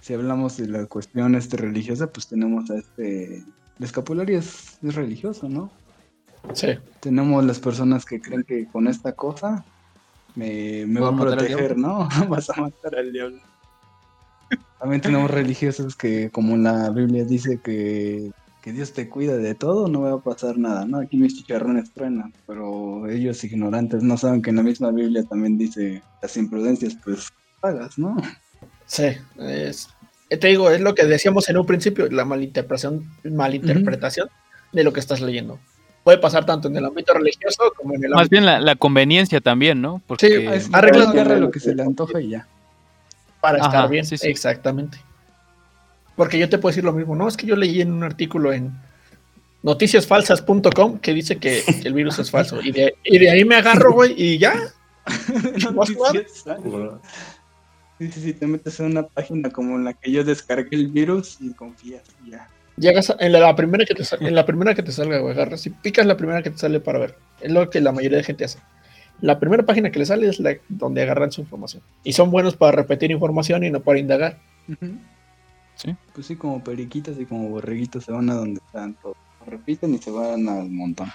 Si 0.00 0.14
hablamos 0.14 0.56
de 0.56 0.68
la 0.68 0.86
cuestión 0.86 1.34
este 1.34 1.56
religiosa, 1.56 2.06
pues 2.08 2.26
tenemos 2.28 2.70
a 2.70 2.76
este... 2.78 3.36
El 3.78 3.84
escapulario 3.86 4.38
es, 4.38 4.78
es 4.82 4.94
religioso, 4.94 5.48
¿no? 5.48 5.70
sí. 6.54 6.68
Tenemos 7.00 7.44
las 7.44 7.58
personas 7.58 8.04
que 8.04 8.20
creen 8.20 8.42
que 8.44 8.66
con 8.66 8.86
esta 8.88 9.12
cosa 9.12 9.64
me, 10.36 10.84
me 10.86 11.00
va 11.00 11.08
a 11.08 11.10
¿Puedo 11.10 11.24
matar 11.24 11.38
al 11.40 11.46
proteger, 11.46 11.76
¿no? 11.76 12.08
Vas 12.28 12.48
a 12.50 12.60
matar 12.60 12.94
al 12.96 13.12
diablo. 13.12 13.40
También 14.82 15.00
tenemos 15.00 15.30
religiosos 15.30 15.94
que, 15.94 16.28
como 16.30 16.56
la 16.56 16.90
Biblia 16.90 17.24
dice 17.24 17.60
que, 17.62 18.32
que 18.62 18.72
Dios 18.72 18.92
te 18.92 19.08
cuida 19.08 19.36
de 19.36 19.54
todo, 19.54 19.86
no 19.86 20.00
va 20.00 20.14
a 20.14 20.18
pasar 20.18 20.58
nada, 20.58 20.84
¿no? 20.84 20.98
Aquí 20.98 21.16
mis 21.16 21.36
chicharrones 21.36 21.92
truenan, 21.92 22.32
pero 22.48 23.08
ellos 23.08 23.44
ignorantes 23.44 24.02
no 24.02 24.16
saben 24.16 24.42
que 24.42 24.50
en 24.50 24.56
la 24.56 24.64
misma 24.64 24.90
Biblia 24.90 25.22
también 25.22 25.56
dice 25.56 26.02
las 26.20 26.36
imprudencias, 26.36 26.96
pues 27.04 27.28
pagas, 27.60 27.96
¿no? 27.96 28.16
Sí, 28.84 29.04
es, 29.38 29.88
eh, 30.30 30.36
te 30.36 30.48
digo, 30.48 30.68
es 30.68 30.80
lo 30.80 30.96
que 30.96 31.04
decíamos 31.04 31.48
en 31.48 31.58
un 31.58 31.66
principio, 31.66 32.08
la 32.10 32.24
malinterpretación, 32.24 33.04
malinterpretación 33.22 34.28
de 34.72 34.82
lo 34.82 34.92
que 34.92 34.98
estás 34.98 35.20
leyendo. 35.20 35.60
Puede 36.02 36.18
pasar 36.18 36.44
tanto 36.44 36.66
en 36.66 36.76
el 36.76 36.84
ámbito 36.84 37.14
religioso 37.14 37.72
como 37.76 37.94
en 37.94 38.02
el 38.02 38.10
Más 38.10 38.22
ámbito... 38.22 38.30
bien 38.32 38.46
la, 38.46 38.58
la 38.60 38.74
conveniencia 38.74 39.40
también, 39.40 39.80
¿no? 39.80 40.02
Porque 40.08 40.26
Sí, 40.26 40.68
arregla- 40.72 41.38
lo 41.38 41.52
que 41.52 41.60
se 41.60 41.72
le 41.72 41.84
antoja 41.84 42.20
y 42.20 42.30
ya. 42.30 42.48
Para 43.42 43.58
Ajá, 43.58 43.66
estar 43.66 43.90
bien. 43.90 44.06
sí, 44.06 44.16
sí. 44.16 44.28
Exactamente. 44.28 44.96
Porque 46.16 46.38
yo 46.38 46.48
te 46.48 46.56
puedo 46.58 46.70
decir 46.70 46.84
lo 46.84 46.92
mismo, 46.92 47.14
no, 47.16 47.26
es 47.28 47.36
que 47.36 47.46
yo 47.46 47.56
leí 47.56 47.80
en 47.82 47.92
un 47.92 48.04
artículo 48.04 48.52
en 48.54 48.72
noticiasfalsas.com 49.62 50.98
que 50.98 51.12
dice 51.14 51.36
que 51.38 51.62
el 51.84 51.92
virus 51.94 52.18
es 52.18 52.30
falso. 52.30 52.60
Y 52.62 52.70
de, 52.72 52.94
y 53.04 53.18
de 53.18 53.30
ahí 53.30 53.44
me 53.44 53.56
agarro, 53.56 53.92
güey, 53.92 54.14
y 54.16 54.38
ya. 54.38 54.54
Sí, 57.98 58.10
sí, 58.10 58.20
sí, 58.20 58.32
te 58.32 58.46
metes 58.46 58.80
en 58.80 58.86
una 58.86 59.04
página 59.06 59.50
como 59.50 59.76
en 59.76 59.84
la 59.84 59.92
que 59.92 60.10
yo 60.10 60.24
descargué 60.24 60.76
el 60.76 60.88
virus 60.88 61.36
y 61.40 61.52
confías 61.52 62.02
y 62.26 62.30
ya. 62.32 62.48
Llegas 62.76 63.10
a- 63.10 63.16
en 63.20 63.32
la, 63.32 63.38
la 63.40 63.54
primera 63.54 63.84
que 63.84 63.94
te 63.94 64.02
sal- 64.02 64.26
en 64.26 64.34
la 64.34 64.44
primera 64.44 64.74
que 64.74 64.82
te 64.82 64.90
salga, 64.90 65.18
güey, 65.18 65.32
agarras 65.34 65.64
y 65.66 65.70
picas 65.70 66.04
la 66.06 66.16
primera 66.16 66.42
que 66.42 66.50
te 66.50 66.58
sale 66.58 66.80
para 66.80 66.98
ver. 66.98 67.14
Es 67.40 67.52
lo 67.52 67.68
que 67.70 67.80
la 67.80 67.92
mayoría 67.92 68.18
de 68.18 68.24
gente 68.24 68.44
hace. 68.44 68.58
La 69.22 69.38
primera 69.40 69.64
página 69.64 69.90
que 69.90 69.98
le 69.98 70.04
sale 70.04 70.28
es 70.28 70.38
la 70.40 70.56
donde 70.68 71.00
agarran 71.02 71.32
su 71.32 71.40
información. 71.40 71.82
Y 72.04 72.12
son 72.12 72.30
buenos 72.30 72.54
para 72.56 72.72
repetir 72.72 73.10
información 73.10 73.64
y 73.64 73.70
no 73.70 73.80
para 73.80 73.98
indagar. 73.98 74.38
Sí. 75.76 75.96
Pues 76.12 76.26
sí, 76.26 76.36
como 76.36 76.62
periquitas 76.62 77.18
y 77.18 77.24
como 77.24 77.48
borreguitos 77.48 78.04
se 78.04 78.12
van 78.12 78.28
a 78.28 78.34
donde 78.34 78.60
están 78.66 78.94
todos. 79.00 79.16
Repiten 79.46 79.94
y 79.94 79.98
se 79.98 80.10
van 80.10 80.48
al 80.48 80.68
montón. 80.68 81.10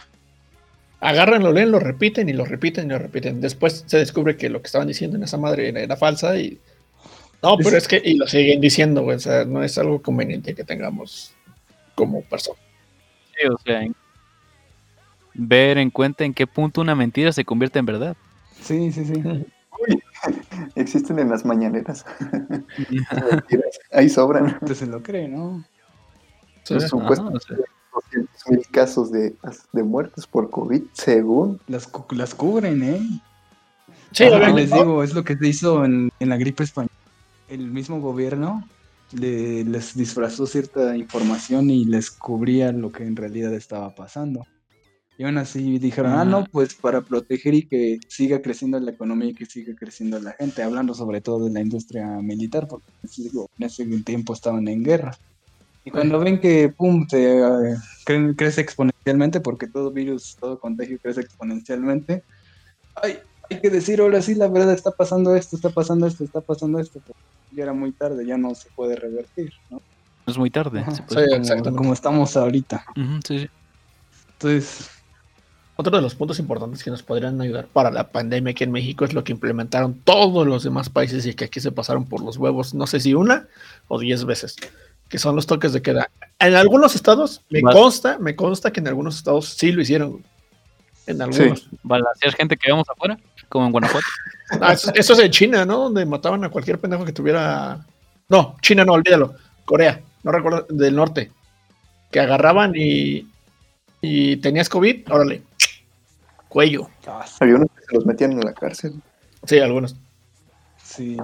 Agarran, 1.00 1.44
lo 1.44 1.52
leen, 1.54 1.70
lo 1.70 1.80
repiten 1.80 2.28
y 2.28 2.34
lo 2.34 2.44
repiten 2.46 2.86
y 2.88 2.90
lo 2.90 2.98
repiten. 2.98 3.40
Después 3.40 3.84
se 3.86 3.98
descubre 4.00 4.36
que 4.36 4.50
lo 4.50 4.62
que 4.62 4.66
estaban 4.66 4.88
diciendo 4.88 5.16
en 5.18 5.24
esa 5.24 5.38
madre 5.38 5.70
era, 5.70 5.82
era 5.82 5.96
falsa 5.96 6.38
y. 6.38 6.60
No, 7.44 7.56
pero 7.58 7.78
es 7.78 7.88
que. 7.88 8.02
Y 8.04 8.16
lo 8.16 8.26
siguen 8.26 8.60
diciendo, 8.60 9.04
güey. 9.04 9.18
O 9.18 9.20
sea, 9.20 9.46
no 9.46 9.64
es 9.64 9.78
algo 9.78 10.02
conveniente 10.02 10.56
que 10.56 10.64
tengamos 10.64 11.34
como 11.94 12.22
persona. 12.24 12.58
Sí, 13.40 13.48
o 13.48 13.58
sea, 13.60 13.84
en- 13.84 13.96
ver 15.38 15.78
en 15.78 15.90
cuenta 15.92 16.26
en 16.26 16.34
qué 16.34 16.48
punto 16.48 16.82
una 16.82 16.96
mentira 16.96 17.32
se 17.32 17.46
convierte 17.46 17.80
en 17.80 17.86
verdad. 17.86 18.18
Sí, 18.62 18.92
sí, 18.92 19.06
sí. 19.06 19.24
Existen 20.76 21.20
en 21.20 21.30
las 21.30 21.46
mañaneras. 21.46 22.06
Mentiras. 22.78 23.80
Ahí 23.92 24.10
sobran. 24.10 24.58
Usted 24.62 24.74
se 24.76 24.88
lo 24.88 25.02
cree, 25.02 25.28
¿no? 25.28 25.64
Sí. 26.64 26.74
Los 26.74 26.84
Ajá, 26.86 26.90
supuestos 26.90 27.34
o 27.34 27.40
sea, 27.40 27.58
200 27.94 28.50
mil 28.50 28.68
casos 28.72 29.12
de, 29.12 29.36
de 29.74 29.84
muertes 29.84 30.26
por 30.28 30.50
COVID, 30.50 30.82
según. 30.94 31.60
Las, 31.68 31.88
cu- 31.88 32.14
las 32.16 32.34
cubren, 32.36 32.84
¿eh? 32.84 33.00
Sí, 34.12 34.24
obviamente. 34.26 34.62
les 34.62 34.72
digo, 34.74 35.04
es 35.04 35.14
lo 35.14 35.24
que 35.24 35.36
se 35.38 35.48
hizo 35.48 35.86
en, 35.86 36.10
en 36.20 36.30
la 36.30 36.38
gripe 36.38 36.64
española. 36.64 36.92
El 37.48 37.70
mismo 37.72 38.02
gobierno 38.02 38.68
le- 39.14 39.64
les 39.64 39.96
disfrazó 39.96 40.46
cierta 40.48 40.98
información 40.98 41.70
y 41.70 41.86
les 41.86 42.12
cubría 42.12 42.72
lo 42.72 42.92
que 42.92 43.04
en 43.04 43.16
realidad 43.16 43.54
estaba 43.54 43.94
pasando. 43.96 44.46
Y 45.20 45.24
aún 45.24 45.38
así 45.40 45.80
dijeron, 45.80 46.12
ah, 46.14 46.24
no, 46.26 46.44
pues 46.46 46.76
para 46.76 47.02
proteger 47.02 47.54
y 47.56 47.68
que 47.68 47.98
siga 48.08 48.40
creciendo 48.42 48.80
la 48.80 48.92
economía 48.92 49.30
y 49.30 49.34
que 49.34 49.48
siga 49.48 49.74
creciendo 49.76 50.20
la 50.20 50.34
gente, 50.34 50.62
hablando 50.62 50.94
sobre 50.94 51.22
todo 51.22 51.46
de 51.46 51.52
la 51.52 51.62
industria 51.62 52.06
militar, 52.22 52.68
porque 52.68 52.86
pues, 53.02 53.16
digo, 53.16 53.48
en 53.58 53.66
ese 53.66 53.86
tiempo 54.04 54.34
estaban 54.34 54.68
en 54.68 54.84
guerra. 54.84 55.18
Y 55.84 55.90
cuando 55.90 56.20
ven 56.20 56.40
que, 56.40 56.70
pum, 56.70 57.08
se, 57.10 57.40
eh, 57.40 57.76
cre- 58.06 58.36
crece 58.36 58.62
exponencialmente, 58.62 59.40
porque 59.40 59.68
todo 59.68 59.92
virus, 59.92 60.36
todo 60.40 60.60
contagio 60.60 61.00
crece 61.02 61.22
exponencialmente, 61.22 62.24
ay, 62.96 63.18
hay 63.50 63.60
que 63.62 63.70
decir, 63.72 64.02
ahora 64.02 64.22
sí, 64.22 64.36
la 64.36 64.50
verdad 64.50 64.74
está 64.74 64.92
pasando 64.92 65.36
esto, 65.36 65.56
está 65.56 65.70
pasando 65.70 66.06
esto, 66.06 66.26
está 66.26 66.42
pasando 66.42 66.78
esto, 66.80 67.00
pero 67.04 67.16
ya 67.52 67.64
era 67.64 67.74
muy 67.74 67.92
tarde, 67.94 68.24
ya 68.26 68.38
no 68.38 68.54
se 68.54 68.70
puede 68.76 68.96
revertir, 68.98 69.50
¿no? 69.72 69.82
Es 70.28 70.38
muy 70.38 70.52
tarde. 70.52 70.82
Ajá, 70.82 70.92
se 70.92 71.02
puede- 71.04 71.44
Sí, 71.44 71.50
como, 71.64 71.76
como 71.78 71.94
estamos 71.94 72.36
ahorita. 72.38 72.86
Sí. 73.26 73.48
Entonces, 74.34 74.90
Otro 75.80 75.96
de 75.96 76.02
los 76.02 76.16
puntos 76.16 76.40
importantes 76.40 76.84
que 76.84 76.90
nos 76.90 77.04
podrían 77.04 77.40
ayudar 77.40 77.68
para 77.68 77.92
la 77.92 78.10
pandemia 78.10 78.52
aquí 78.52 78.64
en 78.64 78.72
México 78.72 79.06
es 79.06 79.14
lo 79.14 79.24
que 79.24 79.32
implementaron 79.32 79.94
todos 80.04 80.48
los 80.48 80.64
demás 80.64 80.90
países 80.90 81.24
y 81.28 81.36
que 81.36 81.46
aquí 81.46 81.60
se 81.60 81.72
pasaron 81.72 82.06
por 82.06 82.22
los 82.24 82.38
huevos, 82.38 82.74
no 82.74 82.88
sé 82.88 83.00
si 83.00 83.14
una 83.14 83.48
o 83.88 84.00
diez 84.00 84.26
veces, 84.26 84.56
que 85.08 85.20
son 85.20 85.36
los 85.36 85.46
toques 85.46 85.74
de 85.74 85.84
queda. 85.84 86.10
En 86.40 86.56
algunos 86.56 86.96
estados, 86.96 87.44
me 87.52 87.62
consta, 87.62 88.18
me 88.18 88.36
consta 88.36 88.72
que 88.72 88.80
en 88.80 88.88
algunos 88.88 89.18
estados 89.18 89.50
sí 89.50 89.72
lo 89.72 89.84
hicieron. 89.84 90.24
En 91.06 91.22
algunos. 91.22 91.70
Balancear 91.84 92.34
gente 92.34 92.58
que 92.58 92.72
vemos 92.72 92.90
afuera, 92.90 93.20
como 93.48 93.68
en 93.68 93.72
Guanajuato. 93.72 94.06
Ah, 94.62 94.72
eso, 94.72 94.94
eso 94.96 95.12
es 95.12 95.20
en 95.20 95.30
China, 95.30 95.66
¿no? 95.66 95.78
Donde 95.78 96.06
mataban 96.06 96.42
a 96.46 96.50
cualquier 96.50 96.80
pendejo 96.80 97.04
que 97.04 97.12
tuviera. 97.12 97.86
No, 98.30 98.56
China 98.62 98.86
no, 98.86 98.94
olvídalo. 98.94 99.36
Corea, 99.66 100.02
no 100.24 100.32
recuerdo, 100.32 100.66
del 100.70 100.96
norte. 100.96 101.34
Que 102.10 102.22
agarraban 102.22 102.72
y. 102.74 103.28
Y 104.02 104.38
tenías 104.38 104.70
COVID, 104.70 105.12
órale. 105.12 105.42
Cuello. 106.50 106.90
Había 107.40 107.56
unos 107.56 107.70
que 107.76 107.84
se 107.86 107.96
los 107.96 108.06
metían 108.06 108.32
en 108.34 108.40
la 108.42 108.54
cárcel. 108.54 108.94
Sí, 109.46 109.60
algunos. 109.60 109.96
sí, 110.82 111.18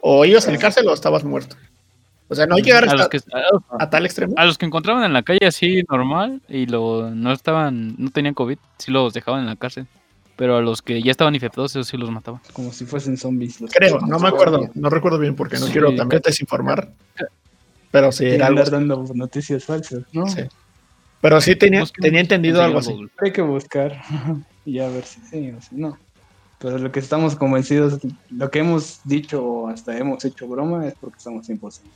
O 0.00 0.24
ibas 0.24 0.46
a 0.48 0.50
la 0.52 0.58
cárcel 0.58 0.86
o 0.88 0.94
estabas 0.94 1.24
muerto. 1.24 1.56
O 2.28 2.34
sea, 2.34 2.46
no 2.46 2.56
hay 2.56 2.62
que 2.62 2.68
llegar 2.70 2.84
A 2.88 2.92
los 2.92 3.02
hasta- 3.02 3.10
que, 3.10 3.20
a 3.78 3.90
tal 3.90 4.06
extremo. 4.06 4.34
a 4.36 4.44
los 4.46 4.56
que 4.58 4.66
encontraban 4.66 5.04
en 5.04 5.12
la 5.12 5.22
calle 5.22 5.46
así 5.46 5.82
normal 5.90 6.40
y 6.48 6.66
lo, 6.66 7.10
no 7.10 7.32
estaban, 7.32 7.94
no 7.98 8.10
tenían 8.10 8.34
COVID, 8.34 8.58
sí 8.78 8.90
los 8.90 9.12
dejaban 9.12 9.40
en 9.42 9.46
la 9.46 9.56
cárcel. 9.56 9.86
Pero 10.36 10.56
a 10.56 10.60
los 10.62 10.82
que 10.82 11.00
ya 11.00 11.12
estaban 11.12 11.34
infectados, 11.36 11.70
esos 11.72 11.86
sí 11.86 11.96
los 11.96 12.10
mataban. 12.10 12.40
como 12.52 12.72
si 12.72 12.86
fuesen 12.86 13.16
zombies. 13.16 13.60
los 13.60 13.70
Creo, 13.70 14.00
no 14.00 14.18
me 14.18 14.28
acuerdo. 14.28 14.68
No 14.74 14.90
recuerdo 14.90 15.18
bien 15.18 15.36
porque 15.36 15.58
no 15.58 15.66
Sí, 15.66 15.72
quiero 15.72 15.94
también 15.94 16.20
desinformar. 16.24 16.90
Pero 17.92 18.10
sí, 18.10 18.24
era 18.26 18.48
algo 18.48 18.64
dando 18.64 19.04
noticias 19.14 19.64
falsas, 19.64 20.02
¿no? 20.12 20.26
Sí. 20.26 20.40
Pero 21.20 21.40
sí 21.40 21.54
tenía, 21.54 21.84
tenía 22.00 22.20
entendido 22.20 22.62
algo 22.62 22.80
así. 22.80 22.92
Hay 23.22 23.32
que 23.32 23.42
buscar 23.42 24.02
y 24.64 24.78
a 24.78 24.88
ver 24.88 25.04
si 25.04 25.20
sí 25.20 25.50
o 25.50 25.60
si 25.60 25.76
no. 25.76 25.98
Pero 26.58 26.78
lo 26.78 26.90
que 26.90 27.00
estamos 27.00 27.36
convencidos, 27.36 27.98
lo 28.30 28.50
que 28.50 28.60
hemos 28.60 29.00
dicho 29.04 29.44
o 29.44 29.68
hasta 29.68 29.96
hemos 29.98 30.24
hecho 30.24 30.46
broma 30.48 30.86
es 30.86 30.94
porque 31.00 31.18
estamos 31.18 31.48
imposibles. 31.50 31.92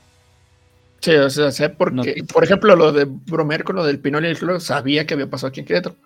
Sí, 1.01 1.13
o 1.13 1.31
sea, 1.31 1.51
sé 1.53 1.69
porque, 1.71 1.95
No. 1.95 2.27
por 2.33 2.45
ejemplo, 2.45 2.75
lo 2.77 2.93
de 2.93 3.05
bromear 3.05 3.63
con 3.65 3.77
lo 3.77 3.85
del 3.85 4.01
Pinol 4.01 4.25
y 4.25 4.29
el 4.29 4.39
Cloro, 4.39 4.59
sabía 4.61 5.07
que 5.07 5.15
había 5.15 5.31
pasado 5.31 5.49
aquí 5.49 5.61
en 5.61 5.67
Querétaro. 5.67 5.97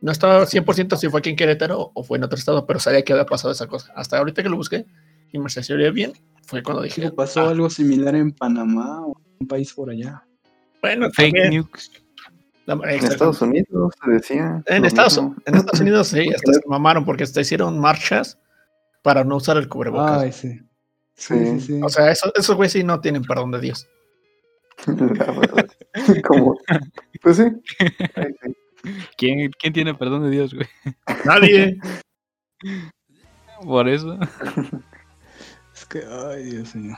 No 0.00 0.10
estaba 0.10 0.44
100% 0.46 0.96
si 0.96 1.08
fue 1.08 1.20
aquí 1.20 1.30
en 1.30 1.36
Querétaro 1.36 1.92
o 1.94 2.02
fue 2.02 2.18
en 2.18 2.24
otro 2.24 2.36
estado, 2.36 2.66
pero 2.66 2.80
sabía 2.80 3.02
que 3.04 3.12
había 3.12 3.24
pasado 3.24 3.52
esa 3.52 3.68
cosa. 3.68 3.92
Hasta 3.94 4.18
ahorita 4.18 4.42
que 4.42 4.48
lo 4.48 4.56
busqué 4.56 4.84
y 5.32 5.38
me 5.38 5.46
asesoré 5.46 5.90
bien, 5.92 6.12
fue 6.44 6.60
cuando 6.62 6.82
dije, 6.82 7.02
¿Qué 7.02 7.10
pasó 7.12 7.42
"Ah, 7.46 7.50
algo 7.50 7.70
similar 7.70 8.16
en 8.16 8.32
Panamá 8.32 9.00
o 9.06 9.16
en 9.16 9.36
un 9.42 9.46
país 9.46 9.72
por 9.72 9.90
allá? 9.90 10.22
bueno, 10.82 11.08
Fake 11.12 11.32
también, 11.34 11.50
news. 11.50 11.92
La- 12.76 12.92
En. 12.92 13.04
Estados 13.04 13.40
Unidos 13.42 13.94
se 14.04 14.10
decía. 14.10 14.62
En 14.66 14.84
Estados, 14.84 15.18
en 15.18 15.54
Estados 15.54 15.80
Unidos 15.80 16.08
sí, 16.08 16.28
hasta 16.34 16.52
se 16.52 16.60
mamaron 16.66 17.04
porque 17.04 17.24
hasta 17.24 17.40
hicieron 17.40 17.78
marchas 17.78 18.38
para 19.02 19.24
no 19.24 19.36
usar 19.36 19.56
el 19.56 19.68
cubrebocas. 19.68 20.22
Ay, 20.22 20.32
sí. 20.32 20.60
Sí, 21.14 21.34
Sí. 21.34 21.46
sí, 21.46 21.60
sí. 21.60 21.80
O 21.82 21.88
sea, 21.88 22.10
eso- 22.10 22.32
esos 22.34 22.56
güeyes 22.56 22.72
sí 22.72 22.82
no 22.84 23.00
tienen 23.00 23.22
perdón 23.22 23.50
de 23.52 23.60
Dios. 23.60 23.88
La 24.86 25.30
verdad. 25.32 25.66
Como, 26.26 26.58
pues 27.22 27.36
sí. 27.36 27.44
¿Quién, 29.16 29.50
¿Quién 29.58 29.72
tiene 29.72 29.94
perdón 29.94 30.24
de 30.24 30.30
Dios, 30.30 30.54
güey? 30.54 30.66
Nadie. 31.24 31.78
Por 33.64 33.88
eso. 33.88 34.18
es 35.74 35.84
que, 35.86 36.02
ay, 36.08 36.44
Dios 36.44 36.74
mío. 36.74 36.96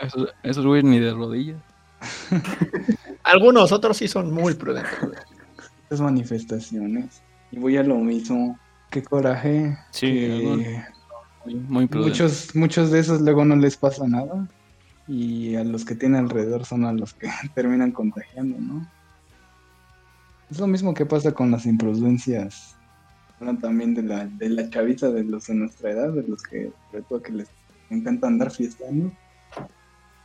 Esos, 0.00 0.32
esos 0.42 0.64
güeyes 0.64 0.84
ni 0.84 1.00
de 1.00 1.12
rodillas. 1.12 1.60
Algunos 3.24 3.72
otros 3.72 3.96
sí 3.96 4.08
son 4.08 4.32
muy 4.32 4.54
prudentes. 4.54 4.92
Estas 5.84 6.00
manifestaciones. 6.00 7.22
Y 7.50 7.58
voy 7.58 7.76
a 7.76 7.82
lo 7.82 7.96
mismo. 7.96 8.58
Qué 8.90 9.02
coraje. 9.02 9.76
Sí, 9.90 10.06
que. 10.06 10.84
Muy, 11.44 11.54
muy 11.54 11.86
prudente. 11.86 12.10
muchos, 12.10 12.54
muchos 12.54 12.90
de 12.90 13.00
esos 13.00 13.20
luego 13.20 13.44
no 13.44 13.56
les 13.56 13.76
pasa 13.76 14.06
nada. 14.06 14.46
Y 15.06 15.56
a 15.56 15.64
los 15.64 15.84
que 15.84 15.94
tienen 15.94 16.24
alrededor 16.24 16.64
son 16.64 16.84
a 16.84 16.92
los 16.92 17.14
que 17.14 17.28
terminan 17.54 17.92
contagiando, 17.92 18.58
¿no? 18.58 18.86
Es 20.50 20.58
lo 20.58 20.66
mismo 20.66 20.94
que 20.94 21.06
pasa 21.06 21.32
con 21.32 21.50
las 21.50 21.66
imprudencias. 21.66 22.76
Hablan 23.38 23.60
también 23.60 23.94
de 23.94 24.02
la, 24.02 24.26
de 24.26 24.48
la 24.48 24.68
chaviza 24.70 25.10
de 25.10 25.24
los 25.24 25.46
de 25.46 25.54
nuestra 25.54 25.90
edad, 25.90 26.12
de 26.12 26.22
los 26.26 26.42
que, 26.42 26.72
sobre 26.90 27.02
todo 27.02 27.22
que 27.22 27.32
les 27.32 27.48
encanta 27.90 28.26
andar 28.26 28.50
fiestando. 28.50 29.12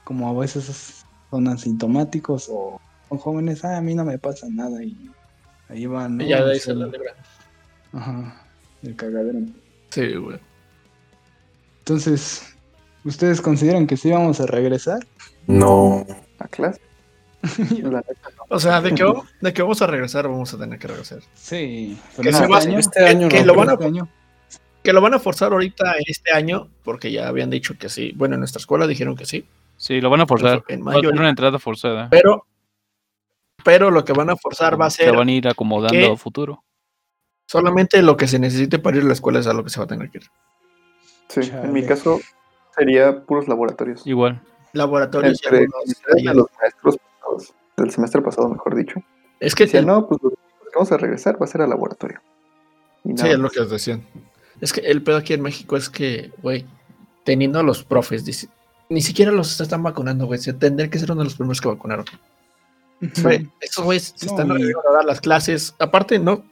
Como 0.03 0.30
a 0.30 0.39
veces 0.39 1.05
son 1.34 1.47
asintomáticos 1.47 2.47
o 2.51 2.79
son 3.09 3.17
jóvenes, 3.17 3.65
ah, 3.65 3.77
a 3.77 3.81
mí 3.81 3.95
no 3.95 4.05
me 4.05 4.19
pasa 4.19 4.45
nada 4.51 4.84
y 4.84 4.95
ahí 5.67 5.88
van. 5.88 6.17
¿no? 6.17 6.23
Y 6.23 6.27
ya 6.29 6.43
de 6.45 6.51
ahí 6.53 6.59
se 6.59 6.75
la 6.75 6.86
libra. 6.86 7.13
Ajá, 7.91 8.39
el 8.84 8.95
cagadero. 8.95 9.39
Sí, 9.89 10.13
güey. 10.13 10.38
Entonces, 11.79 12.55
¿ustedes 13.03 13.41
consideran 13.41 13.88
que 13.88 13.97
sí 13.97 14.11
vamos 14.11 14.39
a 14.41 14.45
regresar? 14.45 14.99
No. 15.47 16.05
A 16.38 16.47
clase. 16.47 16.79
O 18.49 18.59
sea, 18.59 18.79
de 18.81 18.93
que, 18.93 19.03
vamos- 19.03 19.25
de 19.41 19.51
que 19.53 19.61
vamos 19.63 19.81
a 19.81 19.88
regresar, 19.88 20.27
vamos 20.27 20.53
a 20.53 20.57
tener 20.59 20.77
que 20.77 20.88
regresar. 20.88 21.19
Sí, 21.34 21.97
Que 22.21 22.31
se 22.31 22.45
va- 22.45 22.59
Este 22.59 23.03
año 23.07 23.27
que 23.27 23.39
no. 23.39 23.45
lo 23.47 23.55
van 23.55 23.69
a- 23.69 23.73
este 23.73 23.86
año. 23.86 24.07
Que 24.84 24.93
lo 24.93 25.01
van 25.01 25.15
a 25.15 25.19
forzar 25.19 25.51
ahorita 25.53 25.95
este 26.05 26.31
año, 26.31 26.67
porque 26.84 27.11
ya 27.11 27.27
habían 27.27 27.49
dicho 27.49 27.73
que 27.79 27.89
sí. 27.89 28.11
Bueno, 28.15 28.36
en 28.36 28.41
nuestra 28.41 28.59
escuela 28.59 28.86
dijeron 28.86 29.15
que 29.15 29.25
sí. 29.25 29.45
Sí, 29.78 29.99
lo 30.01 30.09
van 30.09 30.21
a 30.21 30.26
forzar. 30.26 30.63
En 30.67 30.80
Va 30.86 30.91
a 30.91 30.95
mayo. 30.95 31.09
ser 31.09 31.19
una 31.19 31.30
entrada 31.30 31.59
forzada. 31.59 32.09
Pero, 32.09 32.45
pero 33.63 33.91
lo 33.91 34.05
que 34.05 34.13
van 34.13 34.30
a 34.30 34.36
forzar 34.36 34.80
va 34.80 34.86
a 34.88 34.89
Se 34.89 35.03
ser 35.05 35.15
van 35.15 35.28
a 35.28 35.32
ir 35.32 35.47
acomodando 35.47 36.13
a 36.13 36.17
futuro. 36.17 36.63
solamente 37.47 38.01
lo 38.01 38.17
que 38.17 38.28
se 38.28 38.39
necesite 38.39 38.80
para 38.80 38.97
ir 38.97 39.03
a 39.03 39.07
la 39.07 39.13
escuela 39.13 39.39
es 39.39 39.47
a 39.47 39.53
lo 39.53 39.63
que 39.63 39.69
se 39.69 39.80
va 39.80 39.86
a 39.86 39.88
tener 39.88 40.09
que 40.09 40.19
ir. 40.19 40.24
Sí, 41.30 41.41
Chale. 41.49 41.65
en 41.67 41.74
mi 41.74 41.86
caso 41.86 42.19
sería 42.76 43.24
puros 43.26 43.47
laboratorios. 43.47 44.05
Igual. 44.07 44.41
Laboratorios 44.74 45.39
y 45.43 45.45
Entre, 45.45 45.59
algunos 45.63 45.88
entre 45.88 46.01
de 46.01 46.13
talleres. 46.15 46.36
los 46.36 46.47
maestros 46.59 46.97
pasados, 46.97 47.53
del 47.78 47.91
semestre 47.91 48.21
pasado, 48.21 48.49
mejor 48.49 48.76
dicho. 48.76 48.99
Es 49.39 49.53
que 49.55 49.65
Decían, 49.65 49.86
no, 49.86 50.07
pues 50.07 50.21
lo 50.24 50.30
que 50.32 50.36
vamos 50.76 50.91
a 50.91 50.97
regresar 50.97 51.39
va 51.41 51.45
a 51.45 51.47
ser 51.49 51.61
al 51.61 51.69
laboratorio. 51.69 52.21
Y 53.03 53.09
Sí, 53.09 53.13
nada 53.15 53.30
es 53.32 53.39
lo 53.39 53.49
que 53.49 53.59
os 53.59 53.69
decían. 53.69 54.05
Es 54.61 54.71
que 54.74 54.82
el 54.82 55.03
pedo 55.03 55.17
aquí 55.17 55.34
en 55.34 55.41
México 55.41 55.76
es 55.76 55.89
que, 55.89 56.32
güey, 56.41 56.65
teniendo 57.26 57.59
a 57.59 57.63
los 57.63 57.84
profes, 57.84 58.24
dice- 58.26 58.47
ni 58.93 59.01
siquiera 59.01 59.31
los 59.31 59.59
están 59.59 59.83
vacunando, 59.83 60.25
güey. 60.25 60.39
Se 60.39 60.53
tendría 60.53 60.89
que 60.89 60.99
ser 60.99 61.11
uno 61.11 61.21
de 61.21 61.25
los 61.25 61.35
primeros 61.35 61.61
que 61.61 61.67
vacunaron. 61.67 62.05
Estos 63.59 63.83
güeyes 63.83 64.13
se 64.15 64.25
No, 64.25 64.31
están 64.31 64.51
arriesgando 64.51 64.89
a 64.89 64.93
dar 64.93 65.05
las 65.05 65.19
clases. 65.19 65.75
Aparte, 65.79 66.19
no, 66.19 66.45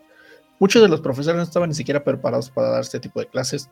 muchos 0.59 0.81
de 0.81 0.89
los 0.89 1.01
profesores 1.01 1.37
no 1.37 1.43
estaban 1.43 1.69
ni 1.69 1.75
siquiera 1.75 2.03
preparados 2.03 2.49
para 2.49 2.69
dar 2.69 2.81
este 2.81 2.99
tipo 2.99 3.19
de 3.19 3.27
clases. 3.27 3.69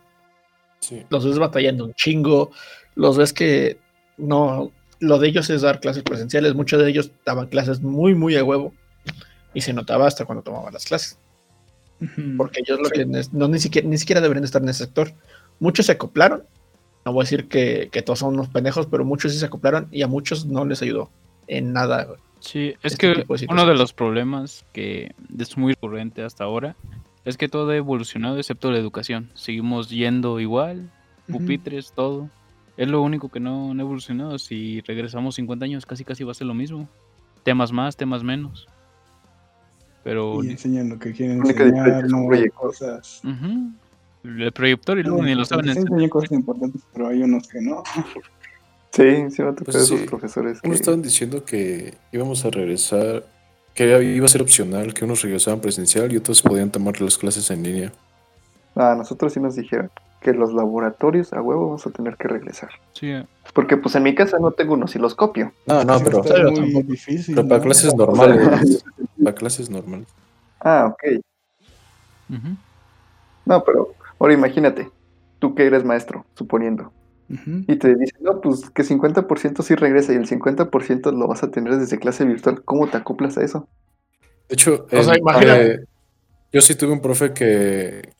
Sí. 0.80 1.04
Los 1.10 1.26
ves 1.26 1.38
batallando 1.38 1.84
un 1.84 1.94
chingo. 1.94 2.50
Los 2.94 3.18
ves 3.18 3.32
que 3.32 3.78
no, 4.16 4.72
lo 4.98 5.18
de 5.18 5.28
ellos 5.28 5.50
es 5.50 5.62
dar 5.62 5.80
clases 5.80 6.02
presenciales. 6.02 6.54
Muchos 6.54 6.82
de 6.82 6.88
ellos 6.88 7.10
daban 7.26 7.48
clases 7.48 7.80
muy, 7.80 8.14
muy 8.14 8.36
a 8.36 8.44
huevo. 8.44 8.72
Y 9.52 9.60
se 9.60 9.72
notaba 9.72 10.06
hasta 10.06 10.24
cuando 10.24 10.42
tomaban 10.42 10.72
las 10.72 10.86
clases 10.86 11.18
porque 12.36 12.60
ellos 12.60 12.80
lo 12.80 12.88
que 12.88 13.04
no 13.32 13.48
ni 13.48 13.58
siquiera 13.58 13.86
ni 13.86 13.98
siquiera 13.98 14.20
deberían 14.20 14.44
estar 14.44 14.62
en 14.62 14.68
ese 14.68 14.84
sector. 14.84 15.12
Muchos 15.58 15.86
se 15.86 15.92
acoplaron. 15.92 16.44
No 17.04 17.12
voy 17.12 17.22
a 17.22 17.24
decir 17.24 17.48
que, 17.48 17.88
que 17.90 18.02
todos 18.02 18.18
son 18.18 18.34
unos 18.34 18.48
pendejos, 18.48 18.86
pero 18.86 19.04
muchos 19.04 19.32
sí 19.32 19.38
se 19.38 19.46
acoplaron 19.46 19.88
y 19.90 20.02
a 20.02 20.06
muchos 20.08 20.46
no 20.46 20.64
les 20.64 20.82
ayudó 20.82 21.10
en 21.46 21.72
nada. 21.72 22.08
Sí, 22.40 22.74
es 22.82 22.92
Este 22.92 23.14
que 23.14 23.24
de 23.24 23.46
uno 23.50 23.66
de 23.66 23.74
los 23.74 23.92
problemas 23.92 24.64
que 24.72 25.14
es 25.38 25.56
muy 25.58 25.74
recurrente 25.74 26.22
hasta 26.22 26.44
ahora 26.44 26.76
es 27.24 27.36
que 27.36 27.48
todo 27.48 27.70
ha 27.70 27.76
evolucionado 27.76 28.38
excepto 28.38 28.70
la 28.70 28.78
educación. 28.78 29.30
Seguimos 29.34 29.90
yendo 29.90 30.40
igual, 30.40 30.90
pupitres, 31.30 31.92
todo. 31.92 32.30
Es 32.76 32.88
lo 32.88 33.02
único 33.02 33.28
que 33.28 33.40
no, 33.40 33.74
no 33.74 33.82
ha 33.82 33.84
evolucionado. 33.84 34.38
Si 34.38 34.80
regresamos 34.82 35.34
50 35.34 35.64
años, 35.66 35.84
casi 35.84 36.04
casi 36.04 36.24
va 36.24 36.32
a 36.32 36.34
ser 36.34 36.46
lo 36.46 36.54
mismo. 36.54 36.88
Temas 37.42 37.72
más, 37.72 37.96
temas 37.96 38.22
menos. 38.22 38.66
Pero 40.02 40.42
Y 40.42 40.50
enseñan 40.50 40.88
lo 40.88 40.98
que 40.98 41.12
quieren 41.12 41.38
enseñar, 41.44 42.08
no 42.08 42.26
cosas. 42.54 43.20
ujú, 43.22 43.72
el 44.24 44.52
proyector 44.52 44.98
y 44.98 45.02
luego 45.02 45.22
ni 45.22 45.34
lo 45.34 45.44
saben 45.44 45.68
enseñan 45.70 46.08
cosas 46.08 46.32
importantes, 46.32 46.82
pero 46.92 47.08
hay 47.08 47.22
unos 47.22 47.48
que 47.48 47.60
no. 47.60 47.82
Sí, 48.92 49.02
Sí, 49.04 49.30
sí 49.36 49.42
me 49.42 49.52
tocado 49.52 49.64
Pues 49.66 49.76
esos 49.76 50.00
sí. 50.00 50.06
profesores. 50.06 50.58
Unos 50.64 50.76
que- 50.78 50.80
estaban 50.82 51.00
diciendo 51.00 51.44
que 51.44 51.94
íbamos 52.10 52.44
a 52.44 52.50
regresar, 52.50 53.24
que 53.72 54.02
iba 54.02 54.26
a 54.26 54.28
ser 54.28 54.42
opcional, 54.42 54.92
que 54.94 55.04
unos 55.04 55.22
regresaban 55.22 55.60
presencial 55.60 56.10
y 56.12 56.16
otros 56.16 56.42
podían 56.42 56.70
tomar 56.70 57.00
las 57.00 57.16
clases 57.16 57.48
en 57.52 57.62
línea. 57.62 57.92
A 58.74 58.96
nosotros 58.96 59.32
sí 59.32 59.38
nos 59.38 59.54
dijeron 59.54 59.90
que 60.20 60.32
los 60.32 60.52
laboratorios 60.52 61.32
a 61.32 61.40
huevo 61.40 61.66
vamos 61.66 61.86
a 61.86 61.90
tener 61.90 62.16
que 62.16 62.26
regresar. 62.26 62.70
Sí, 62.94 63.12
Porque 63.54 63.76
pues 63.76 63.94
en 63.94 64.02
mi 64.02 64.12
casa 64.16 64.38
no 64.40 64.50
tengo 64.50 64.74
unos 64.74 64.96
y 64.96 64.98
los 64.98 65.14
copio. 65.14 65.52
No, 65.66 65.84
no, 65.84 66.00
pero, 66.02 66.20
pero 66.22 66.50
muy 66.50 66.60
tampoco. 66.60 66.86
difícil. 66.90 67.36
pero 67.36 67.46
para 67.46 67.58
¿no? 67.58 67.64
clases 67.66 67.94
normales. 67.96 68.84
Para 69.22 69.36
clases 69.36 69.70
normales. 69.70 70.08
Ah, 70.60 70.92
ok. 70.92 71.20
No, 73.46 73.62
pero 73.64 73.94
ahora 74.20 74.34
imagínate, 74.34 74.88
tú 75.40 75.54
que 75.56 75.66
eres 75.66 75.84
maestro, 75.84 76.24
suponiendo, 76.34 76.92
y 77.68 77.76
te 77.76 77.94
dicen, 77.94 78.18
no, 78.22 78.40
pues 78.40 78.70
que 78.70 78.82
50% 78.84 79.62
sí 79.62 79.74
regresa 79.76 80.12
y 80.12 80.16
el 80.16 80.26
50% 80.26 81.12
lo 81.12 81.26
vas 81.28 81.42
a 81.44 81.50
tener 81.50 81.76
desde 81.76 81.98
clase 81.98 82.24
virtual. 82.24 82.62
¿Cómo 82.64 82.88
te 82.88 82.96
acoplas 82.96 83.38
a 83.38 83.44
eso? 83.44 83.68
De 84.48 84.54
hecho, 84.54 84.86
O 84.92 85.02
sea, 85.02 85.14
el- 85.14 85.20
imagínate. 85.20 85.72
eh, 85.74 85.84
yo 86.52 86.60
sí 86.60 86.74
tuve 86.74 86.92
un 86.92 87.00
profe 87.00 87.32
que, 87.32 88.12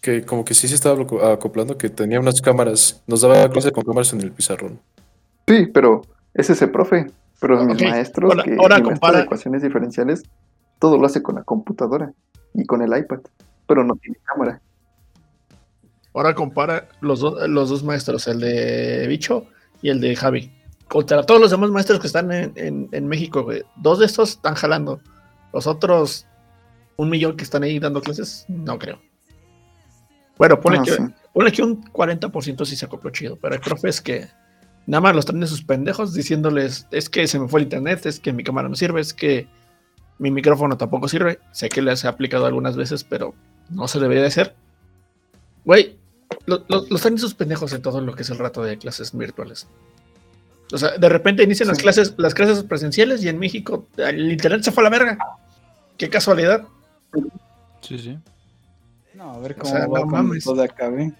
que 0.00 0.24
como 0.24 0.44
que 0.46 0.54
sí 0.54 0.66
se 0.66 0.74
estaba 0.76 0.98
aco- 1.02 1.22
acoplando, 1.22 1.76
que 1.76 1.90
tenía 1.90 2.18
unas 2.20 2.40
cámaras, 2.40 3.02
nos 3.06 3.20
daba 3.20 3.50
clase 3.50 3.70
con 3.70 3.84
cámaras 3.84 4.12
en 4.14 4.22
el 4.22 4.32
pizarrón. 4.32 4.80
Sí, 5.46 5.66
pero 5.66 6.00
es 6.32 6.48
ese 6.50 6.66
profe. 6.68 7.06
Pero 7.40 7.62
mis 7.64 7.74
Ok, 7.76 7.82
maestros, 7.90 8.30
ahora- 8.30 8.44
que 8.44 8.52
ahora 8.52 8.76
mi 8.76 8.82
maestro 8.84 8.90
compara- 8.92 9.18
de 9.18 9.24
ecuaciones 9.24 9.62
diferenciales, 9.62 10.22
todo 10.78 10.96
lo 10.96 11.04
hace 11.04 11.22
con 11.22 11.34
la 11.34 11.42
computadora 11.42 12.12
y 12.54 12.64
con 12.64 12.80
el 12.80 12.96
iPad, 12.96 13.20
pero 13.66 13.84
no 13.84 13.94
tiene 13.96 14.16
cámara. 14.24 14.62
Ahora 16.14 16.34
compara 16.34 16.88
los, 17.00 17.20
dos 17.20 17.48
los 17.48 17.68
dos 17.68 17.82
maestros, 17.82 18.26
el 18.28 18.40
de 18.40 19.06
Bicho 19.08 19.46
y 19.82 19.90
el 19.90 20.00
de 20.00 20.14
Javi. 20.16 20.52
Contra 20.88 21.22
todos 21.24 21.40
los 21.40 21.50
demás 21.50 21.70
maestros 21.70 21.98
que 22.00 22.06
están 22.06 22.30
en, 22.32 22.52
en- 22.56 22.88
en 22.92 23.08
México, 23.08 23.42
güey. 23.42 23.62
Dos 23.76 23.98
de 23.98 24.06
estos 24.06 24.30
están 24.30 24.54
jalando. 24.54 25.00
Los 25.52 25.66
otros, 25.66 26.26
un 26.96 27.10
millón 27.10 27.36
que 27.36 27.44
están 27.44 27.62
ahí 27.64 27.78
dando 27.78 28.00
clases, 28.00 28.44
no 28.48 28.78
creo. 28.78 29.00
Bueno, 30.36 30.60
pone, 30.60 30.82
que, 30.82 30.92
sí. 30.92 31.02
pone 31.32 31.52
que 31.52 31.62
un 31.62 31.84
40% 31.84 32.64
sí 32.64 32.76
se 32.76 32.84
acopló 32.86 33.10
chido, 33.10 33.36
pero 33.36 33.54
hay 33.54 33.60
profes 33.60 34.00
que 34.00 34.28
nada 34.86 35.00
más 35.00 35.14
los 35.14 35.24
traen 35.24 35.40
de 35.40 35.46
sus 35.46 35.62
pendejos 35.62 36.12
diciéndoles, 36.12 36.86
es 36.90 37.08
que 37.08 37.26
se 37.28 37.38
me 37.38 37.48
fue 37.48 37.60
el 37.60 37.64
internet, 37.64 38.04
es 38.06 38.18
que 38.20 38.32
mi 38.32 38.42
cámara 38.42 38.68
no 38.68 38.74
sirve, 38.74 39.00
es 39.00 39.14
que 39.14 39.46
mi 40.18 40.30
micrófono 40.32 40.76
tampoco 40.76 41.08
sirve. 41.08 41.38
Sé 41.52 41.68
que 41.68 41.82
les 41.82 42.04
he 42.04 42.08
aplicado 42.08 42.46
algunas 42.46 42.76
veces, 42.76 43.04
pero 43.04 43.34
no 43.70 43.86
se 43.88 44.00
debería 44.00 44.22
de 44.22 44.28
hacer. 44.28 44.54
Güey, 45.64 45.96
lo- 46.46 46.64
lo- 46.68 46.86
los 46.88 47.02
de 47.02 47.18
sus 47.18 47.34
pendejos 47.34 47.72
en 47.72 47.82
todo 47.82 48.00
lo 48.00 48.14
que 48.14 48.22
es 48.22 48.30
el 48.30 48.38
rato 48.38 48.62
de 48.62 48.78
clases 48.78 49.16
virtuales. 49.16 49.66
O 50.72 50.78
sea, 50.78 50.96
de 50.96 51.08
repente 51.08 51.42
inician 51.42 51.68
las 51.68 51.78
clases, 51.78 52.14
las 52.16 52.34
clases 52.34 52.62
presenciales 52.64 53.22
y 53.22 53.28
en 53.28 53.38
México 53.38 53.86
el 53.96 54.32
internet 54.32 54.62
se 54.62 54.72
fue 54.72 54.82
a 54.82 54.84
la 54.84 54.90
verga. 54.90 55.18
Qué 55.96 56.08
casualidad. 56.08 56.64
sí, 57.80 57.98
sí. 57.98 58.18
No, 59.14 59.30
a 59.32 59.38
ver 59.38 59.52
O 59.52 59.56
cómo 59.58 59.72
sea, 59.74 59.86
va 59.86 60.00
no 60.00 60.06
mames. 60.06 60.42
todo 60.44 60.62
acabe. 60.62 61.12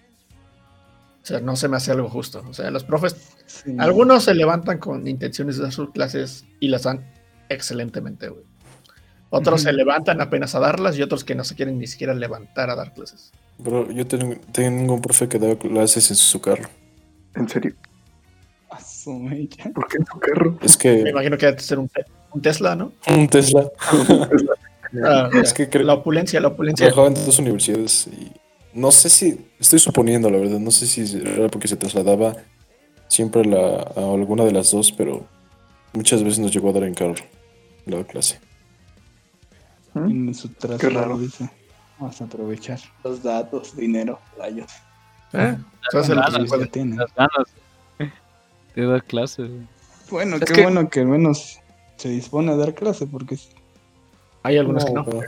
O 1.22 1.26
sea, 1.26 1.40
no 1.40 1.56
se 1.56 1.68
me 1.68 1.76
hace 1.76 1.90
algo 1.92 2.08
justo. 2.08 2.42
O 2.48 2.52
sea, 2.52 2.70
los 2.70 2.84
profes, 2.84 3.16
Sí. 3.46 3.74
algunos 3.78 4.24
se 4.24 4.34
levantan 4.34 4.78
con 4.78 5.06
intenciones 5.06 5.56
de 5.56 5.62
dar 5.64 5.72
sus 5.72 5.90
clases 5.90 6.44
y 6.60 6.68
las 6.68 6.82
dan 6.82 7.06
excelentemente, 7.48 8.28
güey. 8.28 8.44
Otros 9.30 9.62
se 9.62 9.72
levantan 9.72 10.20
apenas 10.20 10.54
a 10.54 10.60
darlas 10.60 10.96
y 10.98 11.02
otros 11.02 11.24
que 11.24 11.34
no 11.34 11.44
se 11.44 11.54
quieren 11.54 11.78
ni 11.78 11.86
siquiera 11.86 12.14
levantar 12.14 12.70
a 12.70 12.74
dar 12.76 12.92
clases. 12.94 13.32
Bro, 13.58 13.90
yo 13.92 14.06
tengo, 14.06 14.34
tengo 14.52 14.94
un 14.94 15.00
profe 15.00 15.28
que 15.28 15.38
daba 15.38 15.56
clases 15.56 16.10
en 16.10 16.16
su 16.16 16.40
carro. 16.40 16.68
En 17.34 17.48
serio. 17.48 17.74
A 18.70 18.80
su 18.80 19.12
mecha. 19.14 19.70
¿Por 19.70 19.86
qué 19.88 19.98
en 19.98 20.04
tu 20.04 20.18
carro? 20.18 20.58
Es 20.62 20.76
Me 20.76 20.82
que 21.04 21.10
imagino 21.10 21.38
que 21.38 21.46
debe 21.46 21.60
ser 21.60 21.78
un, 21.78 21.88
te- 21.88 22.04
un 22.32 22.42
Tesla, 22.42 22.74
¿no? 22.74 22.92
un 23.08 23.28
Tesla 23.28 23.70
Ah, 25.04 25.28
Es 25.42 25.52
que 25.52 25.68
creo- 25.68 25.84
La 25.84 25.94
opulencia, 25.94 26.40
la 26.40 26.48
opulencia. 26.48 26.86
trabajaba 26.86 27.08
en 27.08 27.26
dos 27.26 27.38
universidades 27.40 28.06
y 28.08 28.30
no 28.78 28.90
sé 28.92 29.08
si, 29.08 29.46
estoy 29.58 29.78
suponiendo 29.80 30.30
la 30.30 30.38
verdad, 30.38 30.58
no 30.60 30.70
sé 30.70 30.86
si 30.86 31.02
era 31.20 31.48
porque 31.48 31.66
se 31.68 31.76
trasladaba 31.76 32.36
siempre 33.08 33.40
a, 33.42 33.44
la- 33.44 33.92
a 33.96 34.12
alguna 34.14 34.44
de 34.44 34.52
las 34.52 34.70
dos, 34.70 34.92
pero 34.92 35.26
muchas 35.92 36.22
veces 36.22 36.38
nos 36.40 36.52
llegó 36.52 36.70
a 36.70 36.72
dar 36.74 36.84
en 36.84 36.94
carro 36.94 37.14
la 37.86 38.04
clase. 38.04 38.38
¿Mm? 39.94 40.28
En 40.28 40.34
su 40.34 40.48
traslado, 40.48 40.90
raro. 41.00 41.18
dice. 41.18 41.48
Vamos 41.98 42.20
a 42.20 42.24
aprovechar 42.24 42.78
los 43.04 43.22
datos, 43.22 43.76
dinero, 43.76 44.18
rayos. 44.38 44.70
¿Eh? 45.32 45.56
Lo- 45.92 46.02
Ganas. 46.02 46.34
Las 46.96 47.14
ganas 47.14 47.48
de 48.74 48.86
dar 48.86 49.04
clases. 49.04 49.48
güey. 49.48 49.66
Bueno, 50.10 50.36
Es 50.36 50.44
qué 50.44 50.52
que- 50.54 50.62
bueno 50.62 50.88
que 50.88 51.00
al 51.00 51.06
menos 51.06 51.60
se 51.96 52.08
dispone 52.08 52.52
a 52.52 52.56
dar 52.56 52.74
clase, 52.74 53.06
porque. 53.06 53.38
Hay 54.42 54.58
algunos 54.58 54.84
que 54.84 54.92
no. 54.92 55.04
pero 55.04 55.18
no 55.18 55.24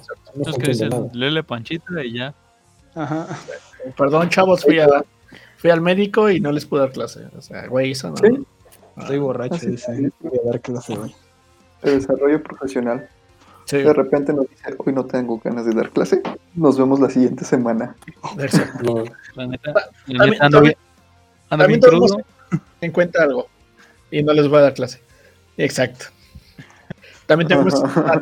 entiendo 0.51 0.59
que 0.59 0.69
dicen, 0.69 1.11
lele 1.13 1.43
panchita 1.43 2.05
y 2.05 2.13
ya. 2.19 2.35
Ajá. 2.95 3.27
Perdón, 3.97 4.29
chavos, 4.29 4.63
fui, 4.63 4.79
a- 4.79 5.05
fui 5.57 5.71
al 5.71 5.81
médico 5.81 6.29
y 6.31 6.41
no 6.41 6.53
les 6.53 6.67
pude 6.67 6.81
dar 6.81 6.93
clase. 6.93 7.27
O 7.37 7.41
sea, 7.41 7.67
güey, 7.69 7.93
eso 7.93 8.11
no. 8.11 8.17
Sí. 8.17 8.47
Estoy 8.99 9.19
borracho, 9.19 9.55
dice. 9.67 10.11
Voy 10.21 10.39
a 10.45 10.51
dar 10.51 10.61
clase. 10.61 10.97
De 11.83 11.91
desarrollo 11.93 12.43
profesional. 12.43 13.09
Sí, 13.67 13.79
De 13.79 13.93
repente 13.93 14.33
nos 14.33 14.49
dice, 14.49 14.75
hoy 14.79 14.93
no 14.93 15.05
tengo 15.05 15.41
ganas 15.43 15.67
de 15.67 15.75
dar 15.75 15.91
clase. 15.91 16.23
Nos 16.55 16.79
vemos 16.79 17.01
la 17.01 17.11
siguiente 17.11 17.45
semana. 17.45 17.95
exacto. 18.39 19.05
La 19.35 19.47
neta, 19.47 19.73
Ta- 19.73 19.81
la 20.07 20.19
también- 20.19 20.31
neta 20.31 20.45
ando 20.47 20.61
bien, 20.63 20.77
ando 21.51 21.63
también 21.65 21.69
bien 21.69 21.81
tomemos 21.81 22.13
crudo. 22.13 22.63
en 22.81 22.93
cuenta 22.93 23.23
algo 23.25 23.49
y 24.11 24.23
no 24.23 24.33
les 24.33 24.49
voy 24.49 24.59
a 24.59 24.63
dar 24.63 24.75
clase. 24.75 25.01
Exacto. 25.57 26.07
También 27.27 27.49
tomemos, 27.49 27.75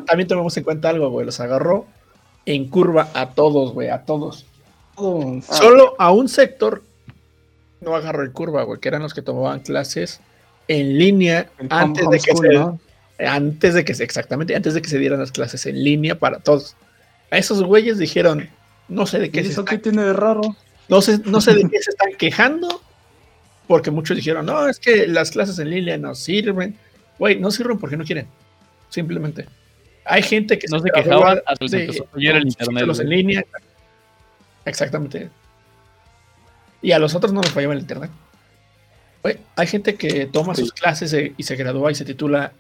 también 0.07 0.27
tomemos 0.29 0.57
en 0.57 0.65
cuenta 0.65 0.89
algo, 0.89 1.11
güey. 1.11 1.27
Los 1.27 1.39
agarró 1.41 1.85
en 2.47 2.69
curva 2.71 3.09
a 3.13 3.31
todos, 3.31 3.73
güey, 3.75 3.91
a 3.91 4.05
todos. 4.07 4.47
Ah. 4.97 5.41
Solo 5.43 5.95
a 5.99 6.11
un 6.11 6.29
sector 6.29 6.83
no 7.83 7.95
agarró 7.95 8.25
en 8.25 8.33
curva, 8.33 8.63
güey, 8.63 8.81
que 8.81 8.89
eran 8.89 9.03
los 9.03 9.13
que 9.13 9.21
tomaban 9.21 9.61
clases 9.61 10.21
en 10.69 10.97
línea 10.99 11.51
El 11.59 11.67
antes 11.71 12.09
de 12.09 12.19
que 12.19 12.35
se, 12.35 12.49
¿no? 12.55 12.79
Antes 13.19 13.75
de 13.75 13.85
que 13.85 13.95
se, 13.95 14.05
exactamente, 14.05 14.55
antes 14.57 14.75
de 14.75 14.83
que 14.83 14.89
se 14.89 14.99
dieran 14.99 15.21
las 15.21 15.33
clases 15.33 15.67
en 15.67 15.83
línea 15.83 16.19
para 16.19 16.39
todos. 16.41 16.77
A 17.31 17.39
esos 17.39 17.63
güeyes 17.63 17.99
dijeron, 17.99 18.49
no 18.89 19.07
sé 19.07 19.19
de 19.19 19.27
¿Y 19.27 19.31
qué 19.31 19.43
se 19.43 19.51
eso 19.51 19.61
están 19.61 19.77
qué 19.77 19.83
tiene 19.83 20.03
de 20.03 20.13
raro? 20.13 20.43
no 20.89 21.01
sé, 21.01 21.19
no 21.25 21.41
sé 21.41 21.55
de 21.55 21.63
qué 21.69 21.81
se 21.83 21.91
están 21.91 22.13
quejando, 22.19 22.83
porque 23.67 23.91
muchos 23.91 24.17
dijeron, 24.17 24.45
no, 24.47 24.69
es 24.69 24.79
que 24.79 25.07
las 25.07 25.31
clases 25.31 25.59
en 25.59 25.71
línea 25.71 25.97
no 25.97 26.15
sirven. 26.15 26.77
Güey, 27.19 27.39
no 27.39 27.51
sirven 27.51 27.79
porque 27.79 27.97
no 27.97 28.05
quieren. 28.05 28.27
Simplemente. 28.91 29.47
Hay 30.05 30.23
gente 30.23 30.59
que 30.59 30.67
No 30.69 30.81
se 30.81 30.91
hasta 30.91 31.57
que 31.59 31.69
se 31.69 31.77
de- 31.77 31.85
empezó 31.85 32.05
a 32.05 32.09
fallar 32.09 32.37
el 32.37 32.47
internet, 32.49 32.75
títulos 32.77 33.01
en 33.01 33.09
línea. 33.09 33.45
Exactamente. 34.65 35.31
Y 36.83 36.93
a 36.93 36.99
los 36.99 37.15
otros 37.15 37.33
no 37.33 37.41
les 37.41 37.51
fallaba 37.53 37.73
el 37.75 37.81
internet. 37.81 38.11
Güey, 39.23 39.39
hay 39.57 39.67
gente 39.67 39.95
que 39.95 40.27
toma 40.27 40.55
sus 40.55 40.73
clases 40.73 41.13
eh, 41.15 41.33
y 41.37 41.43
se 41.45 41.57
gradúa 41.57 41.91
y 41.91 41.95
se 41.95 42.05
titula 42.05 42.53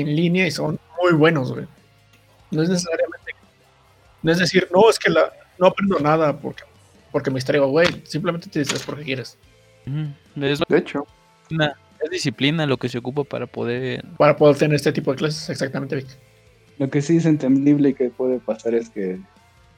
en 0.00 0.14
línea 0.14 0.46
y 0.46 0.50
son 0.50 0.78
muy 1.02 1.12
buenos, 1.14 1.52
güey. 1.52 1.66
No 2.50 2.62
es 2.62 2.68
necesariamente. 2.68 3.32
No 4.22 4.32
es 4.32 4.38
decir, 4.38 4.68
no, 4.72 4.88
es 4.90 4.98
que 4.98 5.10
la, 5.10 5.32
no 5.58 5.68
aprendo 5.68 5.98
nada 6.00 6.38
porque, 6.38 6.64
porque 7.12 7.30
me 7.30 7.36
distraigo, 7.36 7.68
güey. 7.68 7.86
Simplemente 8.04 8.48
te 8.48 8.58
distraes 8.58 8.84
porque 8.84 9.04
quieres. 9.04 9.38
Es, 10.36 10.60
De 10.68 10.78
hecho, 10.78 11.06
una- 11.50 11.74
es 12.02 12.10
disciplina 12.10 12.66
lo 12.66 12.76
que 12.76 12.88
se 12.88 12.98
ocupa 12.98 13.24
para 13.24 13.46
poder. 13.46 14.04
Para 14.18 14.36
poder 14.36 14.56
tener 14.58 14.76
este 14.76 14.92
tipo 14.92 15.12
de 15.12 15.16
clases, 15.16 15.48
exactamente, 15.48 15.96
Vic. 15.96 16.06
Lo 16.78 16.90
que 16.90 17.00
sí 17.00 17.16
es 17.16 17.24
entendible 17.24 17.90
y 17.90 17.94
que 17.94 18.10
puede 18.10 18.38
pasar 18.38 18.74
es 18.74 18.90
que, 18.90 19.18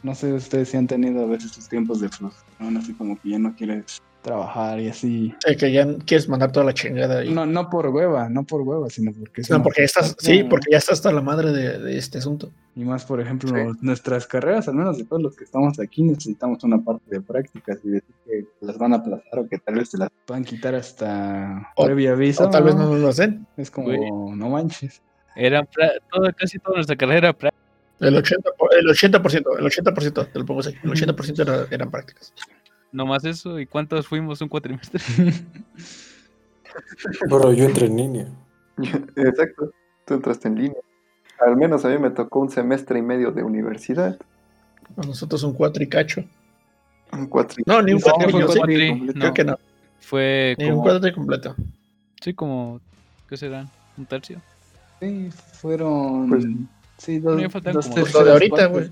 no 0.03 0.15
sé, 0.17 0.33
ustedes 0.33 0.71
si 0.71 0.77
han 0.77 0.89
tenido 0.89 1.23
a 1.23 1.27
veces 1.27 1.53
sus 1.53 1.69
tiempos 1.69 2.01
de 2.01 2.09
frustración, 2.09 2.77
así 2.77 2.93
como 2.95 3.21
que 3.21 3.31
ya 3.31 3.39
no 3.39 3.55
quieres 3.55 4.03
trabajar 4.23 4.81
y 4.81 4.89
así. 4.89 5.35
Que 5.59 5.73
ya 5.73 5.87
quieres 6.07 6.29
mandar 6.29 6.53
toda 6.53 6.67
la 6.67 6.75
chingada. 6.75 7.25
Y... 7.25 7.31
No, 7.33 7.47
no 7.47 7.71
por 7.71 7.87
hueva, 7.89 8.29
no 8.29 8.45
por 8.45 8.63
hueva, 8.63 8.91
sino 8.91 9.13
porque... 9.13 9.43
No, 9.51 9.63
porque 9.63 9.85
estás, 9.85 10.17
sí, 10.19 10.45
porque 10.45 10.67
ya 10.71 10.79
estás 10.79 10.99
hasta 10.99 11.13
la 11.13 11.21
madre 11.23 11.53
de, 11.53 11.79
de 11.79 11.97
este 11.99 12.19
asunto. 12.19 12.51
Y 12.77 12.85
más, 12.85 13.05
por 13.05 13.21
ejemplo, 13.21 13.49
Sí. 13.51 13.79
nuestras 13.81 14.27
carreras, 14.27 14.69
al 14.69 14.75
menos 14.75 14.99
de 14.99 15.05
todos 15.05 15.23
los 15.23 15.37
que 15.37 15.45
estamos 15.45 15.79
aquí, 15.81 16.03
necesitamos 16.03 16.63
una 16.65 16.79
parte 16.79 17.05
de 17.11 17.21
prácticas 17.21 17.79
y 17.85 17.89
decir 17.91 18.15
que 18.27 18.45
las 18.61 18.77
van 18.79 18.93
a 18.93 18.97
aplazar 18.97 19.39
o 19.39 19.49
que 19.49 19.59
tal 19.59 19.75
vez 19.77 19.91
te 19.91 19.99
las 19.99 20.11
puedan 20.27 20.45
quitar 20.45 20.75
hasta 20.75 21.73
O- 21.77 21.85
previo 21.87 22.13
aviso. 22.13 22.45
O 22.47 22.51
tal 22.51 22.65
vez 22.65 22.75
no 22.77 22.89
nos 22.91 22.99
lo 23.01 23.09
hacen. 23.09 23.47
Es 23.57 23.71
como, 23.71 24.35
no 24.35 24.49
manches. 24.51 25.01
Era 25.37 25.63
pra- 25.63 26.01
toda, 26.13 26.33
casi 26.33 26.59
toda 26.59 26.77
nuestra 26.77 26.97
carrera 26.97 27.19
era 27.29 27.33
práctica. 27.33 27.65
El 28.01 28.15
80%, 28.15 28.55
por- 28.57 28.73
el 28.75 28.87
80%, 28.87 29.59
el 29.59 29.65
80%, 29.67 30.29
te 30.33 30.39
lo 30.39 30.47
pongo 30.47 30.61
así, 30.61 30.73
el 30.85 30.91
80% 30.91 31.43
era- 31.43 31.67
eran 31.69 31.91
prácticas. 31.91 32.33
Nomás 32.93 33.25
eso. 33.25 33.59
¿Y 33.61 33.67
cuántos 33.67 34.07
fuimos 34.07 34.41
un 34.41 34.49
cuatrimestre? 34.49 35.01
Pero 37.29 37.53
yo 37.53 37.65
entré 37.65 37.87
en 37.87 37.97
línea. 37.97 38.27
exacto. 39.17 39.73
Tú 40.07 40.15
entraste 40.15 40.49
en 40.49 40.55
línea. 40.57 40.81
Al 41.47 41.57
menos 41.57 41.85
a 41.85 41.89
mí 41.89 41.99
me 41.99 42.11
tocó 42.11 42.41
un 42.41 42.51
semestre 42.51 42.99
y 42.99 43.03
medio 43.03 43.31
de 43.31 43.43
universidad. 43.43 44.19
A 44.97 45.07
nosotros 45.07 45.43
un 45.43 45.53
cuatro 45.53 45.83
y 45.83 45.89
cacho. 45.89 46.25
Un 47.13 47.29
cuatri- 47.31 47.63
No, 47.67 47.81
ni 47.83 47.93
un 47.93 48.01
No, 48.01 48.05
fue 48.05 48.13
sí, 48.13 48.19
cuatri 48.33 48.47
cuatri, 48.47 48.89
completo. 48.89 49.19
creo 49.21 49.35
que 49.35 49.45
no. 49.45 49.59
Fue 50.01 50.55
Ni 50.59 50.65
un 50.65 50.71
como 50.73 50.83
cuatro 50.83 51.15
completo. 51.15 51.57
Sí, 52.23 52.35
como, 52.35 52.81
¿qué 53.29 53.37
serán? 53.37 53.71
¿Un 53.97 54.07
tercio? 54.07 54.41
Sí, 55.01 55.31
fueron. 55.31 56.29
Pues, 56.29 56.45
sí, 56.97 57.19
dos, 57.19 57.41
como- 57.89 58.25
de 58.25 58.31
ahorita, 58.33 58.67
güey. 58.67 58.91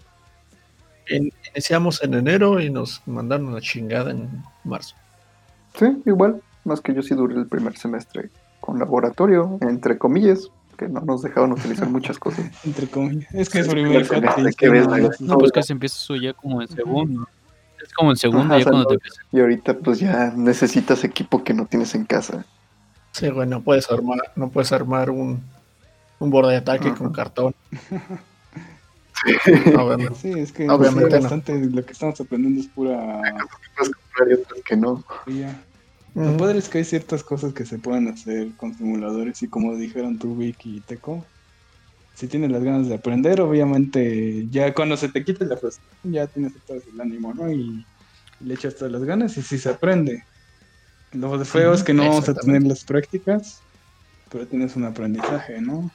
In- 1.09 1.33
Iniciamos 1.53 2.03
en 2.03 2.15
enero 2.15 2.61
y 2.61 2.71
nos 2.71 3.03
mandaron 3.07 3.55
la 3.55 3.61
chingada 3.61 4.11
en 4.11 4.29
marzo. 4.65 4.95
Sí, 5.79 5.87
igual. 6.07 6.41
Más 6.65 6.81
que 6.81 6.95
yo 6.95 7.03
sí 7.03 7.15
duré 7.15 7.35
el 7.37 7.47
primer 7.47 7.77
semestre 7.77 8.31
con 8.61 8.79
laboratorio, 8.79 9.59
entre 9.61 9.97
comillas, 9.99 10.49
que 10.77 10.89
no 10.89 11.01
nos 11.01 11.23
dejaban 11.23 11.53
utilizar 11.53 11.89
muchas 11.91 12.19
cosas. 12.19 12.45
Entre 12.65 12.89
comillas. 12.89 13.33
Es 13.35 13.49
que 13.49 13.61
es 13.61 13.67
Sí, 13.67 13.71
primer 13.73 13.97
el 13.99 14.05
semestre 14.07 14.27
cuatrimestre, 14.27 14.67
que 14.67 14.73
ves, 14.73 15.21
no, 15.21 15.39
pues 15.39 15.53
casi 15.53 15.73
empieza 15.73 15.97
eso 15.97 16.17
ya 16.17 16.33
como 16.33 16.61
en 16.63 16.69
segundo. 16.69 17.29
Es 17.83 17.93
como 17.95 18.11
en 18.11 18.17
segundo, 18.17 18.45
Ajá, 18.55 18.59
ya 18.59 18.65
cuando 18.65 18.85
te 18.87 18.89
salud. 18.95 19.01
empieza. 19.05 19.23
Y 19.33 19.41
ahorita 19.41 19.75
pues 19.79 20.01
ya 20.01 20.33
necesitas 20.35 21.05
equipo 21.05 21.45
que 21.45 21.55
no 21.55 21.67
tienes 21.67 21.95
en 21.95 22.05
casa. 22.05 22.45
Sí, 23.13 23.29
güey, 23.31 23.47
no 23.49 23.63
puedes 23.63 23.91
armar, 23.91 24.19
no 24.35 24.49
puedes 24.51 24.73
armar 24.73 25.09
un, 25.11 25.43
un 26.19 26.31
borde 26.31 26.53
de 26.53 26.59
ataque 26.59 26.89
Ajá. 26.89 26.97
con 26.99 27.13
cartón. 27.13 27.55
Obviamente. 29.79 30.15
Sí, 30.15 30.33
es 30.33 30.53
que 30.53 30.69
Obviamente 30.69 31.11
sí, 31.11 31.17
no. 31.17 31.21
bastante 31.23 31.59
lo 31.59 31.85
que 31.85 31.93
estamos 31.93 32.21
aprendiendo 32.21 32.61
es 32.61 32.69
pura 32.69 33.21
Puedes 33.77 33.95
comprar 33.95 34.31
y 34.31 34.35
otras 34.35 34.61
que 34.63 34.77
no. 34.77 35.05
Lo 36.15 36.33
Mm. 36.33 36.37
padre 36.39 36.59
es 36.59 36.69
que 36.71 36.79
hay 36.79 36.85
ciertas 36.85 37.23
cosas 37.23 37.53
que 37.53 37.67
se 37.67 37.79
pueden 37.79 38.09
hacer 38.09 38.49
con 38.57 38.75
simuladores 38.75 39.43
y 39.43 39.49
como 39.49 39.77
dijeron 39.77 40.19
tú, 40.19 40.35
Vicky 40.35 40.79
y 40.79 40.81
Teco, 40.81 41.27
si 42.15 42.27
tienes 42.27 42.51
las 42.51 42.65
ganas 42.65 42.89
de 42.89 42.95
aprender, 42.95 43.39
obviamente 43.43 44.47
ya 44.49 44.73
cuando 44.73 44.97
se 44.97 45.11
te 45.11 45.23
quite 45.23 45.45
la 45.45 45.59
frustración 45.59 46.13
ya 46.15 46.27
tienes 46.27 46.55
todo 46.67 46.79
el 46.79 47.01
ánimo, 47.01 47.35
¿no? 47.35 47.53
Y, 47.53 47.85
le 48.41 48.55
echas 48.55 48.77
todas 48.77 48.93
las 48.93 49.03
ganas 49.05 49.37
y 49.37 49.43
sí 49.43 49.59
se 49.59 49.71
aprende. 49.71 50.23
Lo 51.13 51.43
feo 51.45 51.73
es 51.73 51.83
que 51.83 51.95
no 51.95 52.09
vamos 52.09 52.29
a 52.29 52.35
tener 52.35 52.63
las 52.65 52.85
prácticas, 52.85 53.63
pero 54.31 54.47
tienes 54.47 54.77
un 54.77 54.85
aprendizaje, 54.85 55.61
¿no? 55.61 55.91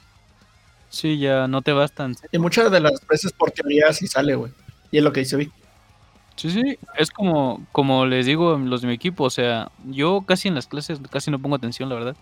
Sí, 0.92 1.18
ya 1.18 1.48
no 1.48 1.62
te 1.62 1.72
bastan. 1.72 2.14
Y 2.30 2.38
muchas 2.38 2.70
de 2.70 2.78
las 2.78 3.04
veces 3.06 3.32
por 3.32 3.50
teoría 3.50 3.90
sí 3.94 4.06
sale, 4.06 4.34
güey. 4.34 4.52
Y 4.90 4.98
es 4.98 5.02
lo 5.02 5.10
que 5.10 5.20
dice 5.20 5.36
Vic. 5.38 5.50
Sí, 6.36 6.50
sí, 6.50 6.78
es 6.98 7.10
como, 7.10 7.66
como 7.72 8.04
les 8.04 8.26
digo 8.26 8.54
a 8.54 8.58
los 8.58 8.82
de 8.82 8.88
mi 8.88 8.94
equipo, 8.94 9.24
o 9.24 9.30
sea, 9.30 9.70
yo 9.86 10.22
casi 10.26 10.48
en 10.48 10.54
las 10.54 10.66
clases 10.66 10.98
casi 11.10 11.30
no 11.30 11.38
pongo 11.38 11.56
atención, 11.56 11.88
la 11.88 11.94
verdad, 11.94 12.16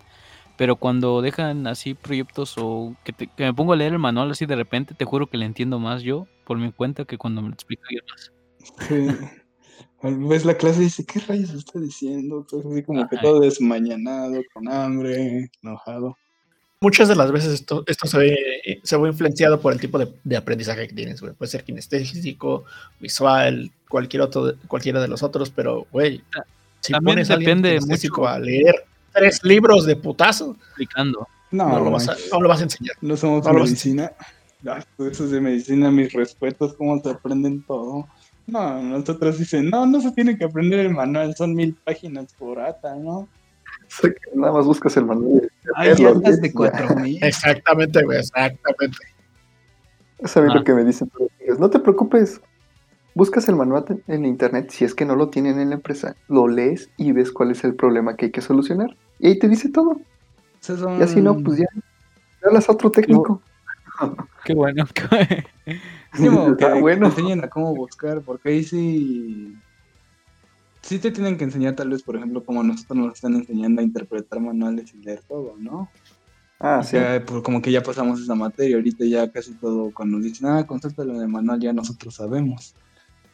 pero 0.57 0.77
cuando 0.77 1.21
dejan 1.21 1.66
así 1.66 1.95
proyectos 1.95 2.55
o 2.59 2.95
que, 3.05 3.12
te- 3.12 3.27
que 3.27 3.45
me 3.45 3.55
pongo 3.55 3.73
a 3.73 3.77
leer 3.77 3.93
el 3.93 3.99
manual 3.99 4.31
así 4.31 4.47
de 4.47 4.57
repente, 4.57 4.95
te 4.95 5.05
juro 5.05 5.27
que 5.27 5.37
le 5.37 5.47
entiendo 5.47 5.79
más 5.81 6.03
yo 6.03 6.27
por 6.45 6.59
mi 6.59 6.71
cuenta 6.71 7.05
que 7.05 7.18
cuando 7.18 7.43
me 7.43 7.49
lo 7.49 7.55
explica 7.55 7.83
alguien 7.89 8.05
más. 8.09 8.33
Sí. 8.89 9.27
Ves 10.03 10.45
la 10.45 10.55
clase 10.57 10.81
y 10.81 10.85
dices, 10.85 11.07
¿qué 11.07 11.18
rayos 11.21 11.51
está 11.51 11.81
diciendo? 11.81 12.47
Así 12.47 12.83
como 12.85 13.09
que 13.09 13.16
todo 13.18 13.41
desmañanado, 13.41 14.41
con 14.55 14.68
hambre, 14.68 15.51
enojado. 15.62 16.16
Muchas 16.83 17.09
de 17.09 17.14
las 17.16 17.31
veces 17.31 17.53
esto, 17.53 17.85
esto 17.87 18.07
se, 18.07 18.16
ve, 18.16 18.81
se 18.83 18.97
ve 18.97 19.09
influenciado 19.09 19.61
por 19.61 19.72
el 19.74 19.78
tipo 19.81 19.99
de, 19.99 20.11
de 20.24 20.37
aprendizaje 20.37 20.89
que 20.89 20.95
tienes, 20.95 21.20
güey. 21.20 21.35
Puede 21.35 21.51
ser 21.51 21.62
kinestésico, 21.62 22.64
visual, 22.99 23.70
cualquier 23.87 24.22
otro, 24.22 24.55
cualquiera 24.66 24.99
de 25.01 25.09
los 25.09 25.22
otros, 25.22 25.51
pero, 25.51 25.87
güey, 25.93 26.22
si 26.81 26.93
También 26.93 27.16
pones 27.16 27.31
a 27.31 27.37
depende 27.37 27.68
kinestésico 27.70 28.22
mucho. 28.22 28.33
a 28.33 28.39
leer 28.39 28.74
tres 29.12 29.45
libros 29.45 29.85
de 29.85 29.97
putazo, 29.97 30.57
Explicando. 30.68 31.28
No, 31.51 31.68
no, 31.68 31.81
lo 31.81 31.91
vas 31.91 32.09
a, 32.09 32.16
no 32.33 32.41
lo 32.41 32.49
vas 32.49 32.61
a 32.61 32.62
enseñar. 32.62 32.97
No 33.03 33.14
somos 33.16 33.45
No 33.45 33.51
a 33.51 33.53
medicina. 33.53 34.12
Pues 34.97 35.12
eso 35.12 35.24
es 35.24 35.33
de 35.33 35.41
medicina, 35.41 35.91
mis 35.91 36.12
respetos, 36.12 36.74
cómo 36.74 36.99
se 37.03 37.11
aprenden 37.11 37.62
todo. 37.62 38.09
No, 38.47 38.83
nosotros 38.83 39.39
dicen, 39.39 39.68
no, 39.68 39.85
no 39.85 40.01
se 40.01 40.12
tiene 40.12 40.39
que 40.39 40.45
aprender 40.45 40.81
el 40.81 40.91
manual, 40.95 41.35
son 41.37 41.55
mil 41.55 41.74
páginas 41.74 42.33
por 42.39 42.59
ata, 42.59 42.95
¿no? 42.95 43.28
O 43.91 44.03
sea, 44.03 44.11
que 44.11 44.36
nada 44.36 44.53
más 44.53 44.66
buscas 44.66 44.97
el 44.97 45.05
manual. 45.05 45.51
Hay 45.74 45.88
lees, 45.97 46.41
de 46.41 46.49
ya. 46.49 46.55
cuatro 46.55 46.95
mil. 46.97 47.18
Exactamente, 47.24 48.03
güey, 48.05 48.18
exactamente. 48.20 48.97
Es 50.18 50.36
a 50.36 50.43
mí 50.43 50.49
Ah. 50.51 50.55
lo 50.59 50.64
que 50.64 50.74
me 50.74 50.84
dicen 50.84 51.09
todos 51.11 51.28
los 51.30 51.38
días. 51.47 51.59
No 51.59 51.70
te 51.70 51.78
preocupes. 51.80 52.41
Buscas 53.14 53.49
el 53.49 53.57
manual 53.57 53.84
en 54.07 54.24
internet 54.24 54.70
si 54.70 54.84
es 54.84 54.95
que 54.95 55.05
no 55.05 55.16
lo 55.16 55.28
tienen 55.30 55.59
en 55.59 55.70
la 55.70 55.74
empresa. 55.76 56.14
Lo 56.28 56.47
lees 56.47 56.91
y 56.97 57.11
ves 57.12 57.32
cuál 57.32 57.51
es 57.51 57.64
el 57.64 57.74
problema 57.74 58.14
que 58.16 58.26
hay 58.26 58.30
que 58.30 58.41
solucionar. 58.41 58.97
Y 59.18 59.26
ahí 59.28 59.38
te 59.38 59.49
dice 59.49 59.68
todo. 59.70 60.01
Son- 60.61 61.01
Y 61.01 61.03
así 61.03 61.20
no, 61.20 61.36
pues 61.43 61.59
ya. 61.59 61.66
Hablas 62.47 62.68
a 62.68 62.72
otro 62.72 62.91
técnico. 62.91 63.43
Qué 64.45 64.55
bueno. 64.55 64.84
qué- 64.95 65.45
Mínimo 66.18 66.57
que 66.57 66.64
Ah, 66.64 66.74
bueno. 66.74 67.09
te 67.11 67.20
enseñen 67.20 67.45
a 67.45 67.49
cómo 67.49 67.74
buscar, 67.74 68.20
porque 68.22 68.51
ahí 68.51 68.62
sí. 68.64 69.57
Sí 70.83 70.99
te 70.99 71.11
tienen 71.11 71.37
que 71.37 71.45
enseñar, 71.45 71.76
tal 71.76 71.91
vez, 71.91 72.03
por 72.03 72.16
ejemplo, 72.16 72.43
como 72.43 72.62
nosotros 72.62 72.99
nos 72.99 73.14
están 73.14 73.35
enseñando 73.35 73.81
a 73.81 73.85
interpretar 73.85 74.41
manuales 74.41 74.93
y 74.95 75.03
leer 75.03 75.20
todo, 75.28 75.55
¿no? 75.59 75.91
Ah, 76.59 76.83
sí. 76.83 76.97
Ya, 76.97 77.22
pues, 77.24 77.43
como 77.43 77.62
que 77.62 77.70
ya 77.70 77.83
pasamos 77.83 78.20
esa 78.20 78.35
materia, 78.35 78.76
ahorita 78.76 79.05
ya 79.05 79.31
casi 79.31 79.53
todo, 79.55 79.93
cuando 79.93 80.16
nos 80.18 80.24
dicen, 80.24 80.49
ah, 80.49 80.66
consúltalo 80.66 81.14
en 81.14 81.22
el 81.22 81.28
manual, 81.28 81.61
ya 81.61 81.72
nosotros 81.72 82.14
sabemos. 82.14 82.74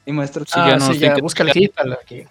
Y 0.05 0.13
maestro, 0.13 0.45
Sí, 0.45 0.53
ah, 0.55 0.71
ya 0.71 0.77
no 0.77 0.93
sí, 0.93 0.99
ya, 1.01 1.17
búscale 1.19 1.51
aquí, 1.51 1.69
tal, 1.69 1.93
aquí. 1.93 2.23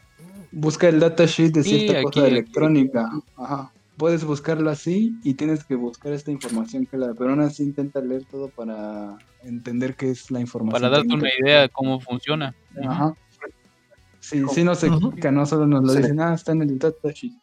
busca 0.51 0.88
el 0.88 0.99
datasheet 0.99 1.51
de 1.51 1.63
Sí, 1.63 1.70
cierta 1.80 1.93
aquí, 1.99 2.03
cosa 2.05 2.20
aquí. 2.22 2.30
electrónica. 2.30 3.09
Ajá. 3.36 3.72
Puedes 3.97 4.26
buscarlo 4.26 4.70
así 4.70 5.18
y 5.24 5.34
tienes 5.36 5.63
que 5.63 5.76
buscar 5.76 6.11
esta 6.13 6.30
información 6.32 6.86
que 6.86 6.97
la, 6.97 7.13
pero 7.13 7.30
aún 7.32 7.39
así 7.41 7.63
intenta 7.63 8.01
leer 8.01 8.26
todo 8.26 8.49
para 8.49 9.18
entender 9.43 9.95
qué 9.95 10.11
es 10.11 10.32
la 10.32 10.41
información. 10.41 10.82
Para 10.82 10.89
darte 10.97 11.13
una 11.13 11.24
que 11.30 11.45
idea 11.45 11.61
de 11.61 11.70
cómo 11.70 11.99
funciona. 12.01 12.53
Ajá. 12.86 13.13
Sí, 14.26 14.43
sí 14.53 14.63
nos 14.63 14.84
explica, 14.84 15.32
no 15.32 15.45
solo 15.45 15.67
nos 15.67 15.84
lo 15.84 15.89
Sí. 15.93 15.99
dicen, 15.99 16.19
ah, 16.19 16.34
está 16.34 16.53
en 16.53 16.63
el 16.63 16.80
datasheet. 16.80 17.34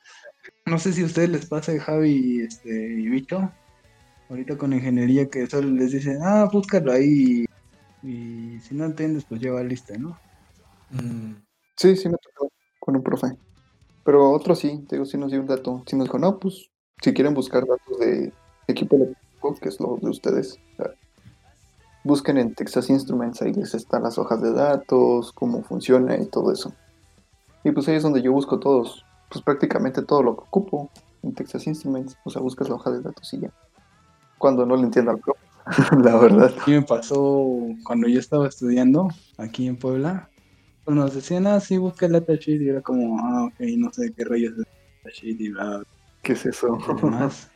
No 0.66 0.78
sé 0.78 0.92
si 0.92 1.02
a 1.02 1.06
ustedes 1.06 1.30
les 1.30 1.46
pasa, 1.46 1.78
Javi 1.78 2.10
y, 2.10 2.40
este, 2.40 2.70
y 2.70 3.08
Vito, 3.08 3.52
ahorita 4.28 4.58
con 4.58 4.72
ingeniería 4.72 5.28
que 5.28 5.46
solo 5.46 5.70
les 5.70 5.92
dicen, 5.92 6.18
ah, 6.22 6.48
búscalo 6.52 6.90
ahí 6.90 7.44
y 8.02 8.58
si 8.58 8.74
no 8.74 8.84
entiendes, 8.86 9.24
pues 9.24 9.40
ya 9.40 9.52
va 9.52 9.62
lista, 9.62 9.96
¿no? 9.96 10.18
Mm, 10.90 11.34
Sí, 11.76 11.94
sí 11.96 12.08
me 12.08 12.16
tocó 12.18 12.50
con 12.80 12.96
un 12.96 13.02
profe. 13.02 13.28
Pero 14.04 14.32
otro 14.32 14.56
sí, 14.56 14.84
te 14.88 14.96
digo, 14.96 15.06
sí 15.06 15.16
nos 15.16 15.30
dio 15.30 15.40
un 15.40 15.46
dato. 15.46 15.84
Sí 15.86 15.94
nos 15.94 16.06
dijo, 16.06 16.18
no, 16.18 16.38
pues, 16.40 16.68
si 17.00 17.12
quieren 17.12 17.34
buscar 17.34 17.64
datos 17.64 17.98
de 18.00 18.32
equipo 18.66 18.96
eléctrico, 18.96 19.54
que 19.60 19.68
es 19.68 19.78
lo 19.80 19.98
de 20.02 20.10
ustedes, 20.10 20.58
o 20.72 20.76
sea, 20.82 20.94
busquen 22.04 22.38
en 22.38 22.54
Texas 22.54 22.90
Instruments, 22.90 23.42
ahí 23.42 23.52
les 23.52 23.74
están 23.74 24.02
las 24.02 24.18
hojas 24.18 24.42
de 24.42 24.52
datos, 24.52 25.32
cómo 25.32 25.62
funciona 25.62 26.16
y 26.16 26.26
todo 26.26 26.52
eso. 26.52 26.72
Y 27.64 27.70
pues 27.70 27.88
ahí 27.88 27.96
es 27.96 28.02
donde 28.02 28.22
yo 28.22 28.32
busco 28.32 28.58
todos, 28.58 29.04
pues 29.30 29.44
prácticamente 29.44 30.02
todo 30.02 30.22
lo 30.22 30.36
que 30.36 30.42
ocupo 30.42 30.90
en 31.22 31.34
Texas 31.34 31.66
Instruments. 31.66 32.16
O 32.24 32.30
sea, 32.30 32.42
buscas 32.42 32.68
la 32.68 32.74
hoja 32.74 32.90
de 32.90 33.00
datos 33.00 33.32
y 33.34 33.40
ya. 33.40 33.50
Cuando 34.38 34.66
no 34.66 34.76
le 34.76 34.82
entiendo 34.82 35.12
al 35.12 35.18
profe, 35.18 35.40
la 36.02 36.16
verdad. 36.16 36.52
Mí 36.66 36.72
me 36.74 36.82
pasó 36.82 37.46
cuando 37.84 38.08
yo 38.08 38.18
estaba 38.18 38.48
estudiando 38.48 39.08
aquí 39.38 39.68
en 39.68 39.76
Puebla. 39.76 40.28
Pues 40.84 40.96
nos 40.96 41.14
decían, 41.14 41.46
ah, 41.46 41.60
sí, 41.60 41.78
busca 41.78 42.06
el 42.06 42.12
datasheet. 42.12 42.60
Y 42.60 42.68
era 42.68 42.80
como, 42.80 43.20
ah, 43.20 43.44
ok, 43.44 43.60
no 43.78 43.92
sé 43.92 44.12
qué 44.12 44.24
rayos 44.24 44.54
es 44.54 44.58
el 44.58 44.66
datasheet 45.04 45.40
y 45.40 45.48
bla, 45.50 45.82
¿Qué 46.22 46.32
es 46.32 46.46
eso? 46.46 46.78
y 46.88 47.00
demás. 47.00 47.51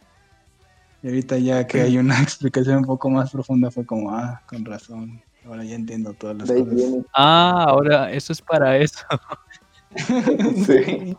Y 1.06 1.08
ahorita 1.08 1.38
ya 1.38 1.64
que 1.68 1.82
hay 1.82 1.98
una 1.98 2.20
explicación 2.22 2.78
un 2.78 2.84
poco 2.84 3.08
más 3.08 3.30
profunda 3.30 3.70
fue 3.70 3.86
como, 3.86 4.10
ah, 4.10 4.42
con 4.48 4.64
razón. 4.64 5.22
Ahora 5.46 5.62
ya 5.62 5.76
entiendo 5.76 6.12
todas 6.14 6.36
las 6.36 6.50
cosas. 6.50 6.74
viene. 6.74 7.04
Ah, 7.14 7.66
ahora 7.68 8.10
eso 8.10 8.32
es 8.32 8.42
para 8.42 8.76
eso. 8.76 8.98
Sí. 10.66 11.16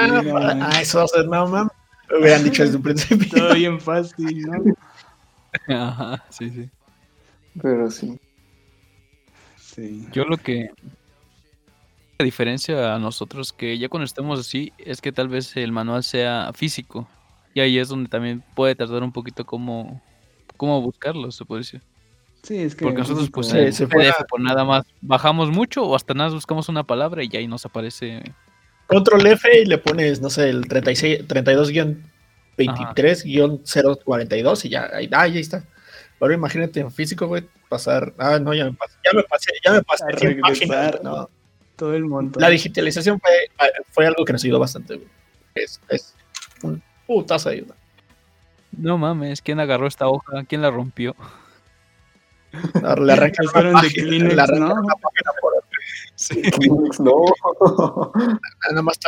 Ah, 0.00 0.06
no, 0.06 0.32
para- 0.32 0.66
ah, 0.68 0.80
eso 0.80 0.98
va 0.98 1.04
a 1.04 1.08
ser, 1.08 1.28
no, 1.28 1.46
mam. 1.48 1.68
Lo 2.08 2.18
hubieran 2.20 2.42
dicho 2.44 2.62
desde 2.64 2.76
un 2.78 2.82
principio. 2.82 3.28
Todo 3.28 3.54
bien 3.54 3.78
fácil, 3.78 4.40
¿no? 4.40 4.74
Ajá, 5.76 6.24
sí, 6.30 6.48
sí. 6.50 6.70
Pero 7.60 7.90
sí. 7.90 8.18
Sí. 9.58 10.08
Yo 10.12 10.24
lo 10.24 10.38
que 10.38 10.70
la 12.18 12.24
diferencia 12.24 12.94
a 12.94 12.98
nosotros 12.98 13.52
que 13.52 13.76
ya 13.78 13.90
cuando 13.90 14.06
estemos 14.06 14.40
así 14.40 14.72
es 14.78 15.02
que 15.02 15.12
tal 15.12 15.28
vez 15.28 15.54
el 15.58 15.72
manual 15.72 16.02
sea 16.02 16.50
físico 16.54 17.06
y 17.54 17.60
ahí 17.60 17.78
es 17.78 17.88
donde 17.88 18.08
también 18.08 18.42
puede 18.54 18.74
tardar 18.74 19.02
un 19.02 19.12
poquito 19.12 19.44
cómo 19.46 20.00
cómo 20.56 20.80
buscarlo, 20.80 21.30
se 21.32 21.44
puede 21.44 21.60
decir. 21.62 21.82
Sí, 22.42 22.58
es 22.58 22.74
que 22.74 22.84
Porque 22.84 22.98
nosotros 22.98 23.30
pues 23.30 23.48
Sí, 23.48 23.58
en 23.58 23.72
se 23.72 23.86
PDF 23.86 23.92
fuera- 23.94 24.26
pues 24.28 24.42
nada 24.42 24.64
más 24.64 24.84
bajamos 25.00 25.50
mucho 25.50 25.84
o 25.84 25.94
hasta 25.96 26.14
nada 26.14 26.28
más 26.28 26.34
buscamos 26.34 26.68
una 26.68 26.84
palabra 26.84 27.22
y 27.22 27.28
ya 27.28 27.38
ahí 27.38 27.46
nos 27.48 27.64
aparece 27.66 28.22
Control 28.88 29.26
F 29.26 29.48
y 29.62 29.64
le 29.64 29.78
pones, 29.78 30.20
no 30.20 30.28
sé, 30.28 30.50
el 30.50 30.66
36 30.68 31.20
32-23-042 32.58 34.64
y 34.64 34.68
ya, 34.68 34.90
ahí, 34.92 35.08
ah, 35.12 35.26
ya 35.26 35.40
está. 35.40 35.64
Ahora 36.20 36.34
imagínate 36.34 36.80
en 36.80 36.90
físico, 36.92 37.26
güey, 37.26 37.44
pasar. 37.68 38.14
Ah, 38.18 38.38
no, 38.38 38.54
ya 38.54 38.66
me 38.66 38.72
pasé, 38.74 38.96
ya 39.04 39.12
me 39.16 39.22
pasé, 39.24 39.50
ya 39.64 39.72
me 39.72 39.82
pasé 39.82 40.04
A 40.04 40.16
100 40.18 40.40
páginas, 40.40 40.58
regresar. 40.68 41.00
no. 41.02 41.28
todo 41.76 41.94
el 41.94 42.04
montón. 42.04 42.40
La 42.40 42.48
digitalización 42.48 43.18
fue, 43.20 43.32
fue 43.90 44.06
algo 44.06 44.24
que 44.24 44.32
nos 44.32 44.44
ayudó 44.44 44.58
bastante, 44.60 44.96
güey. 44.96 45.08
Es, 45.54 45.80
es 45.88 46.14
un 46.62 46.82
putazo 47.14 47.48
de 47.48 47.56
ayuda. 47.56 47.74
No 48.76 48.98
mames, 48.98 49.42
¿quién 49.42 49.60
agarró 49.60 49.86
esta 49.86 50.08
hoja? 50.08 50.44
¿Quién 50.48 50.62
la 50.62 50.70
rompió? 50.70 51.14
Ahora 52.82 53.02
le 53.02 53.12
una 53.14 53.24
de 53.24 53.32
página, 53.52 53.80
Kleenex, 53.80 54.34
le 54.34 54.42
arrancan 54.42 54.68
¿no? 54.68 54.74
página 54.74 55.32
por. 55.40 55.52
Sí. 56.14 56.42
Kleenex, 56.50 57.00
no. 57.00 57.22
Nada 58.70 58.82
más, 58.82 58.98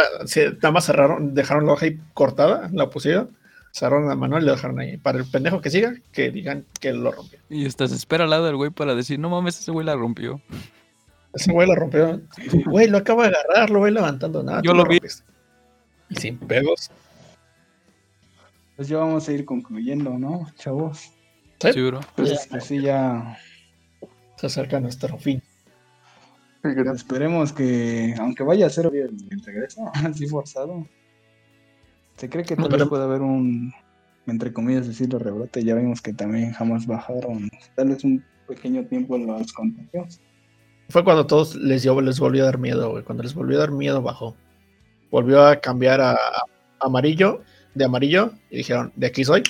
nada 0.62 0.70
más 0.72 0.84
cerraron, 0.86 1.34
dejaron 1.34 1.66
la 1.66 1.72
hoja 1.72 1.86
ahí 1.86 2.00
cortada, 2.14 2.70
la 2.72 2.88
pusieron, 2.90 3.36
cerraron 3.72 4.08
la 4.08 4.16
mano 4.16 4.38
y 4.38 4.42
le 4.42 4.50
dejaron 4.50 4.78
ahí. 4.80 4.96
Para 4.96 5.18
el 5.18 5.24
pendejo 5.26 5.60
que 5.60 5.70
siga, 5.70 5.94
que 6.12 6.30
digan 6.30 6.64
que 6.80 6.92
lo 6.92 7.12
rompió. 7.12 7.38
Y 7.50 7.70
se 7.70 7.84
espera 7.84 8.24
al 8.24 8.30
lado 8.30 8.46
del 8.46 8.56
güey 8.56 8.70
para 8.70 8.94
decir, 8.94 9.18
no 9.18 9.28
mames, 9.30 9.60
ese 9.60 9.70
güey 9.70 9.86
la 9.86 9.94
rompió. 9.94 10.40
Ese 11.34 11.52
güey 11.52 11.68
la 11.68 11.74
rompió. 11.74 12.20
Güey, 12.66 12.88
lo 12.88 12.98
acaba 12.98 13.28
de 13.28 13.36
agarrar, 13.36 13.70
lo 13.70 13.80
voy 13.80 13.90
levantando. 13.90 14.42
Nada, 14.42 14.62
Yo 14.62 14.72
lo 14.72 14.84
vi. 14.84 14.98
rompiste. 14.98 15.24
Y 16.10 16.16
sin 16.16 16.38
pegos. 16.38 16.90
Pues 18.76 18.88
ya 18.88 18.98
vamos 18.98 19.28
a 19.28 19.32
ir 19.32 19.44
concluyendo, 19.44 20.18
¿no, 20.18 20.46
chavos? 20.56 21.12
Sí. 21.60 21.80
Bro. 21.80 22.00
Pues, 22.16 22.46
pues 22.50 22.64
sí, 22.64 22.80
ya 22.80 23.38
Se 24.36 24.46
acerca 24.46 24.80
nuestro 24.80 25.16
fin. 25.18 25.42
esperemos 26.94 27.52
que, 27.52 28.14
aunque 28.18 28.42
vaya 28.42 28.66
a 28.66 28.70
ser 28.70 28.86
el, 28.86 29.16
el 29.30 29.44
regreso, 29.44 29.90
así 29.94 30.26
forzado, 30.26 30.86
se 32.16 32.28
cree 32.28 32.44
que 32.44 32.56
tal 32.56 32.68
vez 32.68 32.86
puede 32.88 33.04
haber 33.04 33.22
un, 33.22 33.72
entre 34.26 34.52
comillas, 34.52 34.86
decirlo, 34.86 35.18
rebrote. 35.18 35.64
Ya 35.64 35.74
vimos 35.74 36.00
que 36.00 36.12
también 36.12 36.52
jamás 36.52 36.86
bajaron, 36.86 37.50
tal 37.74 37.88
vez 37.88 38.04
un 38.04 38.24
pequeño 38.46 38.84
tiempo 38.86 39.16
los 39.18 39.52
contagios. 39.52 40.20
Fue 40.90 41.02
cuando 41.02 41.22
a 41.22 41.26
todos 41.26 41.56
les, 41.56 41.82
dio, 41.82 41.98
les 42.00 42.20
volvió 42.20 42.42
a 42.42 42.46
dar 42.46 42.58
miedo, 42.58 42.90
güey. 42.90 43.04
Cuando 43.04 43.22
les 43.22 43.34
volvió 43.34 43.56
a 43.56 43.60
dar 43.60 43.70
miedo, 43.70 44.02
bajó. 44.02 44.36
Volvió 45.10 45.42
a 45.44 45.56
cambiar 45.56 46.00
a, 46.00 46.12
a 46.12 46.44
amarillo, 46.80 47.40
de 47.74 47.84
amarillo, 47.84 48.32
y 48.50 48.58
dijeron, 48.58 48.92
de 48.96 49.06
aquí 49.06 49.24
soy. 49.24 49.42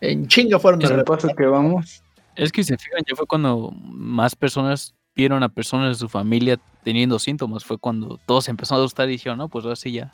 En 0.00 0.26
chinga 0.28 0.58
fueron 0.58 0.80
el 0.82 1.04
paso 1.04 1.28
que 1.36 1.44
vamos, 1.46 2.02
Es 2.36 2.50
que 2.52 2.62
si 2.64 2.68
se 2.68 2.78
fijan, 2.78 3.02
ya 3.08 3.14
fue 3.14 3.26
cuando 3.26 3.70
más 3.84 4.34
personas 4.34 4.94
vieron 5.14 5.42
a 5.42 5.48
personas 5.50 5.88
de 5.88 5.94
su 6.00 6.08
familia 6.08 6.58
teniendo 6.82 7.18
síntomas. 7.18 7.64
Fue 7.64 7.76
cuando 7.76 8.18
todos 8.24 8.48
empezaron 8.48 8.80
a 8.80 8.84
asustar 8.84 9.08
y 9.08 9.12
dijeron, 9.12 9.36
no, 9.38 9.48
pues 9.48 9.64
ahora 9.64 9.76
sí 9.76 9.92
ya. 9.92 10.12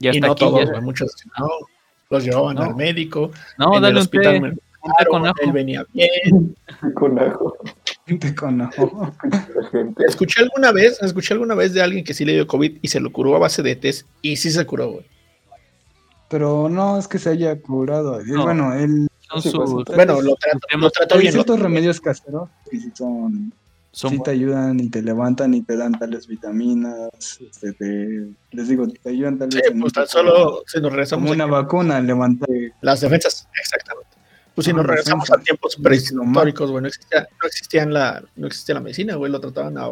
Ya 0.00 0.10
y 0.12 0.16
está 0.16 0.26
no 0.26 0.32
aquí. 0.34 0.40
todos, 0.44 0.70
ya- 0.70 0.80
muchos 0.80 1.10
no, 1.38 1.48
los 2.10 2.24
llevaban 2.24 2.56
No. 2.56 2.62
al 2.64 2.74
médico. 2.76 3.30
No, 3.56 3.68
en 3.70 3.74
el 3.76 3.82
dale 3.82 3.92
un 3.94 3.94
té, 3.94 4.00
hospital 4.18 4.40
me 4.42 4.48
un 4.50 4.54
té 4.56 4.60
Claro, 4.98 5.10
con 5.10 5.26
ajo. 5.26 5.34
él 5.40 5.52
venía 5.52 5.86
bien. 5.94 6.54
Con 6.94 7.18
ajo. 7.18 7.56
gente 8.06 8.34
con 8.34 8.70
gente. 9.72 10.04
Escuché 10.06 10.42
alguna 10.42 10.72
vez, 10.72 11.00
escuché 11.02 11.32
alguna 11.32 11.54
vez 11.54 11.72
de 11.72 11.80
alguien 11.80 12.04
que 12.04 12.12
sí 12.12 12.26
le 12.26 12.34
dio 12.34 12.46
COVID 12.46 12.78
y 12.82 12.88
se 12.88 13.00
lo 13.00 13.10
curó 13.10 13.34
a 13.34 13.38
base 13.38 13.62
de 13.62 13.76
test 13.76 14.06
y 14.20 14.36
sí 14.36 14.50
se 14.50 14.66
curó, 14.66 14.90
güey. 14.90 15.06
Pero 16.34 16.68
no 16.68 16.98
es 16.98 17.06
que 17.06 17.20
se 17.20 17.30
haya 17.30 17.60
curado. 17.62 18.20
No. 18.24 18.42
Bueno, 18.42 18.74
él, 18.74 19.06
Son 19.20 19.40
Sí, 19.40 19.50
pues, 19.54 19.70
sus- 19.70 19.78
entonces- 19.78 19.94
Bueno, 19.94 20.20
lo 20.20 20.34
trató, 20.34 20.58
lo 20.78 20.90
trató 20.90 21.14
hay 21.14 21.20
bien. 21.20 21.32
ciertos 21.32 21.60
remedios 21.60 22.00
caseros 22.00 22.48
que 22.68 22.76
sí 22.80 22.90
son 22.92 23.52
son 23.92 24.10
sí 24.10 24.18
te 24.24 24.32
ayudan 24.32 24.80
y 24.80 24.90
te 24.90 25.00
levantan 25.00 25.54
y 25.54 25.62
te 25.62 25.76
dan 25.76 25.96
tales 25.96 26.26
vitaminas, 26.26 27.38
este, 27.40 27.72
te- 27.74 28.26
les 28.50 28.68
digo, 28.68 28.88
te 28.88 29.10
ayudan 29.10 29.38
tal 29.38 29.52
Sí, 29.52 29.58
vez 29.58 29.70
en 29.70 29.80
pues 29.80 29.92
tan 29.92 30.08
solo 30.08 30.64
si 30.66 30.80
nos 30.80 30.90
regresamos 30.90 31.22
como 31.22 31.32
una 31.32 31.46
vacuna, 31.46 32.00
levantar 32.00 32.48
las 32.80 33.00
defensas, 33.00 33.46
exactamente. 33.60 34.10
Pues 34.56 34.64
si 34.64 34.72
Ah, 34.72 34.74
nos 34.74 34.86
regresamos 34.86 35.30
a 35.30 35.36
tiempos 35.38 35.76
prehistóricos, 35.76 36.70
güey, 36.72 36.82
no 36.82 36.88
existía, 36.88 37.20
no 37.40 37.46
existían 37.46 37.92
la, 37.92 38.24
no 38.34 38.48
existía 38.48 38.74
la 38.74 38.80
medicina, 38.80 39.14
güey, 39.14 39.30
lo 39.30 39.38
trataban 39.40 39.78
a, 39.78 39.86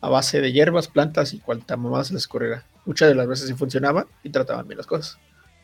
a 0.00 0.08
base 0.08 0.40
de 0.40 0.50
hierbas, 0.52 0.88
plantas 0.88 1.32
y 1.34 1.38
cuanta 1.38 1.76
mamá 1.76 2.02
se 2.02 2.14
les 2.14 2.26
corriera. 2.26 2.64
Muchas 2.84 3.08
de 3.08 3.14
las 3.14 3.28
veces 3.28 3.46
sí 3.48 3.54
funcionaba 3.54 4.06
y 4.24 4.30
trataban 4.30 4.66
bien 4.66 4.78
las 4.78 4.86
cosas. 4.88 5.16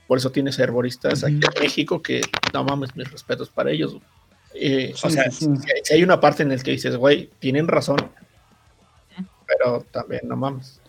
Por 0.07 0.19
eso 0.19 0.31
tienes 0.31 0.59
herboristas 0.59 1.25
aquí 1.25 1.35
en 1.35 1.63
México 1.63 2.03
que, 2.03 2.21
no 2.53 2.65
mames, 2.65 2.95
mis 2.95 3.11
respetos 3.11 3.49
para 3.49 3.71
ellos. 3.71 3.97
Eh, 4.55 4.93
o 5.03 5.11
sea, 5.11 5.31
sí, 5.31 5.47
sí. 5.47 5.57
Si, 5.57 5.71
hay, 5.71 5.81
si 5.83 5.95
hay 5.95 6.03
una 6.03 6.21
parte 6.21 6.43
en 6.43 6.51
la 6.51 6.59
que 6.59 6.73
dices, 6.73 6.97
güey, 6.97 7.31
tienen 7.39 7.67
razón, 7.67 7.97
pero 9.47 9.81
también 9.91 10.23
no 10.25 10.37
mames. 10.37 10.81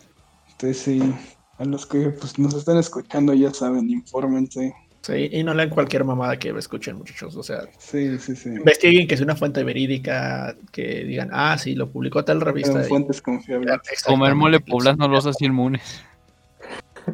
Entonces 0.52 0.78
sí, 0.78 1.14
a 1.58 1.64
los 1.64 1.86
que 1.86 2.10
pues, 2.10 2.38
nos 2.38 2.54
están 2.54 2.78
escuchando 2.78 3.34
ya 3.34 3.52
saben, 3.52 3.90
infórmense. 3.90 4.74
Sí, 5.02 5.28
y 5.30 5.44
no 5.44 5.54
lean 5.54 5.70
cualquier 5.70 6.04
mamada 6.04 6.36
que 6.36 6.48
escuchen, 6.50 6.96
muchachos. 6.96 7.36
O 7.36 7.42
sea, 7.42 7.60
Sí, 7.78 8.18
sí, 8.18 8.34
sí. 8.34 8.48
investiguen 8.48 9.06
que 9.06 9.16
sea 9.16 9.24
una 9.24 9.36
fuente 9.36 9.62
verídica, 9.62 10.56
que 10.72 11.04
digan, 11.04 11.30
ah, 11.32 11.56
sí, 11.58 11.76
lo 11.76 11.88
publicó 11.90 12.24
tal 12.24 12.40
revista. 12.40 12.82
Fuentes 12.84 13.22
confiables. 13.22 13.78
Comer 14.04 14.34
mole 14.34 14.58
poblano 14.58 15.06
los 15.06 15.24
hace 15.26 15.44
inmunes. 15.44 16.02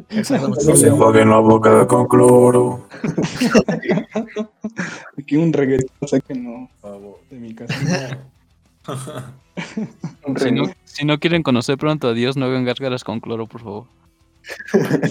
No 0.09 0.75
se 0.75 0.87
enjuaguen 0.87 1.29
la 1.29 1.37
boca 1.37 1.87
con 1.87 2.07
cloro. 2.07 2.87
Aquí 5.17 5.37
un 5.37 5.53
reggaetón, 5.53 6.07
sáquenlo 6.07 6.69
de 7.29 7.37
mi 7.37 7.53
casa. 7.53 8.17
Si 10.37 10.51
no, 10.51 10.65
si 10.83 11.05
no 11.05 11.19
quieren 11.19 11.43
conocer 11.43 11.77
pronto 11.77 12.07
a 12.07 12.13
Dios, 12.13 12.37
no 12.37 12.45
hagan 12.45 12.65
gárgaras 12.65 13.03
con 13.03 13.19
cloro, 13.19 13.45
por 13.45 13.61
favor. 13.61 13.85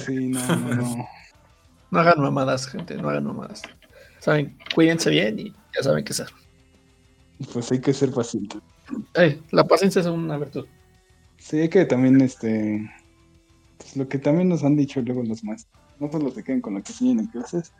Sí, 0.04 0.28
no, 0.28 0.56
no, 0.56 0.74
no. 0.74 1.08
No 1.92 2.00
hagan 2.00 2.20
mamadas, 2.20 2.66
gente, 2.66 2.96
no 2.96 3.08
hagan 3.08 3.24
mamadas. 3.24 3.62
Saben, 4.18 4.58
cuídense 4.74 5.10
bien 5.10 5.38
y 5.38 5.54
ya 5.76 5.82
saben 5.82 6.04
qué 6.04 6.12
hacer. 6.12 6.26
Pues 7.52 7.70
hay 7.70 7.80
que 7.80 7.92
ser 7.92 8.10
pacientes. 8.10 8.60
Ey, 9.14 9.42
la 9.50 9.64
paciencia 9.64 10.00
es 10.00 10.06
una 10.06 10.38
virtud. 10.38 10.66
Sí, 11.38 11.60
hay 11.60 11.68
que 11.68 11.84
también, 11.84 12.20
este, 12.20 12.90
pues 13.92 13.96
lo 13.96 14.08
que 14.08 14.18
también 14.18 14.48
nos 14.48 14.64
han 14.64 14.76
dicho 14.76 15.02
luego 15.02 15.22
los 15.22 15.44
maestros, 15.44 15.78
no 15.98 16.10
solo 16.10 16.30
se 16.30 16.42
queden 16.42 16.62
con 16.62 16.74
lo 16.74 16.82
que 16.82 16.92
enseñan 16.92 17.20
en 17.20 17.26
clases. 17.26 17.72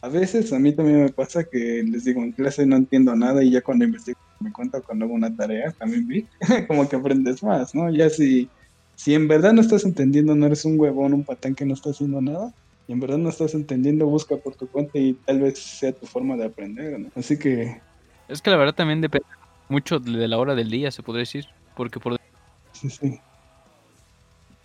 A 0.00 0.08
veces 0.08 0.52
a 0.52 0.58
mí 0.58 0.72
también 0.72 1.04
me 1.04 1.08
pasa 1.10 1.44
que 1.44 1.84
les 1.86 2.04
digo, 2.04 2.20
en 2.20 2.32
clase 2.32 2.66
no 2.66 2.74
entiendo 2.74 3.14
nada 3.14 3.44
y 3.44 3.50
ya 3.52 3.60
cuando 3.60 3.84
investigo 3.84 4.18
me 4.40 4.50
cuenta 4.50 4.80
cuando 4.80 5.04
hago 5.04 5.14
una 5.14 5.34
tarea, 5.34 5.70
también 5.78 6.08
vi, 6.08 6.26
como 6.66 6.88
que 6.88 6.96
aprendes 6.96 7.44
más, 7.44 7.72
¿no? 7.76 7.88
Ya 7.90 8.10
si, 8.10 8.50
si 8.96 9.14
en 9.14 9.28
verdad 9.28 9.52
no 9.52 9.60
estás 9.60 9.84
entendiendo, 9.84 10.34
no 10.34 10.46
eres 10.46 10.64
un 10.64 10.80
huevón, 10.80 11.14
un 11.14 11.24
patán 11.24 11.54
que 11.54 11.64
no 11.64 11.74
está 11.74 11.90
haciendo 11.90 12.20
nada, 12.20 12.52
y 12.88 12.92
en 12.92 12.98
verdad 12.98 13.18
no 13.18 13.28
estás 13.28 13.54
entendiendo, 13.54 14.06
busca 14.06 14.36
por 14.36 14.56
tu 14.56 14.66
cuenta 14.68 14.98
y 14.98 15.14
tal 15.14 15.40
vez 15.42 15.60
sea 15.60 15.92
tu 15.92 16.06
forma 16.06 16.36
de 16.36 16.46
aprender, 16.46 16.98
¿no? 16.98 17.08
Así 17.14 17.38
que, 17.38 17.80
Es 18.26 18.42
que 18.42 18.50
la 18.50 18.56
verdad 18.56 18.74
también 18.74 19.00
depende 19.00 19.28
mucho 19.68 20.00
de 20.00 20.26
la 20.26 20.38
hora 20.38 20.56
del 20.56 20.70
día, 20.70 20.90
se 20.90 21.04
podría 21.04 21.20
decir. 21.20 21.46
Porque 21.76 22.00
por 22.00 22.16
sí, 22.72 22.90
sí. 22.90 23.20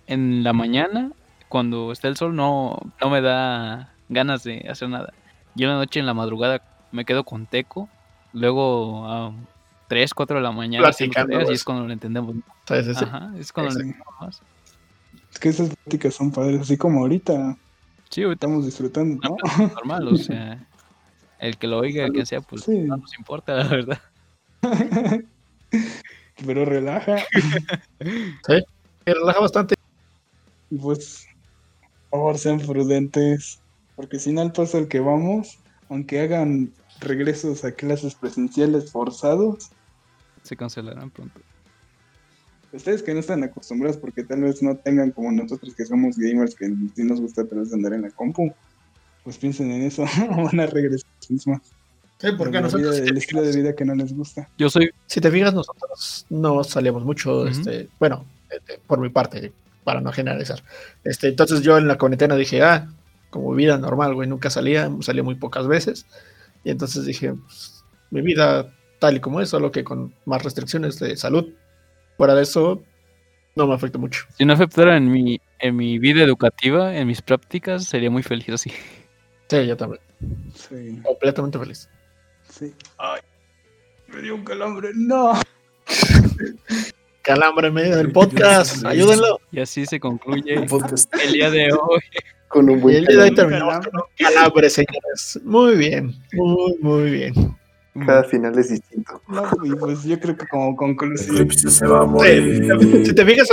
En 0.07 0.43
la 0.43 0.53
mañana, 0.53 1.11
cuando 1.49 1.91
está 1.91 2.07
el 2.07 2.17
sol, 2.17 2.35
no, 2.35 2.79
no 3.01 3.09
me 3.09 3.21
da 3.21 3.93
ganas 4.09 4.43
de 4.43 4.65
hacer 4.69 4.89
nada. 4.89 5.13
Yo 5.55 5.67
en 5.67 5.73
la 5.73 5.77
noche, 5.79 5.99
en 5.99 6.05
la 6.05 6.13
madrugada, 6.13 6.61
me 6.91 7.05
quedo 7.05 7.23
con 7.23 7.45
teco. 7.45 7.89
Luego 8.33 9.05
a 9.07 9.31
3, 9.87 10.13
4 10.13 10.37
de 10.37 10.43
la 10.43 10.51
mañana 10.51 10.87
haciendo 10.87 11.13
Platicando, 11.13 11.33
tareas 11.39 11.51
y 11.51 11.53
es 11.55 11.63
cuando 11.63 11.85
lo 11.87 11.93
entendemos. 11.93 12.35
¿Sabes? 12.67 12.87
Ese- 12.87 13.05
Ajá, 13.05 13.31
es 13.37 13.51
cuando 13.51 13.71
lo 13.73 13.75
Sí. 13.75 13.81
entendemos 13.81 14.13
más. 14.21 14.41
Es 15.31 15.39
que 15.39 15.49
esas 15.49 15.69
prácticas 15.69 16.13
son 16.13 16.31
padres, 16.31 16.61
así 16.61 16.77
como 16.77 16.99
ahorita 17.01 17.57
Sí, 18.09 18.23
ahorita 18.23 18.45
estamos 18.47 18.65
disfrutando, 18.65 19.19
¿no? 19.27 19.35
es 19.65 19.73
normal, 19.73 20.07
o 20.07 20.15
sea, 20.17 20.65
el 21.39 21.57
que 21.57 21.67
lo 21.67 21.79
oiga, 21.79 22.05
el 22.05 22.13
que 22.13 22.25
sea, 22.25 22.39
pues 22.41 22.63
Sí. 22.63 22.77
no 22.79 22.97
nos 22.97 23.17
importa, 23.17 23.53
la 23.55 23.67
verdad. 23.67 23.99
Pero 26.45 26.65
relaja. 26.65 27.15
Me 27.99 29.13
relaja 29.13 29.39
bastante. 29.39 29.75
Y 30.69 30.77
pues, 30.77 31.25
por 32.09 32.19
favor, 32.19 32.37
sean 32.37 32.59
prudentes. 32.59 33.59
Porque 33.95 34.19
si 34.19 34.31
no, 34.31 34.41
al 34.41 34.51
paso 34.51 34.77
al 34.77 34.87
que 34.87 34.99
vamos, 34.99 35.57
aunque 35.89 36.19
hagan 36.19 36.71
regresos 36.99 37.63
a 37.65 37.71
clases 37.71 38.15
presenciales 38.15 38.91
forzados, 38.91 39.69
Se 40.43 40.55
cancelarán 40.55 41.09
pronto. 41.09 41.41
ustedes 42.71 43.01
que 43.01 43.13
no 43.13 43.19
están 43.21 43.43
acostumbrados, 43.43 43.97
porque 43.97 44.23
tal 44.23 44.41
vez 44.41 44.61
no 44.61 44.77
tengan 44.77 45.11
como 45.11 45.31
nosotros 45.31 45.73
que 45.75 45.85
somos 45.85 46.15
gamers, 46.17 46.55
que 46.55 46.67
sí 46.95 47.03
nos 47.03 47.19
gusta 47.19 47.45
tal 47.47 47.59
vez 47.59 47.73
andar 47.73 47.93
en 47.93 48.03
la 48.03 48.11
compu, 48.11 48.51
pues 49.23 49.37
piensen 49.37 49.71
en 49.71 49.81
eso, 49.83 50.03
van 50.29 50.59
a 50.59 50.67
regresar 50.67 51.09
mismas. 51.29 51.61
Sí, 52.19 52.27
porque 52.37 52.61
nosotros, 52.61 52.95
vida- 52.95 53.03
si 53.05 53.09
el 53.11 53.17
estilo 53.17 53.41
de 53.41 53.55
vida 53.55 53.75
que 53.75 53.85
no 53.85 53.93
les 53.95 54.11
gusta. 54.13 54.49
Yo 54.57 54.69
soy, 54.69 54.89
si 55.07 55.21
te 55.21 55.29
fijas, 55.31 55.53
nosotros 55.53 56.25
no 56.29 56.63
salíamos 56.63 57.03
mucho, 57.03 57.47
este, 57.47 57.89
bueno, 57.99 58.25
este, 58.49 58.79
por 58.87 58.99
mi 58.99 59.09
parte, 59.09 59.51
para 59.87 60.01
no 60.01 60.11
generalizar. 60.11 60.61
Este, 61.05 61.29
entonces 61.29 61.61
yo 61.61 61.77
en 61.77 61.87
la 61.87 61.97
cuarentena 61.97 62.35
dije, 62.35 62.61
ah, 62.61 62.89
como 63.29 63.53
vida 63.53 63.77
normal, 63.77 64.15
güey, 64.15 64.27
nunca 64.27 64.49
salía, 64.49 64.91
salía 64.99 65.23
muy 65.23 65.35
pocas 65.35 65.65
veces. 65.65 66.05
Y 66.65 66.71
entonces 66.71 67.05
dije, 67.05 67.33
pues, 67.35 67.85
mi 68.11 68.19
vida 68.21 68.69
tal 68.99 69.15
y 69.15 69.21
como 69.21 69.39
es, 69.39 69.47
solo 69.47 69.71
que 69.71 69.85
con 69.85 70.13
más 70.25 70.43
restricciones 70.43 70.99
de 70.99 71.15
salud. 71.15 71.53
Fuera 72.17 72.35
de 72.35 72.43
eso, 72.43 72.83
no 73.55 73.65
me 73.65 73.75
afecta 73.75 73.97
mucho. 73.97 74.25
si 74.37 74.43
no 74.43 74.51
afectara 74.51 74.97
en 74.97 75.09
mi, 75.09 75.39
en 75.59 75.77
mi 75.77 75.99
vida 75.99 76.21
educativa, 76.21 76.93
en 76.93 77.07
mis 77.07 77.21
prácticas, 77.21 77.85
sería 77.85 78.11
muy 78.11 78.23
feliz 78.23 78.49
así. 78.49 78.73
Sí, 79.47 79.67
yo 79.67 79.77
también. 79.77 80.01
Sí, 80.53 80.99
Completamente 81.01 81.59
feliz. 81.59 81.87
sí. 82.49 82.73
Ay, 82.97 83.21
me 84.09 84.21
dio 84.21 84.35
un 84.35 84.43
calambre. 84.43 84.89
No. 84.95 85.31
Calambre 87.27 87.67
en 87.67 87.73
medio 87.73 87.97
del 87.97 88.11
podcast, 88.13 88.77
Sí. 88.77 88.87
ayúdenlo. 88.87 89.39
Y 89.51 89.59
así 89.59 89.85
se 89.85 89.99
concluye 89.99 90.53
el 90.55 91.31
día 91.33 91.49
de 91.51 91.71
hoy. 91.73 91.99
Con 92.47 92.69
un 92.69 92.77
Y 92.79 92.81
buen 92.81 92.95
el 92.95 93.05
día 93.05 93.17
de 93.17 93.23
hoy 93.23 93.35
calambre. 93.35 93.57
terminamos 93.59 93.87
con 93.87 93.95
un 94.01 94.07
calambre, 94.33 94.69
señores. 94.69 95.39
Muy 95.43 95.75
bien, 95.75 96.15
muy, 96.33 96.75
muy 96.79 97.11
bien. 97.11 97.33
Cada 98.05 98.23
final 98.23 98.57
es 98.59 98.69
distinto. 98.69 99.21
No, 99.27 99.43
y 99.65 99.71
pues 99.75 100.03
yo 100.03 100.19
creo 100.19 100.37
que 100.37 100.45
como 100.47 100.75
conclusión. 100.75 101.49
Se 101.51 101.85
va 101.87 102.01
a 102.01 102.03
Sí, 102.03 102.09
morir. 102.09 103.05
si 103.05 103.13
te 103.13 103.25
fijas, 103.25 103.49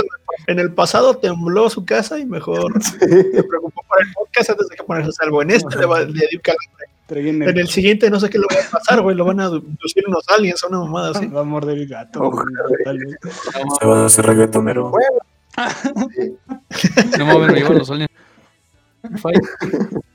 en 0.47 0.59
el- 0.59 0.71
pasado 0.71 1.17
tembló 1.17 1.67
su 1.69 1.83
casa 1.83 2.19
y 2.19 2.25
mejor 2.25 2.71
se 2.83 2.97
preocupó 3.43 3.81
por 3.87 4.01
el 4.01 4.13
podcast 4.13 4.51
antes 4.51 4.67
de 4.69 4.75
que 4.77 4.83
ponerse 4.83 5.09
a 5.09 5.13
salvo. 5.13 5.41
En 5.41 5.49
este 5.51 5.75
le 5.77 5.85
va 5.87 5.97
a 5.97 6.05
dedicar. 6.05 6.55
Traguen 7.07 7.43
En 7.43 7.57
el 7.57 7.67
siguiente 7.67 8.09
no 8.09 8.19
sé 8.19 8.29
qué 8.29 8.39
le 8.39 8.45
va 8.45 8.61
a 8.67 8.71
pasar, 8.71 9.01
güey. 9.01 9.15
Lo 9.15 9.25
van 9.25 9.39
a 9.39 9.47
inducir 9.47 10.03
unos 10.07 10.23
aliens 10.29 10.63
o 10.63 10.67
una 10.69 10.79
mamada 10.79 11.11
así. 11.11 11.27
Va 11.27 11.41
a 11.41 11.43
morder 11.43 11.77
el 11.77 11.87
gato. 11.87 12.31
Vez. 12.31 13.17
Se 13.79 13.85
va 13.85 14.01
a 14.01 14.05
hacer 14.07 14.25
reggaetonero. 14.25 14.91
No 17.17 17.25
mames, 17.25 17.51
me 17.51 17.59
llevan 17.59 17.77
los 17.77 17.89
aliens. 17.89 18.11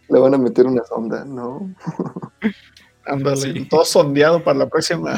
Le 0.08 0.18
van 0.18 0.34
a 0.34 0.38
meter 0.38 0.66
una 0.66 0.84
sonda, 0.84 1.24
¿no? 1.24 1.72
Ándale, 3.06 3.40
Sí. 3.40 3.64
todo 3.66 3.84
sondeado 3.84 4.42
para 4.42 4.58
la 4.58 4.68
próxima, 4.68 5.12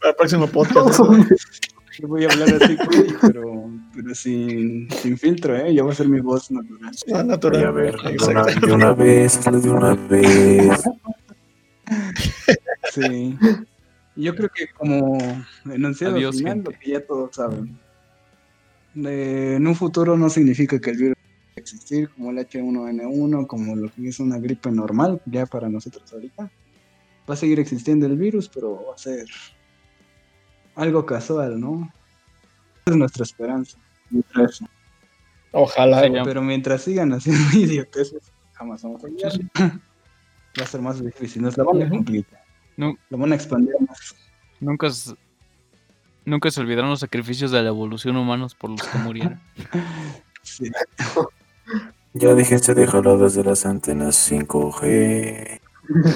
para 0.00 0.10
el 0.10 0.16
próximo 0.16 0.46
podcast. 0.46 0.98
Yo 1.98 2.08
voy 2.08 2.24
a 2.24 2.28
hablar 2.28 2.48
así, 2.62 2.76
pero, 3.20 3.70
pero 3.94 4.14
sin, 4.14 4.90
sin 4.90 5.18
filtro, 5.18 5.56
¿eh? 5.56 5.74
Ya 5.74 5.84
va 5.84 5.92
a 5.92 5.94
ser 5.94 6.08
mi 6.08 6.20
voz 6.20 6.50
natural. 6.50 6.92
Ah, 7.14 7.22
Voy 7.40 7.62
a 7.62 7.70
ver, 7.70 7.96
de 7.96 8.72
una, 8.72 8.92
vez, 8.92 9.44
de 9.44 9.70
una 9.70 9.94
vez. 9.94 10.82
Sí. 12.92 13.38
Yo 14.16 14.34
creo 14.34 14.50
que 14.50 14.68
como 14.68 15.18
enunciado 15.64 16.16
Adiós, 16.16 16.36
final, 16.36 16.54
gente. 16.56 16.70
lo 16.72 16.78
que 16.78 16.90
ya 16.90 17.06
todos 17.06 17.34
saben. 17.34 17.78
Eh, 18.96 19.54
en 19.56 19.66
un 19.66 19.74
futuro 19.74 20.16
no 20.18 20.28
significa 20.28 20.78
que 20.78 20.90
el 20.90 20.96
virus 20.98 21.16
va 21.16 21.52
a 21.56 21.60
existir 21.60 22.10
como 22.10 22.30
el 22.30 22.38
H1N1, 22.38 23.46
como 23.46 23.74
lo 23.76 23.90
que 23.90 24.08
es 24.08 24.20
una 24.20 24.38
gripe 24.38 24.70
normal, 24.70 25.22
ya 25.24 25.46
para 25.46 25.70
nosotros 25.70 26.12
ahorita. 26.12 26.50
Va 27.28 27.34
a 27.34 27.36
seguir 27.36 27.58
existiendo 27.60 28.04
el 28.06 28.16
virus, 28.18 28.48
pero 28.48 28.84
va 28.86 28.94
a 28.94 28.98
ser 28.98 29.26
algo 30.74 31.06
casual, 31.06 31.58
¿no? 31.58 31.90
Es 32.86 32.96
nuestra 32.96 33.22
esperanza. 33.24 33.78
Mientras- 34.10 34.60
Ojalá. 35.52 36.00
Pero 36.24 36.42
mientras 36.42 36.82
sigan 36.82 37.12
haciendo 37.12 37.40
idioteces, 37.58 38.32
jamás 38.54 38.82
vamos 38.82 39.04
a 39.04 39.08
llegar. 39.08 39.32
Va 40.60 40.64
a 40.64 40.66
ser 40.66 40.80
más 40.82 41.02
difícil, 41.02 41.40
nos 41.42 41.56
la 41.56 41.64
van 41.64 41.82
a 41.82 41.88
complicar. 41.88 42.44
No. 42.76 42.94
Lo 43.08 43.16
van 43.18 43.32
a 43.32 43.34
expandir 43.36 43.74
más. 43.88 44.14
Nunca, 44.60 44.88
nunca 46.26 46.50
se 46.50 46.60
olvidaron 46.60 46.90
los 46.90 47.00
sacrificios 47.00 47.50
de 47.50 47.62
la 47.62 47.68
evolución 47.68 48.16
humanos 48.16 48.54
por 48.54 48.70
los 48.70 48.82
que 48.82 48.98
murieron. 48.98 49.40
Sí. 50.44 50.64
Ya 52.14 52.34
dijiste 52.34 52.74
de 52.74 52.84
jaladas 52.88 53.34
de 53.34 53.44
las 53.44 53.64
antenas 53.64 54.28
5G. 54.30 55.60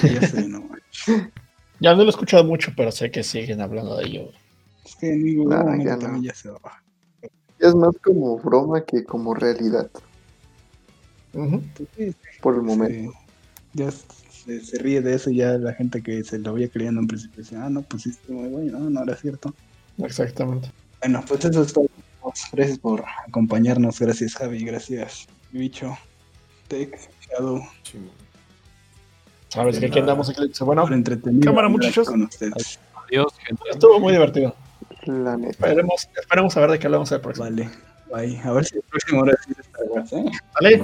Ya 0.03 0.27
sé, 0.27 0.47
no 0.49 0.59
manches. 0.61 1.29
Ya 1.79 1.91
no 1.93 1.99
lo 1.99 2.07
he 2.07 2.09
escuchado 2.09 2.43
mucho, 2.43 2.73
pero 2.75 2.91
sé 2.91 3.09
que 3.09 3.23
siguen 3.23 3.61
hablando 3.61 3.95
de 3.95 4.05
ello. 4.05 4.31
Es 4.87 4.95
que 4.95 5.11
en 5.13 5.23
ningún 5.23 5.49
Nah, 5.49 5.63
momento 5.63 5.85
ya 5.85 5.93
no. 5.95 5.99
también 5.99 6.23
ya 6.23 6.33
se 6.33 6.49
va. 6.49 6.83
Es 7.59 7.75
más 7.75 7.95
como 8.03 8.37
broma 8.39 8.81
que 8.85 9.03
como 9.03 9.33
realidad. 9.33 9.89
Sí, 11.95 12.15
por 12.41 12.55
el 12.55 12.61
momento. 12.61 13.11
sí. 13.11 13.17
Ya 13.73 13.91
se, 13.91 14.61
se 14.63 14.77
ríe 14.79 15.01
de 15.01 15.13
eso 15.15 15.29
y 15.29 15.37
ya 15.37 15.57
la 15.57 15.73
gente 15.73 16.01
que 16.01 16.23
se 16.23 16.39
lo 16.39 16.51
había 16.51 16.69
creyendo 16.69 17.01
en 17.01 17.07
principio 17.07 17.43
dice, 17.43 17.57
ah, 17.57 17.69
no, 17.69 17.81
pues 17.83 18.03
sí, 18.03 18.09
estuvo 18.11 18.39
muy 18.41 18.49
bueno, 18.49 18.79
no, 18.79 18.89
no 18.89 19.03
era 19.03 19.15
cierto. 19.15 19.53
Exactamente. 19.99 20.71
Bueno, 21.01 21.23
pues 21.27 21.43
eso 21.45 21.61
es 21.63 21.73
todo. 21.73 21.87
Gracias 22.53 22.79
por 22.79 23.03
acompañarnos, 23.27 23.99
gracias 23.99 24.35
Javi, 24.35 24.65
gracias 24.65 25.27
Bicho, 25.51 25.97
Tech, 26.67 26.97
Shadow, 27.29 27.61
Sabes 29.49 29.79
que 29.79 29.85
aquí 29.85 29.99
andamos 29.99 30.29
Eclipse. 30.29 30.63
Bueno, 30.63 30.83
por 30.83 30.93
entretenido 30.93 31.45
cámara, 31.45 31.69
muchachos. 31.69 32.07
con 32.07 32.23
ustedes. 32.23 32.79
Adiós, 33.07 33.33
gente. 33.45 33.63
estuvo 33.71 33.99
muy 33.99 34.11
divertido. 34.13 34.53
La 35.07 35.37
neta. 35.37 35.51
Esperemos, 35.51 36.09
esperemos 36.15 36.57
a 36.57 36.59
ver 36.61 36.71
de 36.71 36.79
qué 36.79 36.87
hablamos 36.87 37.11
el 37.11 37.21
próximo. 37.21 37.45
Vale, 37.45 37.69
bye. 38.13 38.39
A 38.43 38.51
ver 38.51 38.65
si 38.65 38.75
el 38.75 38.83
próximo 38.83 39.21
hora 39.21 39.33
sí 39.45 39.51
es 39.51 39.59
Star 39.59 39.85
Wars, 39.89 40.13
¿eh? 40.13 40.25
¿Vale? 40.59 40.77